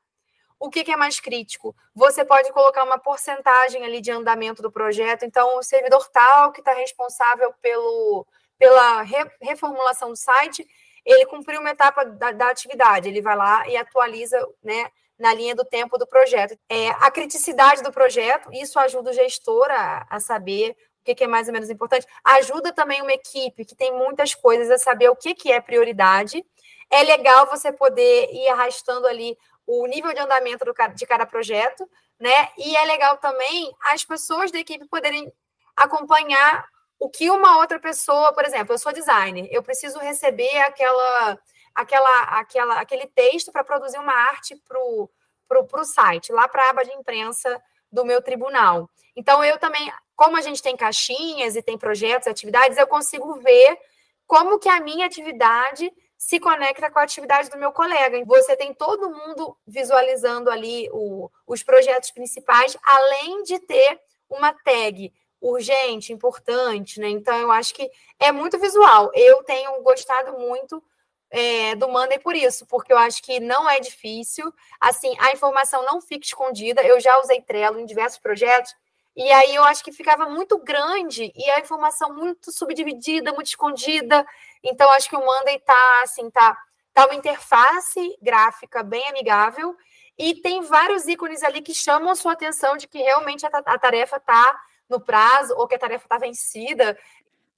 o 0.59 0.69
que, 0.69 0.83
que, 0.83 0.91
é 0.91 0.97
mais 0.97 1.19
crítico. 1.19 1.75
Você 1.93 2.25
pode 2.25 2.51
colocar 2.51 2.83
uma 2.83 2.97
porcentagem 2.97 3.85
ali 3.85 4.01
de 4.01 4.11
andamento 4.11 4.61
do 4.61 4.71
projeto. 4.71 5.23
Então, 5.23 5.57
o 5.57 5.63
servidor 5.63 6.09
tal 6.09 6.51
que 6.51 6.61
está 6.61 6.73
responsável 6.73 7.53
pelo, 7.61 8.25
pela 8.57 9.03
re, 9.03 9.29
reformulação 9.41 10.09
do 10.09 10.17
site, 10.17 10.67
ele 11.07 11.25
cumpriu 11.25 11.59
uma 11.61 11.71
etapa 11.71 12.05
da, 12.05 12.31
da 12.31 12.49
atividade, 12.49 13.07
ele 13.07 13.21
vai 13.21 13.35
lá 13.35 13.67
e 13.67 13.75
atualiza, 13.75 14.37
né? 14.61 14.91
na 15.17 15.33
linha 15.33 15.55
do 15.55 15.65
tempo 15.65 15.97
do 15.97 16.05
projeto. 16.05 16.57
É, 16.69 16.89
a 16.89 17.09
criticidade 17.09 17.81
do 17.81 17.91
projeto, 17.91 18.51
isso 18.53 18.79
ajuda 18.79 19.09
o 19.09 19.13
gestor 19.13 19.65
a, 19.69 20.05
a 20.09 20.19
saber 20.19 20.71
o 21.01 21.05
que, 21.05 21.15
que, 21.15 21.23
é 21.23 21.27
mais 21.27 21.47
ou 21.47 21.53
menos 21.53 21.69
importante. 21.69 22.05
Ajuda 22.23 22.71
também 22.71 23.01
uma 23.01 23.13
equipe 23.13 23.65
que 23.65 23.75
tem 23.75 23.91
muitas 23.91 24.35
coisas 24.35 24.69
a 24.69 24.77
saber 24.77 25.09
o 25.09 25.15
que, 25.15 25.33
que 25.33 25.51
é 25.51 25.59
prioridade. 25.59 26.45
É 26.89 27.03
legal 27.03 27.47
você 27.47 27.71
poder 27.71 28.29
ir 28.31 28.47
arrastando 28.49 29.07
ali 29.07 29.35
o 29.65 29.85
nível 29.87 30.13
de 30.13 30.19
andamento 30.19 30.63
do, 30.63 30.73
de 30.93 31.05
cada 31.05 31.25
projeto, 31.25 31.89
né? 32.19 32.49
E 32.57 32.75
é 32.75 32.85
legal 32.85 33.17
também 33.17 33.75
as 33.85 34.05
pessoas 34.05 34.51
da 34.51 34.59
equipe 34.59 34.87
poderem 34.87 35.31
acompanhar 35.75 36.65
o 36.99 37.09
que 37.09 37.29
uma 37.29 37.57
outra 37.57 37.79
pessoa, 37.79 38.33
por 38.33 38.43
exemplo, 38.45 38.73
eu 38.73 38.77
sou 38.77 38.91
designer, 38.91 39.47
eu 39.51 39.61
preciso 39.61 39.99
receber 39.99 40.57
aquela, 40.61 41.39
aquela, 41.73 42.21
aquela, 42.39 42.79
aquele 42.79 43.07
texto 43.07 43.51
para 43.51 43.63
produzir 43.63 43.99
uma 43.99 44.13
arte 44.13 44.55
para 44.67 44.79
o 44.79 45.09
pro, 45.47 45.65
pro 45.65 45.85
site, 45.85 46.31
lá 46.31 46.47
para 46.47 46.63
a 46.63 46.69
aba 46.71 46.83
de 46.83 46.91
imprensa 46.91 47.61
do 47.91 48.03
meu 48.03 48.21
tribunal. 48.21 48.89
Então, 49.15 49.43
eu 49.43 49.57
também, 49.57 49.91
como 50.15 50.37
a 50.37 50.41
gente 50.41 50.61
tem 50.61 50.75
caixinhas 50.75 51.55
e 51.55 51.61
tem 51.61 51.77
projetos, 51.77 52.27
atividades, 52.27 52.77
eu 52.77 52.87
consigo 52.87 53.35
ver 53.35 53.79
como 54.25 54.59
que 54.59 54.69
a 54.69 54.79
minha 54.79 55.05
atividade 55.05 55.91
se 56.17 56.39
conecta 56.39 56.91
com 56.91 56.99
a 56.99 57.03
atividade 57.03 57.49
do 57.49 57.57
meu 57.57 57.71
colega. 57.71 58.23
Você 58.25 58.57
tem 58.57 58.73
todo 58.73 59.09
mundo 59.09 59.55
visualizando 59.65 60.49
ali 60.49 60.89
o, 60.91 61.29
os 61.45 61.63
projetos 61.63 62.11
principais, 62.11 62.75
além 62.83 63.43
de 63.43 63.59
ter 63.59 63.99
uma 64.29 64.51
tag 64.51 65.13
urgente, 65.41 66.13
importante, 66.13 66.99
né? 66.99 67.09
Então, 67.09 67.35
eu 67.35 67.51
acho 67.51 67.73
que 67.73 67.89
é 68.19 68.31
muito 68.31 68.59
visual. 68.59 69.11
Eu 69.13 69.43
tenho 69.43 69.81
gostado 69.81 70.37
muito 70.37 70.83
é, 71.29 71.75
do 71.75 71.87
Monday 71.87 72.19
por 72.19 72.35
isso, 72.35 72.65
porque 72.65 72.91
eu 72.91 72.97
acho 72.97 73.21
que 73.21 73.39
não 73.39 73.69
é 73.69 73.79
difícil. 73.79 74.51
Assim, 74.79 75.13
a 75.19 75.31
informação 75.31 75.83
não 75.83 76.01
fica 76.01 76.25
escondida. 76.25 76.81
Eu 76.83 76.99
já 76.99 77.19
usei 77.19 77.41
Trello 77.41 77.79
em 77.79 77.85
diversos 77.85 78.19
projetos, 78.19 78.73
e 79.15 79.31
aí 79.31 79.55
eu 79.55 79.63
acho 79.63 79.83
que 79.83 79.91
ficava 79.91 80.29
muito 80.29 80.59
grande 80.59 81.33
e 81.35 81.49
a 81.49 81.59
informação 81.59 82.13
muito 82.13 82.51
subdividida, 82.51 83.33
muito 83.33 83.47
escondida. 83.47 84.23
Então, 84.63 84.89
acho 84.91 85.09
que 85.09 85.15
o 85.15 85.25
Monday 85.25 85.57
tá 85.59 86.01
assim, 86.03 86.29
tá, 86.29 86.55
tá 86.93 87.05
uma 87.05 87.15
interface 87.15 88.15
gráfica 88.21 88.83
bem 88.83 89.03
amigável. 89.09 89.75
E 90.19 90.35
tem 90.35 90.61
vários 90.61 91.07
ícones 91.07 91.41
ali 91.43 91.61
que 91.61 91.73
chamam 91.73 92.11
a 92.11 92.15
sua 92.15 92.33
atenção 92.33 92.77
de 92.77 92.87
que 92.87 92.99
realmente 92.99 93.43
a, 93.45 93.49
a 93.49 93.79
tarefa 93.79 94.17
está 94.17 94.59
no 94.89 94.99
prazo 94.99 95.53
ou 95.57 95.67
que 95.67 95.75
a 95.75 95.79
tarefa 95.79 96.05
está 96.05 96.17
vencida. 96.17 96.97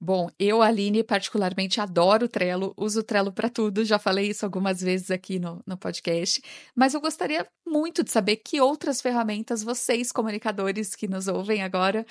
Bom, 0.02 0.30
eu, 0.38 0.62
Aline, 0.62 1.04
particularmente 1.04 1.78
adoro 1.78 2.24
o 2.24 2.28
Trello, 2.28 2.72
uso 2.74 3.00
o 3.00 3.02
Trello 3.02 3.30
para 3.30 3.50
tudo, 3.50 3.84
já 3.84 3.98
falei 3.98 4.30
isso 4.30 4.46
algumas 4.46 4.80
vezes 4.80 5.10
aqui 5.10 5.38
no, 5.38 5.62
no 5.66 5.76
podcast, 5.76 6.40
mas 6.74 6.94
eu 6.94 7.02
gostaria 7.02 7.46
muito 7.66 8.02
de 8.02 8.10
saber 8.10 8.36
que 8.36 8.62
outras 8.62 9.02
ferramentas 9.02 9.62
vocês, 9.62 10.10
comunicadores 10.10 10.94
que 10.94 11.06
nos 11.06 11.28
ouvem 11.28 11.62
agora, 11.62 12.06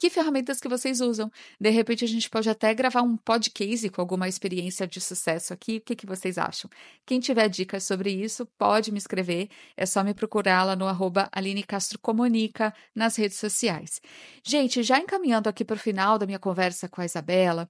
que 0.00 0.08
ferramentas 0.08 0.58
que 0.58 0.66
vocês 0.66 1.02
usam. 1.02 1.30
De 1.60 1.68
repente, 1.68 2.06
a 2.06 2.08
gente 2.08 2.30
pode 2.30 2.48
até 2.48 2.72
gravar 2.72 3.02
um 3.02 3.18
podcast 3.18 3.86
com 3.90 4.00
alguma 4.00 4.26
experiência 4.26 4.86
de 4.86 4.98
sucesso 4.98 5.52
aqui. 5.52 5.76
O 5.76 5.80
que, 5.82 5.94
que 5.94 6.06
vocês 6.06 6.38
acham? 6.38 6.70
Quem 7.04 7.20
tiver 7.20 7.50
dicas 7.50 7.84
sobre 7.84 8.10
isso, 8.10 8.46
pode 8.56 8.90
me 8.90 8.96
escrever. 8.96 9.50
É 9.76 9.84
só 9.84 10.02
me 10.02 10.14
procurar 10.14 10.64
lá 10.64 10.74
no 10.74 10.88
arroba 10.88 11.28
Aline 11.30 11.62
Castro 11.62 11.98
Comunica 11.98 12.72
nas 12.94 13.14
redes 13.16 13.36
sociais. 13.36 14.00
Gente, 14.42 14.82
já 14.82 14.98
encaminhando 14.98 15.50
aqui 15.50 15.66
para 15.66 15.76
o 15.76 15.78
final 15.78 16.18
da 16.18 16.24
minha 16.24 16.38
conversa 16.38 16.88
com 16.88 17.02
a 17.02 17.04
Isabela, 17.04 17.68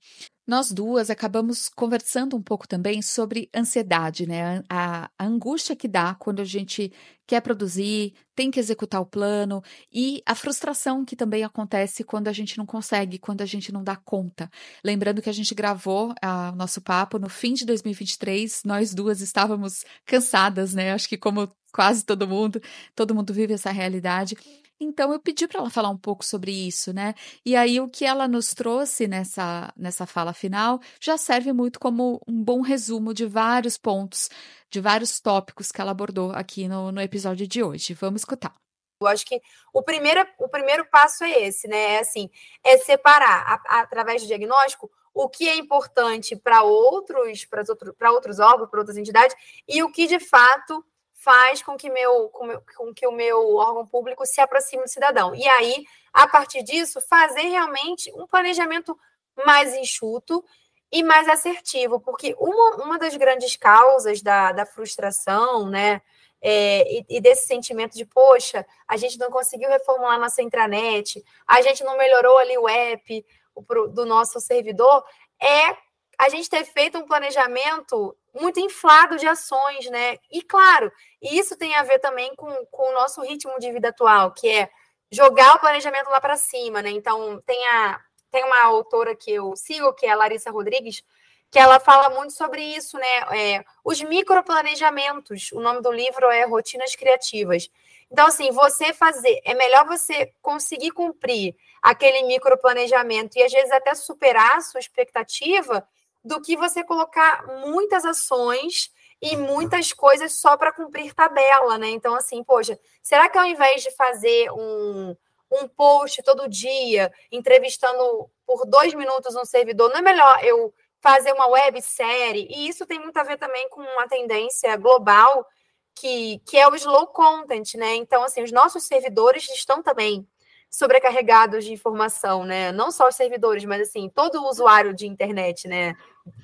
nós 0.50 0.72
duas 0.72 1.10
acabamos 1.10 1.68
conversando 1.68 2.36
um 2.36 2.42
pouco 2.42 2.66
também 2.66 3.00
sobre 3.00 3.48
ansiedade, 3.54 4.26
né? 4.26 4.64
A, 4.68 5.08
a, 5.16 5.24
angústia 5.24 5.76
que 5.76 5.86
dá 5.86 6.12
quando 6.16 6.40
a 6.40 6.44
gente 6.44 6.92
quer 7.24 7.40
produzir, 7.40 8.14
tem 8.34 8.50
que 8.50 8.58
executar 8.58 9.00
o 9.00 9.06
plano 9.06 9.62
e 9.92 10.20
a 10.26 10.34
frustração 10.34 11.04
que 11.04 11.14
também 11.14 11.44
acontece 11.44 12.02
quando 12.02 12.26
a 12.26 12.32
gente 12.32 12.58
não 12.58 12.66
consegue, 12.66 13.16
quando 13.16 13.42
a 13.42 13.46
gente 13.46 13.70
não 13.70 13.84
dá 13.84 13.94
conta. 13.94 14.50
Lembrando 14.84 15.22
que 15.22 15.30
a 15.30 15.32
gente 15.32 15.54
gravou 15.54 16.12
o 16.20 16.56
nosso 16.56 16.80
papo 16.80 17.16
no 17.16 17.28
fim 17.28 17.54
de 17.54 17.64
2023, 17.64 18.64
nós 18.64 18.92
duas 18.92 19.20
estávamos 19.20 19.84
cansadas, 20.04 20.74
né? 20.74 20.92
Acho 20.92 21.08
que 21.08 21.16
como 21.16 21.48
quase 21.72 22.04
todo 22.04 22.26
mundo, 22.26 22.60
todo 22.96 23.14
mundo 23.14 23.32
vive 23.32 23.54
essa 23.54 23.70
realidade. 23.70 24.36
Então 24.80 25.12
eu 25.12 25.20
pedi 25.20 25.46
para 25.46 25.60
ela 25.60 25.68
falar 25.68 25.90
um 25.90 25.96
pouco 25.98 26.24
sobre 26.24 26.50
isso, 26.50 26.92
né? 26.92 27.14
E 27.44 27.54
aí 27.54 27.78
o 27.80 27.88
que 27.88 28.06
ela 28.06 28.26
nos 28.26 28.54
trouxe 28.54 29.06
nessa, 29.06 29.70
nessa 29.76 30.06
fala 30.06 30.32
final 30.32 30.80
já 30.98 31.18
serve 31.18 31.52
muito 31.52 31.78
como 31.78 32.18
um 32.26 32.42
bom 32.42 32.62
resumo 32.62 33.12
de 33.12 33.26
vários 33.26 33.76
pontos, 33.76 34.30
de 34.70 34.80
vários 34.80 35.20
tópicos 35.20 35.70
que 35.70 35.80
ela 35.80 35.90
abordou 35.90 36.32
aqui 36.32 36.66
no, 36.66 36.90
no 36.90 37.00
episódio 37.00 37.46
de 37.46 37.62
hoje. 37.62 37.92
Vamos 37.92 38.22
escutar. 38.22 38.54
Eu 39.02 39.06
acho 39.06 39.24
que 39.26 39.40
o 39.72 39.82
primeiro, 39.82 40.26
o 40.38 40.48
primeiro 40.48 40.86
passo 40.86 41.24
é 41.24 41.42
esse, 41.42 41.68
né? 41.68 41.94
É 41.94 41.98
assim, 42.00 42.30
é 42.64 42.78
separar 42.78 43.44
a, 43.46 43.54
a, 43.66 43.80
através 43.80 44.22
do 44.22 44.28
diagnóstico 44.28 44.90
o 45.12 45.28
que 45.28 45.48
é 45.48 45.56
importante 45.56 46.36
para 46.36 46.62
outros, 46.62 47.44
para 47.44 48.12
outros, 48.12 48.38
órgãos, 48.38 48.70
para 48.70 48.80
outras 48.80 48.96
entidades, 48.96 49.34
e 49.68 49.82
o 49.82 49.90
que 49.90 50.06
de 50.06 50.20
fato 50.20 50.84
faz 51.22 51.62
com 51.62 51.76
que, 51.76 51.90
meu, 51.90 52.30
com, 52.30 52.94
que 52.94 53.06
o 53.06 53.12
meu 53.12 53.56
órgão 53.56 53.86
público 53.86 54.24
se 54.24 54.40
aproxime 54.40 54.82
do 54.82 54.88
cidadão. 54.88 55.34
E 55.34 55.46
aí, 55.46 55.84
a 56.12 56.26
partir 56.26 56.62
disso, 56.62 57.00
fazer 57.02 57.42
realmente 57.42 58.10
um 58.14 58.26
planejamento 58.26 58.98
mais 59.44 59.74
enxuto 59.74 60.42
e 60.90 61.02
mais 61.02 61.28
assertivo, 61.28 62.00
porque 62.00 62.34
uma, 62.38 62.84
uma 62.84 62.98
das 62.98 63.16
grandes 63.16 63.54
causas 63.54 64.22
da, 64.22 64.50
da 64.50 64.66
frustração, 64.66 65.68
né, 65.68 66.00
é, 66.42 66.90
e, 66.90 67.06
e, 67.08 67.20
desse 67.20 67.46
sentimento 67.46 67.94
de, 67.94 68.04
poxa, 68.04 68.66
a 68.88 68.96
gente 68.96 69.18
não 69.18 69.30
conseguiu 69.30 69.68
reformular 69.68 70.18
nossa 70.18 70.42
intranet, 70.42 71.22
a 71.46 71.60
gente 71.60 71.84
não 71.84 71.98
melhorou 71.98 72.38
ali 72.38 72.56
o 72.56 72.66
app 72.66 73.26
o, 73.54 73.62
do 73.88 74.06
nosso 74.06 74.40
servidor, 74.40 75.04
é 75.40 75.76
a 76.20 76.28
gente 76.28 76.50
ter 76.50 76.64
feito 76.66 76.98
um 76.98 77.06
planejamento 77.06 78.14
muito 78.38 78.60
inflado 78.60 79.16
de 79.16 79.26
ações, 79.26 79.88
né? 79.88 80.18
E 80.30 80.42
claro, 80.42 80.92
isso 81.20 81.56
tem 81.56 81.74
a 81.74 81.82
ver 81.82 81.98
também 81.98 82.34
com, 82.36 82.52
com 82.66 82.90
o 82.90 82.92
nosso 82.92 83.22
ritmo 83.22 83.58
de 83.58 83.72
vida 83.72 83.88
atual, 83.88 84.30
que 84.30 84.46
é 84.46 84.68
jogar 85.10 85.56
o 85.56 85.58
planejamento 85.58 86.10
lá 86.10 86.20
para 86.20 86.36
cima, 86.36 86.82
né? 86.82 86.90
Então, 86.90 87.40
tem, 87.46 87.66
a, 87.68 87.98
tem 88.30 88.44
uma 88.44 88.62
autora 88.64 89.16
que 89.16 89.32
eu 89.32 89.56
sigo, 89.56 89.94
que 89.94 90.04
é 90.04 90.10
a 90.10 90.14
Larissa 90.14 90.50
Rodrigues, 90.50 91.02
que 91.50 91.58
ela 91.58 91.80
fala 91.80 92.10
muito 92.10 92.34
sobre 92.34 92.62
isso, 92.62 92.98
né? 92.98 93.18
É, 93.32 93.64
os 93.82 94.02
microplanejamentos. 94.02 95.50
O 95.52 95.60
nome 95.60 95.80
do 95.80 95.90
livro 95.90 96.26
é 96.30 96.44
Rotinas 96.44 96.94
Criativas. 96.94 97.70
Então, 98.10 98.26
assim, 98.26 98.50
você 98.50 98.92
fazer, 98.92 99.40
é 99.42 99.54
melhor 99.54 99.86
você 99.86 100.34
conseguir 100.42 100.90
cumprir 100.90 101.56
aquele 101.80 102.24
microplanejamento 102.24 103.38
e 103.38 103.42
às 103.42 103.50
vezes 103.50 103.70
até 103.72 103.94
superar 103.94 104.58
a 104.58 104.60
sua 104.60 104.80
expectativa 104.80 105.88
do 106.24 106.40
que 106.40 106.56
você 106.56 106.84
colocar 106.84 107.46
muitas 107.66 108.04
ações 108.04 108.92
e 109.20 109.36
muitas 109.36 109.92
coisas 109.92 110.40
só 110.40 110.56
para 110.56 110.72
cumprir 110.72 111.14
tabela, 111.14 111.76
né? 111.76 111.88
Então, 111.90 112.14
assim, 112.14 112.42
poxa, 112.42 112.78
será 113.02 113.28
que 113.28 113.38
ao 113.38 113.44
invés 113.44 113.82
de 113.82 113.90
fazer 113.92 114.50
um, 114.50 115.14
um 115.50 115.68
post 115.68 116.22
todo 116.22 116.48
dia, 116.48 117.12
entrevistando 117.30 118.30
por 118.46 118.64
dois 118.66 118.94
minutos 118.94 119.36
um 119.36 119.44
servidor, 119.44 119.90
não 119.90 119.98
é 119.98 120.02
melhor 120.02 120.42
eu 120.42 120.72
fazer 121.00 121.32
uma 121.32 121.46
websérie? 121.48 122.48
E 122.50 122.68
isso 122.68 122.86
tem 122.86 122.98
muito 122.98 123.16
a 123.16 123.22
ver 123.22 123.36
também 123.36 123.68
com 123.68 123.80
uma 123.82 124.08
tendência 124.08 124.74
global 124.76 125.46
que, 125.94 126.38
que 126.46 126.56
é 126.56 126.66
o 126.66 126.74
slow 126.74 127.08
content, 127.08 127.74
né? 127.74 127.94
Então, 127.96 128.22
assim, 128.22 128.42
os 128.42 128.52
nossos 128.52 128.84
servidores 128.84 129.48
estão 129.50 129.82
também 129.82 130.26
sobrecarregados 130.70 131.64
de 131.64 131.72
informação, 131.72 132.44
né? 132.44 132.70
Não 132.70 132.92
só 132.92 133.08
os 133.08 133.16
servidores, 133.16 133.64
mas 133.64 133.88
assim, 133.88 134.08
todo 134.08 134.46
usuário 134.46 134.94
de 134.94 135.06
internet, 135.06 135.66
né? 135.66 135.96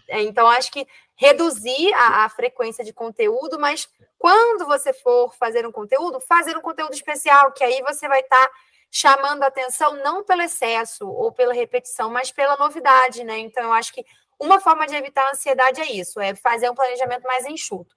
É, 0.09 0.20
então, 0.22 0.49
acho 0.49 0.72
que 0.72 0.87
reduzir 1.14 1.93
a, 1.95 2.24
a, 2.24 2.29
frequência 2.29 2.85
de 2.85 2.93
conteúdo, 2.93 3.59
mas 3.59 3.89
quando 4.18 4.66
você 4.66 4.93
for 4.93 5.33
fazer 5.35 5.64
um 5.64 5.70
conteúdo, 5.70 6.20
fazer 6.20 6.57
um 6.57 6.61
conteúdo 6.61 6.93
especial, 6.93 7.53
que 7.53 7.62
aí 7.62 7.81
você 7.83 8.09
vai 8.09 8.20
estar 8.20 8.47
tá 8.47 8.53
chamando 8.91 9.45
a 9.45 9.47
atenção 9.47 9.97
não 10.03 10.24
pelo 10.24 10.43
excesso 10.43 11.09
ou 11.09 11.31
pela 11.31 11.55
repetição, 11.55 12.11
mas 12.11 12.33
pela 12.33 12.57
novidade, 12.57 13.22
né? 13.22 13.39
Então, 13.39 13.64
eu 13.64 13.72
acho 13.72 13.93
que 13.93 14.05
uma 14.41 14.61
forma 14.61 14.87
de 14.87 14.95
evitar 14.97 15.27
a 15.29 15.31
ansiedade 15.31 15.81
é 15.81 15.93
isso, 15.93 16.20
é 16.20 16.35
fazer 16.35 16.68
um 16.68 16.74
planejamento 16.74 17.22
mais 17.22 17.47
enxuto. 17.47 17.95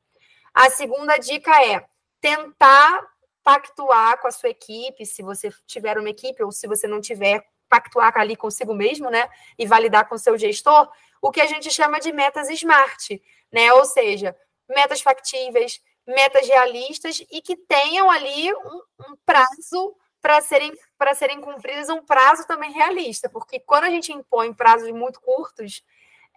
A 0.53 0.69
segunda 0.69 1.17
dica 1.17 1.51
é 1.65 1.85
tentar 2.21 3.01
pactuar 3.49 4.19
com 4.19 4.27
a 4.27 4.31
sua 4.31 4.49
equipe, 4.49 5.07
se 5.07 5.23
você 5.23 5.49
tiver 5.65 5.97
uma 5.97 6.11
equipe 6.11 6.43
ou 6.43 6.51
se 6.51 6.67
você 6.67 6.87
não 6.87 7.01
tiver, 7.01 7.43
pactuar 7.67 8.15
ali 8.15 8.35
consigo 8.35 8.75
mesmo, 8.75 9.09
né? 9.09 9.27
E 9.57 9.65
validar 9.65 10.07
com 10.07 10.13
o 10.13 10.19
seu 10.19 10.37
gestor, 10.37 10.87
o 11.19 11.31
que 11.31 11.41
a 11.41 11.47
gente 11.47 11.71
chama 11.71 11.99
de 11.99 12.11
metas 12.11 12.47
smart, 12.51 13.19
né? 13.51 13.73
Ou 13.73 13.85
seja, 13.85 14.37
metas 14.69 15.01
factíveis, 15.01 15.81
metas 16.05 16.47
realistas 16.47 17.25
e 17.31 17.41
que 17.41 17.55
tenham 17.55 18.11
ali 18.11 18.53
um, 18.53 18.81
um 19.09 19.15
prazo 19.25 19.95
para 20.21 20.39
serem, 20.41 20.71
para 20.95 21.15
serem 21.15 21.41
cumpridas, 21.41 21.89
um 21.89 22.05
prazo 22.05 22.45
também 22.45 22.71
realista, 22.71 23.27
porque 23.29 23.59
quando 23.59 23.85
a 23.85 23.89
gente 23.89 24.13
impõe 24.13 24.53
prazos 24.53 24.91
muito 24.91 25.19
curtos, 25.21 25.83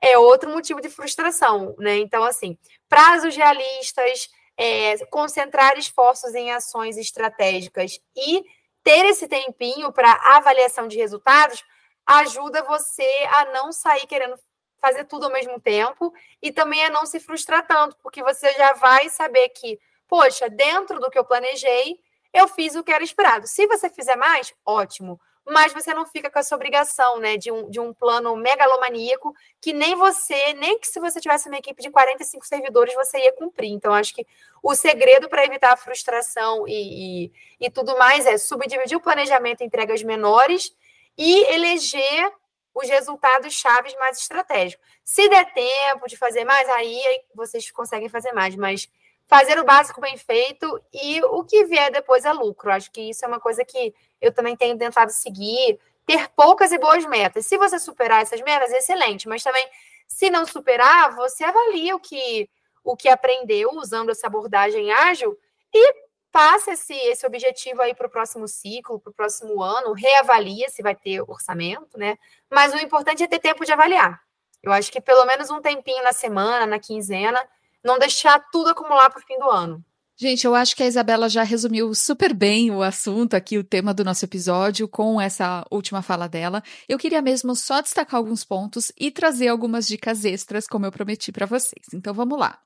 é 0.01 0.17
outro 0.17 0.49
motivo 0.49 0.81
de 0.81 0.89
frustração, 0.89 1.75
né? 1.79 1.99
Então, 1.99 2.25
assim, 2.25 2.57
prazos 2.89 3.37
realistas, 3.37 4.31
é, 4.63 4.97
concentrar 5.07 5.77
esforços 5.77 6.37
em 6.37 6.53
ações 6.53 6.97
estratégicas 6.97 7.99
e 8.15 8.45
ter 8.85 9.05
esse 9.07 9.27
tempinho 9.27 9.93
para 9.93 10.13
avaliação 10.37 10.87
de 10.87 10.97
resultados 10.97 11.65
ajuda 12.07 12.63
você 12.63 13.09
a 13.33 13.47
não 13.47 13.73
sair 13.73 14.07
querendo 14.07 14.39
fazer 14.81 15.05
tudo 15.05 15.25
ao 15.25 15.33
mesmo 15.33 15.61
tempo 15.61 16.15
e 16.41 16.53
também 16.53 16.85
a 16.85 16.91
não 16.91 17.05
se 17.07 17.19
frustrar 17.19 17.67
tanto, 17.67 17.97
porque 18.01 18.23
você 18.23 18.53
já 18.53 18.73
vai 18.75 19.09
saber 19.09 19.49
que, 19.49 19.81
poxa, 20.07 20.49
dentro 20.49 21.01
do 21.01 21.11
que 21.11 21.19
eu 21.19 21.25
planejei, 21.25 21.99
eu 22.33 22.47
fiz 22.47 22.77
o 22.77 22.85
que 22.85 22.93
era 22.93 23.03
esperado. 23.03 23.49
Se 23.49 23.67
você 23.67 23.91
fizer 23.91 24.17
mais, 24.17 24.55
ótimo 24.65 25.21
mas 25.47 25.73
você 25.73 25.93
não 25.93 26.07
fica 26.07 26.31
com 26.31 26.39
essa 26.39 26.55
obrigação, 26.55 27.19
né, 27.19 27.37
de 27.37 27.51
um, 27.51 27.69
de 27.69 27.81
um 27.81 27.93
plano 27.93 28.37
megalomaníaco 28.37 29.35
que 29.61 29.73
nem 29.73 29.95
você, 29.95 30.55
nem 30.55 30.79
que 30.79 30.87
se 30.87 31.01
você 31.01 31.21
tivesse 31.21 31.49
uma 31.49 31.59
equipe 31.59 31.83
de 31.83 31.91
45 31.91 32.47
servidores, 32.47 32.95
você 32.95 33.19
ia 33.19 33.33
cumprir. 33.33 33.71
Então, 33.71 33.93
acho 33.93 34.15
que 34.15 34.27
o 34.63 34.75
segredo 34.75 35.29
para 35.29 35.45
evitar 35.45 35.73
a 35.73 35.77
frustração 35.77 36.67
e, 36.69 37.27
e, 37.27 37.33
e 37.61 37.71
tudo 37.71 37.99
mais 37.99 38.27
é 38.27 38.39
subdividir 38.39 38.97
o 38.97 39.01
planejamento 39.01 39.63
em 39.63 39.67
entregas 39.67 40.03
menores 40.03 40.75
e 41.19 41.45
eleger 41.53 42.33
os 42.75 42.89
resultados 42.89 43.53
chaves 43.53 43.95
mais 43.97 44.19
estratégicos. 44.19 44.87
Se 45.05 45.29
der 45.29 45.53
tempo 45.53 46.07
de 46.09 46.17
fazer 46.17 46.45
mais, 46.45 46.69
aí 46.71 47.03
vocês 47.35 47.71
conseguem 47.71 48.09
fazer 48.09 48.33
mais, 48.33 48.55
mas 48.57 48.89
fazer 49.33 49.59
o 49.59 49.65
básico 49.65 49.99
bem 49.99 50.15
feito 50.19 50.79
e 50.93 51.23
o 51.23 51.43
que 51.43 51.65
vier 51.65 51.91
depois 51.91 52.27
é 52.27 52.33
lucro. 52.35 52.71
Acho 52.71 52.93
que 52.93 53.01
isso 53.01 53.25
é 53.25 53.29
uma 53.29 53.41
coisa 53.41 53.65
que 53.65 53.95
eu 54.21 54.31
também 54.31 54.55
tenho 54.55 54.77
tentado 54.77 55.11
seguir, 55.11 55.81
ter 56.05 56.29
poucas 56.37 56.71
e 56.71 56.79
boas 56.79 57.07
metas. 57.07 57.47
Se 57.47 57.57
você 57.57 57.79
superar 57.79 58.21
essas 58.21 58.43
metas, 58.43 58.71
excelente, 58.71 59.27
mas 59.27 59.43
também 59.43 59.67
se 60.07 60.29
não 60.29 60.45
superar, 60.45 61.17
você 61.17 61.45
avalia 61.45 61.97
o 61.97 61.99
que 61.99 62.47
o 62.85 62.95
que 62.95 63.09
aprendeu 63.09 63.71
usando 63.73 64.11
essa 64.11 64.27
abordagem 64.27 64.93
ágil 64.93 65.39
e 65.73 65.95
passa 66.31 66.73
esse, 66.73 66.93
esse 66.93 67.25
objetivo 67.27 67.81
aí 67.81 67.95
para 67.95 68.09
o 68.09 68.11
próximo 68.11 68.47
ciclo, 68.47 69.01
para 69.01 69.11
o 69.13 69.15
próximo 69.15 69.63
ano, 69.63 69.95
reavalia 69.95 70.69
se 70.69 70.83
vai 70.83 70.95
ter 70.95 71.23
orçamento, 71.23 71.97
né? 71.97 72.19
Mas 72.51 72.75
o 72.75 72.79
importante 72.79 73.23
é 73.23 73.27
ter 73.27 73.39
tempo 73.39 73.65
de 73.65 73.73
avaliar. 73.73 74.21
Eu 74.63 74.73
acho 74.73 74.93
que 74.93 75.01
pelo 75.01 75.25
menos 75.25 75.49
um 75.49 75.63
tempinho 75.63 76.03
na 76.05 76.13
semana, 76.13 76.67
na 76.67 76.79
quinzena, 76.79 77.41
não 77.85 77.99
deixar 77.99 78.39
tudo 78.51 78.71
acumular 78.71 79.11
para 79.11 79.21
o 79.21 79.25
fim 79.25 79.39
do 79.39 79.51
ano. 79.51 79.85
Gente, 80.17 80.47
eu 80.47 80.55
acho 80.55 80.77
que 80.77 80.83
a 80.83 80.87
Isabela 80.87 81.29
já 81.29 81.43
resumiu 81.43 81.93
super 81.95 82.33
bem 82.33 82.71
o 82.71 82.83
assunto 82.83 83.35
aqui, 83.35 83.59
o 83.59 83.65
tema 83.65 83.93
do 83.93 84.05
nosso 84.05 84.25
episódio, 84.25 84.87
com 84.87 85.21
essa 85.21 85.67
última 85.71 86.01
fala 86.01 86.29
dela. 86.29 86.63
Eu 86.89 86.99
queria 86.99 87.21
mesmo 87.21 87.57
só 87.57 87.81
destacar 87.81 88.19
alguns 88.19 88.45
pontos 88.45 88.93
e 88.97 89.11
trazer 89.11 89.49
algumas 89.49 89.87
dicas 89.87 90.25
extras, 90.25 90.69
como 90.69 90.87
eu 90.87 90.93
prometi 90.93 91.33
para 91.33 91.47
vocês. 91.47 91.87
Então 91.93 92.15
vamos 92.15 92.39
lá. 92.39 92.59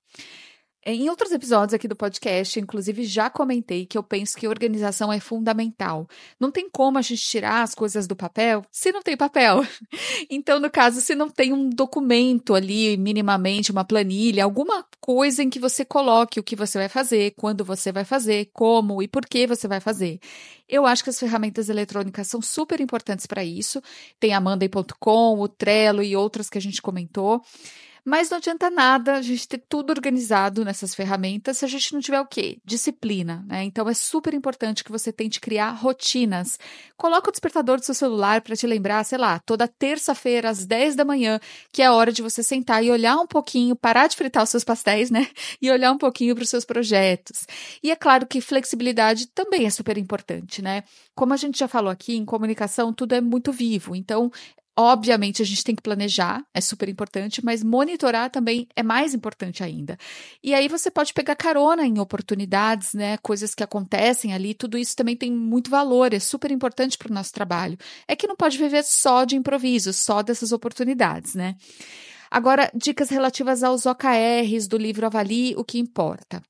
Em 0.89 1.11
outros 1.11 1.33
episódios 1.33 1.75
aqui 1.75 1.89
do 1.89 1.97
podcast, 1.97 2.61
inclusive 2.61 3.03
já 3.03 3.29
comentei 3.29 3.85
que 3.85 3.99
eu 3.99 4.05
penso 4.05 4.37
que 4.37 4.47
organização 4.47 5.13
é 5.13 5.19
fundamental. 5.19 6.09
Não 6.39 6.49
tem 6.49 6.71
como 6.71 6.97
a 6.97 7.03
gente 7.03 7.25
tirar 7.25 7.63
as 7.63 7.75
coisas 7.75 8.07
do 8.07 8.15
papel 8.15 8.65
se 8.71 8.93
não 8.93 9.03
tem 9.03 9.17
papel. 9.17 9.67
Então, 10.31 10.59
no 10.59 10.71
caso, 10.71 11.01
se 11.01 11.15
não 11.15 11.29
tem 11.29 11.53
um 11.53 11.69
documento 11.69 12.55
ali, 12.55 12.97
minimamente, 12.97 13.71
uma 13.71 13.85
planilha, 13.85 14.45
alguma 14.45 14.85
coisa 15.01 15.43
em 15.43 15.51
que 15.51 15.59
você 15.59 15.85
coloque 15.85 16.39
o 16.41 16.43
que 16.43 16.57
você 16.57 16.79
vai 16.79 16.89
fazer, 16.89 17.33
quando 17.37 17.65
você 17.65 17.93
vai 17.93 18.05
fazer, 18.05 18.51
como 18.53 19.03
e 19.03 19.09
por 19.09 19.27
que 19.27 19.47
você 19.47 19.69
vai 19.69 19.81
fazer. 19.81 20.19
Eu 20.69 20.85
acho 20.85 21.05
que 21.05 21.11
as 21.11 21.19
ferramentas 21.19 21.69
eletrônicas 21.69 22.27
são 22.27 22.43
super 22.43 22.81
importantes 22.81 23.27
para 23.27 23.45
isso. 23.45 23.81
Tem 24.19 24.35
a 24.35 24.41
Monday.com, 24.41 25.39
o 25.39 25.49
Trello 25.49 26.03
e 26.03 26.17
outras 26.17 26.49
que 26.49 26.59
a 26.59 26.61
gente 26.61 26.83
comentou. 26.83 27.43
Mas 28.09 28.31
não 28.31 28.39
adianta 28.39 28.71
nada 28.71 29.15
a 29.17 29.21
gente 29.21 29.49
ter 29.49 29.59
tudo 29.69 29.91
organizado 29.91 30.65
nessas 30.65 30.95
ferramentas 30.95 31.59
se 31.59 31.65
a 31.65 31.69
gente 31.69 31.93
não 31.93 32.01
tiver 32.01 32.21
o 32.21 32.25
quê? 32.25 32.59
Disciplina, 32.65 33.45
né? 33.49 33.65
Então 33.65 33.89
é 33.89 33.95
super 33.95 34.33
importante 34.33 34.85
que 34.85 34.93
você 34.93 35.13
tente 35.13 35.41
criar 35.41 35.73
rotinas. 35.73 36.57
Coloca 36.97 37.29
o 37.29 37.33
despertador 37.33 37.79
do 37.79 37.85
seu 37.85 37.97
celular 37.97 38.43
para 38.43 38.55
te 38.55 38.65
lembrar, 38.65 39.03
sei 39.03 39.19
lá, 39.19 39.41
toda 39.41 39.67
terça-feira 39.67 40.49
às 40.49 40.65
10 40.65 40.95
da 40.95 41.05
manhã, 41.05 41.41
que 41.73 41.83
é 41.83 41.87
a 41.87 41.93
hora 41.93 42.13
de 42.13 42.23
você 42.23 42.45
sentar 42.45 42.85
e 42.85 42.93
olhar 42.93 43.17
um 43.17 43.27
pouquinho, 43.27 43.75
parar 43.75 44.07
de 44.07 44.15
fritar 44.15 44.45
os 44.45 44.51
seus 44.51 44.63
pastéis, 44.63 45.11
né? 45.11 45.27
E 45.61 45.71
olhar 45.71 45.91
um 45.91 45.99
pouquinho 45.99 46.35
para 46.35 46.45
os 46.45 46.51
seus 46.51 46.65
projetos. 46.65 47.45
E 47.83 47.91
é 47.91 47.97
claro 47.97 48.27
que 48.27 48.41
flexibilidade 48.41 49.27
também 49.29 49.67
é 49.67 49.71
super 49.71 49.99
importante, 49.99 50.63
né? 50.63 50.85
Como 51.13 51.35
a 51.35 51.37
gente 51.37 51.59
já 51.59 51.67
falou 51.67 51.91
aqui, 51.91 52.15
em 52.15 52.25
comunicação 52.25 52.93
tudo 52.93 53.15
é 53.15 53.21
muito 53.21 53.51
vivo. 53.51 53.97
Então, 53.97 54.31
Obviamente, 54.79 55.41
a 55.41 55.45
gente 55.45 55.65
tem 55.65 55.75
que 55.75 55.81
planejar, 55.81 56.45
é 56.53 56.61
super 56.61 56.87
importante, 56.87 57.43
mas 57.43 57.65
monitorar 57.65 58.29
também 58.29 58.69
é 58.77 58.83
mais 58.83 59.15
importante 59.15 59.65
ainda. 59.65 59.97
E 60.43 60.53
aí 60.53 60.69
você 60.69 60.91
pode 60.91 61.15
pegar 61.15 61.35
carona 61.35 61.87
em 61.87 61.99
oportunidades, 61.99 62.93
né? 62.93 63.17
Coisas 63.19 63.55
que 63.55 63.63
acontecem 63.63 64.35
ali, 64.35 64.53
tudo 64.53 64.77
isso 64.77 64.95
também 64.95 65.17
tem 65.17 65.33
muito 65.33 65.71
valor, 65.71 66.13
é 66.13 66.19
super 66.19 66.51
importante 66.51 66.99
para 66.99 67.11
o 67.11 67.15
nosso 67.15 67.33
trabalho. 67.33 67.79
É 68.07 68.15
que 68.15 68.27
não 68.27 68.37
pode 68.37 68.59
viver 68.59 68.85
só 68.85 69.25
de 69.25 69.35
improviso, 69.35 69.95
só 69.95 70.23
dessas 70.23 70.53
oportunidades, 70.53 71.35
né? 71.35 71.57
Agora, 72.31 72.71
dicas 72.75 73.09
relativas 73.09 73.63
aos 73.63 73.87
OKRs 73.87 74.67
do 74.69 74.77
livro 74.77 75.07
Avalie 75.07 75.55
o 75.57 75.65
que 75.65 75.79
importa. 75.79 76.43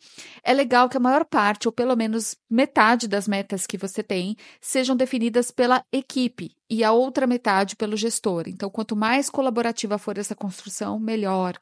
É 0.43 0.53
legal 0.53 0.89
que 0.89 0.97
a 0.97 1.01
maior 1.01 1.25
parte, 1.25 1.69
ou 1.69 1.73
pelo 1.73 1.97
menos 1.97 2.37
metade 2.49 3.07
das 3.07 3.29
metas 3.29 3.67
que 3.67 3.77
você 3.77 4.03
tem, 4.03 4.37
sejam 4.61 4.97
definidas 4.97 5.51
pela 5.51 5.85
equipe 5.93 6.57
e 6.69 6.83
a 6.83 6.93
outra 6.93 7.27
metade 7.27 7.77
pelo 7.77 7.97
gestor. 7.97 8.45
Então, 8.49 8.69
quanto 8.69 8.97
mais 8.97 9.31
colaborativa 9.31 9.99
for 9.99 10.19
essa 10.19 10.35
construção, 10.35 10.99
melhor. 10.99 11.57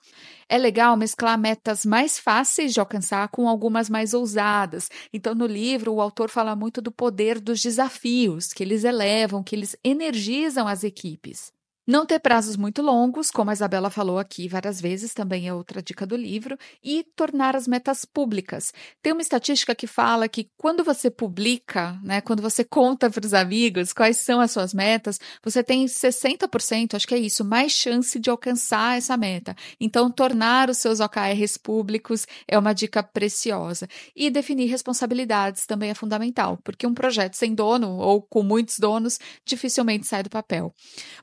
É 0.49 0.57
legal 0.57 0.97
mesclar 0.97 1.39
metas 1.39 1.85
mais 1.85 2.19
fáceis 2.19 2.73
de 2.73 2.81
alcançar 2.81 3.29
com 3.29 3.49
algumas 3.49 3.91
mais 3.91 4.15
ousadas. 4.15 4.89
Então, 5.13 5.35
no 5.35 5.47
livro, 5.47 5.93
o 5.93 6.01
autor 6.01 6.31
fala 6.31 6.57
muito 6.57 6.81
do 6.81 6.91
poder 6.91 7.41
dos 7.41 7.61
desafios, 7.61 8.53
que 8.53 8.63
eles 8.63 8.85
elevam, 8.85 9.43
que 9.43 9.55
eles 9.55 9.77
energizam 9.85 10.67
as 10.67 10.85
equipes. 10.85 11.53
Não 11.87 12.07
ter 12.07 12.19
prazos 12.19 12.57
muito 12.57 12.81
longos, 12.81 13.31
como 13.31 13.51
a 13.51 13.53
Isabela 13.53 13.91
falou 13.91 14.19
aqui 14.19 14.49
várias 14.49 14.81
vezes, 14.81 15.13
também 15.13 15.47
é 15.47 15.53
outra 15.53 15.83
dica 15.83 16.07
do 16.07 16.17
livro, 16.17 16.57
e 16.83 17.05
tornar 17.15 17.55
as 17.55 17.69
metas 17.69 18.07
públicas. 18.07 18.73
Tem 19.03 19.13
uma 19.13 19.21
estatística 19.21 19.75
que 19.75 19.87
fala 19.87 20.27
que 20.27 20.49
quando 20.57 20.83
você 20.83 21.11
publica, 21.11 22.01
né, 22.03 22.23
quando 22.23 22.41
você 22.41 22.65
conta 22.65 23.11
para 23.11 23.27
os 23.27 23.35
amigos 23.35 23.93
quais 23.93 24.17
são 24.17 24.41
as 24.41 24.51
suas 24.51 24.73
metas, 24.73 25.21
você 25.43 25.63
tem 25.63 25.87
60%, 25.87 26.95
acho 26.95 27.07
que 27.07 27.15
é 27.15 27.19
isso, 27.19 27.45
mais 27.45 27.73
chance 27.73 28.19
de 28.19 28.31
alcançar 28.31 28.97
essa 28.97 29.15
meta. 29.15 29.55
Então, 29.79 30.11
tornar 30.11 30.71
os 30.71 30.79
seus 30.79 31.01
OKRs 31.01 31.59
públicos 31.59 32.27
é 32.49 32.59
uma 32.59 32.73
dica 32.73 33.03
preciosa. 33.03 33.87
E 34.17 34.31
definir 34.31 34.71
responsabilidades 34.71 35.67
também 35.67 35.91
é 35.91 35.95
fundamental, 35.95 36.59
porque 36.65 36.87
um 36.87 36.95
projeto 36.95 37.35
sem 37.35 37.55
dono 37.55 37.99
ou 37.99 38.23
com 38.23 38.43
muitos 38.43 38.79
donos 38.79 39.19
dificilmente 39.45 40.07
sai 40.07 40.23
do 40.23 40.31
papel. 40.31 40.73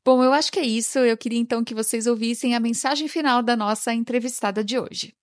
Bom, 0.06 0.24
eu 0.24 0.32
acho 0.32 0.51
acho 0.52 0.54
que 0.54 0.60
é 0.60 0.64
isso. 0.64 1.00
Eu 1.00 1.18
queria 1.18 1.40
então 1.40 1.64
que 1.64 1.74
vocês 1.74 2.06
ouvissem 2.06 2.54
a 2.54 2.60
mensagem 2.60 3.08
final 3.08 3.42
da 3.42 3.56
nossa 3.56 3.94
entrevistada 3.94 4.64
de 4.64 4.78
hoje. 4.78 5.16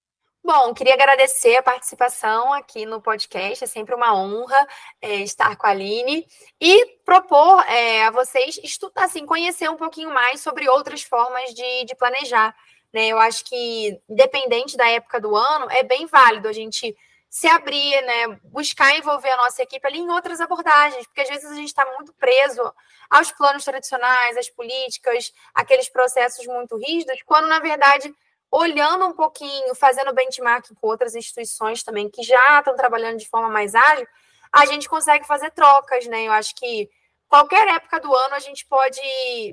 Bom, 0.43 0.73
queria 0.73 0.95
agradecer 0.95 1.57
a 1.57 1.63
participação 1.63 2.55
aqui 2.55 2.87
no 2.87 3.03
podcast, 3.03 3.63
é 3.63 3.67
sempre 3.67 3.95
uma 3.95 4.15
honra 4.15 4.67
é, 5.03 5.17
estar 5.17 5.55
com 5.57 5.67
a 5.67 5.71
Aline 5.71 6.27
e 6.59 6.87
propor 7.05 7.63
é, 7.69 8.07
a 8.07 8.11
vocês 8.11 8.59
estudar, 8.65 9.05
assim, 9.05 9.27
conhecer 9.27 9.69
um 9.69 9.77
pouquinho 9.77 10.11
mais 10.15 10.41
sobre 10.41 10.67
outras 10.67 11.03
formas 11.03 11.53
de, 11.53 11.85
de 11.85 11.95
planejar. 11.95 12.57
Né? 12.91 13.09
Eu 13.09 13.19
acho 13.19 13.45
que, 13.45 14.01
independente 14.09 14.75
da 14.75 14.89
época 14.89 15.21
do 15.21 15.37
ano, 15.37 15.67
é 15.71 15.83
bem 15.83 16.07
válido 16.07 16.49
a 16.49 16.53
gente 16.53 16.97
se 17.31 17.47
abrir, 17.47 18.01
né, 18.03 18.41
buscar 18.45 18.97
envolver 18.97 19.31
a 19.31 19.37
nossa 19.37 19.63
equipe 19.63 19.87
ali 19.87 19.99
em 19.99 20.11
outras 20.11 20.41
abordagens, 20.41 21.07
porque 21.07 21.21
às 21.21 21.29
vezes 21.29 21.51
a 21.51 21.55
gente 21.55 21.69
está 21.69 21.85
muito 21.97 22.13
preso 22.15 22.63
aos 23.11 23.31
planos 23.33 23.65
tradicionais, 23.65 24.37
às 24.37 24.49
políticas, 24.49 25.33
aqueles 25.55 25.89
processos 25.89 26.47
muito 26.47 26.77
rígidos, 26.77 27.21
quando 27.27 27.47
na 27.49 27.61
verdade 27.61 28.15
olhando 28.51 29.07
um 29.07 29.13
pouquinho, 29.13 29.75
fazendo 29.75 30.15
benchmarking 30.15 30.75
com 30.75 30.87
outras 30.87 31.15
instituições 31.15 31.83
também 31.83 32.09
que 32.09 32.23
já 32.23 32.59
estão 32.59 32.75
trabalhando 32.75 33.19
de 33.19 33.29
forma 33.29 33.49
mais 33.49 33.75
ágil, 33.75 34.07
a 34.51 34.65
gente 34.65 34.89
consegue 34.89 35.27
fazer 35.27 35.51
trocas, 35.51 36.07
né? 36.07 36.25
Eu 36.25 36.33
acho 36.33 36.55
que 36.55 36.89
qualquer 37.29 37.69
época 37.69 38.01
do 38.01 38.15
ano 38.15 38.35
a 38.35 38.39
gente 38.39 38.65
pode 38.67 39.01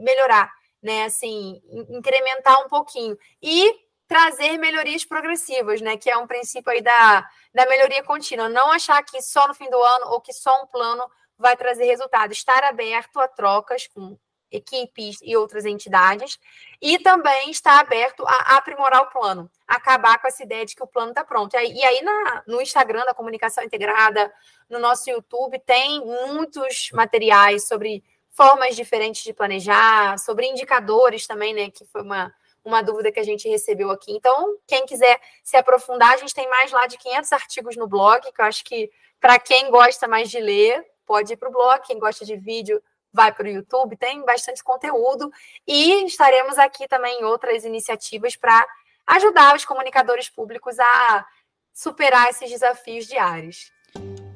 melhorar, 0.02 0.50
né? 0.82 1.04
Assim, 1.04 1.62
incrementar 1.90 2.66
um 2.66 2.70
pouquinho. 2.70 3.18
E 3.42 3.85
trazer 4.08 4.58
melhorias 4.58 5.04
progressivas, 5.04 5.82
né? 5.82 5.98
Que 5.98 6.10
é 6.10 6.18
um 6.18 6.28
princípio 6.28 6.72
aí 6.72 6.82
da, 6.82 7.28
da 7.54 7.66
melhoria 7.68 8.04
contínua. 8.04 8.50
Não 8.50 8.72
achar 8.72 9.02
que 9.04 9.22
só 9.22 9.48
no 9.48 9.54
fim 9.54 9.70
do 9.70 9.82
ano 9.82 10.08
ou 10.12 10.22
que 10.22 10.34
só 10.34 10.64
um 10.64 10.68
plano 10.68 11.04
vai 11.38 11.58
trazer 11.58 11.86
resultado. 11.86 12.32
Estar 12.32 12.64
aberto 12.64 13.20
a 13.20 13.28
trocas 13.28 13.88
com 13.88 14.18
equipes 14.52 15.18
e 15.22 15.36
outras 15.36 15.66
entidades, 15.66 16.40
e 16.82 16.98
também 17.00 17.50
estar 17.50 17.80
aberto 17.80 18.24
a 18.28 18.58
aprimorar 18.58 19.02
o 19.02 19.08
plano, 19.08 19.50
acabar 19.68 20.20
com 20.20 20.28
essa 20.28 20.44
ideia 20.44 20.66
de 20.66 20.76
que 20.76 20.84
o 20.84 20.88
plano 20.88 21.10
está 21.10 21.24
pronto. 21.24 21.54
E 21.54 21.58
aí, 21.58 21.74
e 21.74 21.84
aí 21.84 22.02
na, 22.02 22.44
no 22.48 22.62
Instagram 22.62 23.04
da 23.06 23.14
Comunicação 23.14 23.64
Integrada, 23.64 24.32
no 24.70 24.80
nosso 24.80 25.10
YouTube, 25.10 25.60
tem 25.60 26.00
muitos 26.06 26.90
materiais 26.94 27.68
sobre 27.68 28.04
formas 28.30 28.76
diferentes 28.76 29.24
de 29.24 29.34
planejar, 29.34 30.18
sobre 30.20 30.48
indicadores 30.48 31.26
também, 31.26 31.54
né? 31.54 31.70
Que 31.70 31.86
foi 31.86 32.02
uma, 32.02 32.34
uma 32.66 32.82
dúvida 32.82 33.12
que 33.12 33.20
a 33.20 33.24
gente 33.24 33.48
recebeu 33.48 33.92
aqui. 33.92 34.12
Então, 34.12 34.58
quem 34.68 34.86
quiser 34.86 35.22
se 35.44 35.56
aprofundar, 35.56 36.14
a 36.14 36.18
gente 36.18 36.34
tem 36.34 36.50
mais 36.50 36.72
lá 36.72 36.88
de 36.88 36.98
500 36.98 37.32
artigos 37.32 37.78
no 37.78 37.88
blog, 37.88 38.22
que 38.32 38.42
eu 38.42 38.46
acho 38.46 38.64
que 38.66 38.92
para 39.22 39.40
quem 39.40 39.70
gosta 39.70 40.08
mais 40.08 40.30
de 40.30 40.40
ler, 40.40 40.84
pode 41.06 41.34
ir 41.34 41.38
para 41.38 41.50
o 41.50 41.52
blog, 41.52 41.82
quem 41.86 42.00
gosta 42.00 42.26
de 42.26 42.36
vídeo, 42.36 42.82
vai 43.14 43.32
para 43.32 43.46
o 43.46 43.50
YouTube, 43.50 43.96
tem 43.96 44.26
bastante 44.26 44.64
conteúdo. 44.64 45.32
E 45.66 46.06
estaremos 46.06 46.58
aqui 46.58 46.88
também 46.88 47.22
em 47.22 47.24
outras 47.24 47.64
iniciativas 47.64 48.36
para 48.36 48.68
ajudar 49.08 49.56
os 49.56 49.64
comunicadores 49.64 50.30
públicos 50.30 50.78
a 50.80 51.26
superar 51.74 52.30
esses 52.30 52.50
desafios 52.50 53.06
diários. 53.06 53.72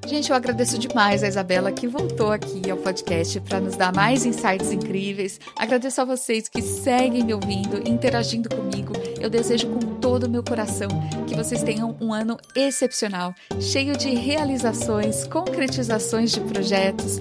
Gente, 0.10 0.32
eu 0.32 0.36
agradeço 0.36 0.80
demais 0.80 1.22
a 1.22 1.28
Isabela 1.28 1.72
que 1.72 1.88
voltou 1.88 2.32
aqui 2.32 2.68
ao 2.72 2.78
podcast 2.78 3.40
para 3.42 3.60
nos 3.60 3.76
dar 3.76 3.94
mais 3.94 4.26
insights 4.26 4.72
incríveis. 4.72 5.40
Agradeço 5.56 6.02
a 6.02 6.04
vocês 6.04 6.50
que 6.50 6.64
seguem 6.64 7.24
me 7.24 7.32
ouvindo, 7.32 7.88
interagindo 7.88 8.50
comigo. 8.50 8.92
Eu 9.22 9.30
desejo 9.30 9.68
com 9.68 10.00
todo 10.00 10.24
o 10.24 10.30
meu 10.30 10.44
coração 10.44 10.88
que 11.28 11.36
vocês 11.36 11.62
tenham 11.62 11.96
um 12.02 12.12
ano 12.12 12.38
excepcional, 12.56 13.36
cheio 13.60 13.96
de 13.96 14.10
realizações, 14.10 15.28
concretizações 15.28 16.32
de 16.32 16.40
projetos 16.42 17.20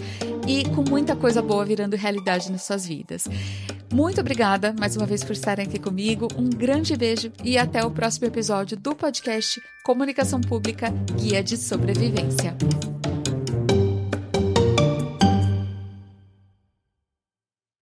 e 0.49 0.65
com 0.71 0.83
muita 0.83 1.15
coisa 1.15 1.43
boa 1.43 1.65
virando 1.65 1.95
realidade 1.95 2.51
nas 2.51 2.63
suas 2.63 2.87
vidas. 2.87 3.29
Muito 3.93 4.21
obrigada 4.21 4.75
mais 4.79 4.97
uma 4.97 5.07
vez 5.07 5.23
por 5.23 5.33
estarem 5.33 5.67
aqui 5.67 5.79
comigo. 5.79 6.27
Um 6.37 6.49
grande 6.49 6.97
beijo 6.97 7.31
e 7.45 7.59
até 7.59 7.85
o 7.85 7.91
próximo 7.91 8.27
episódio 8.27 8.77
do 8.77 8.95
podcast 8.95 9.61
Comunicação 9.85 10.41
Pública 10.41 10.91
Guia 11.17 11.43
de 11.43 11.57
Sobrevivência. 11.57 12.57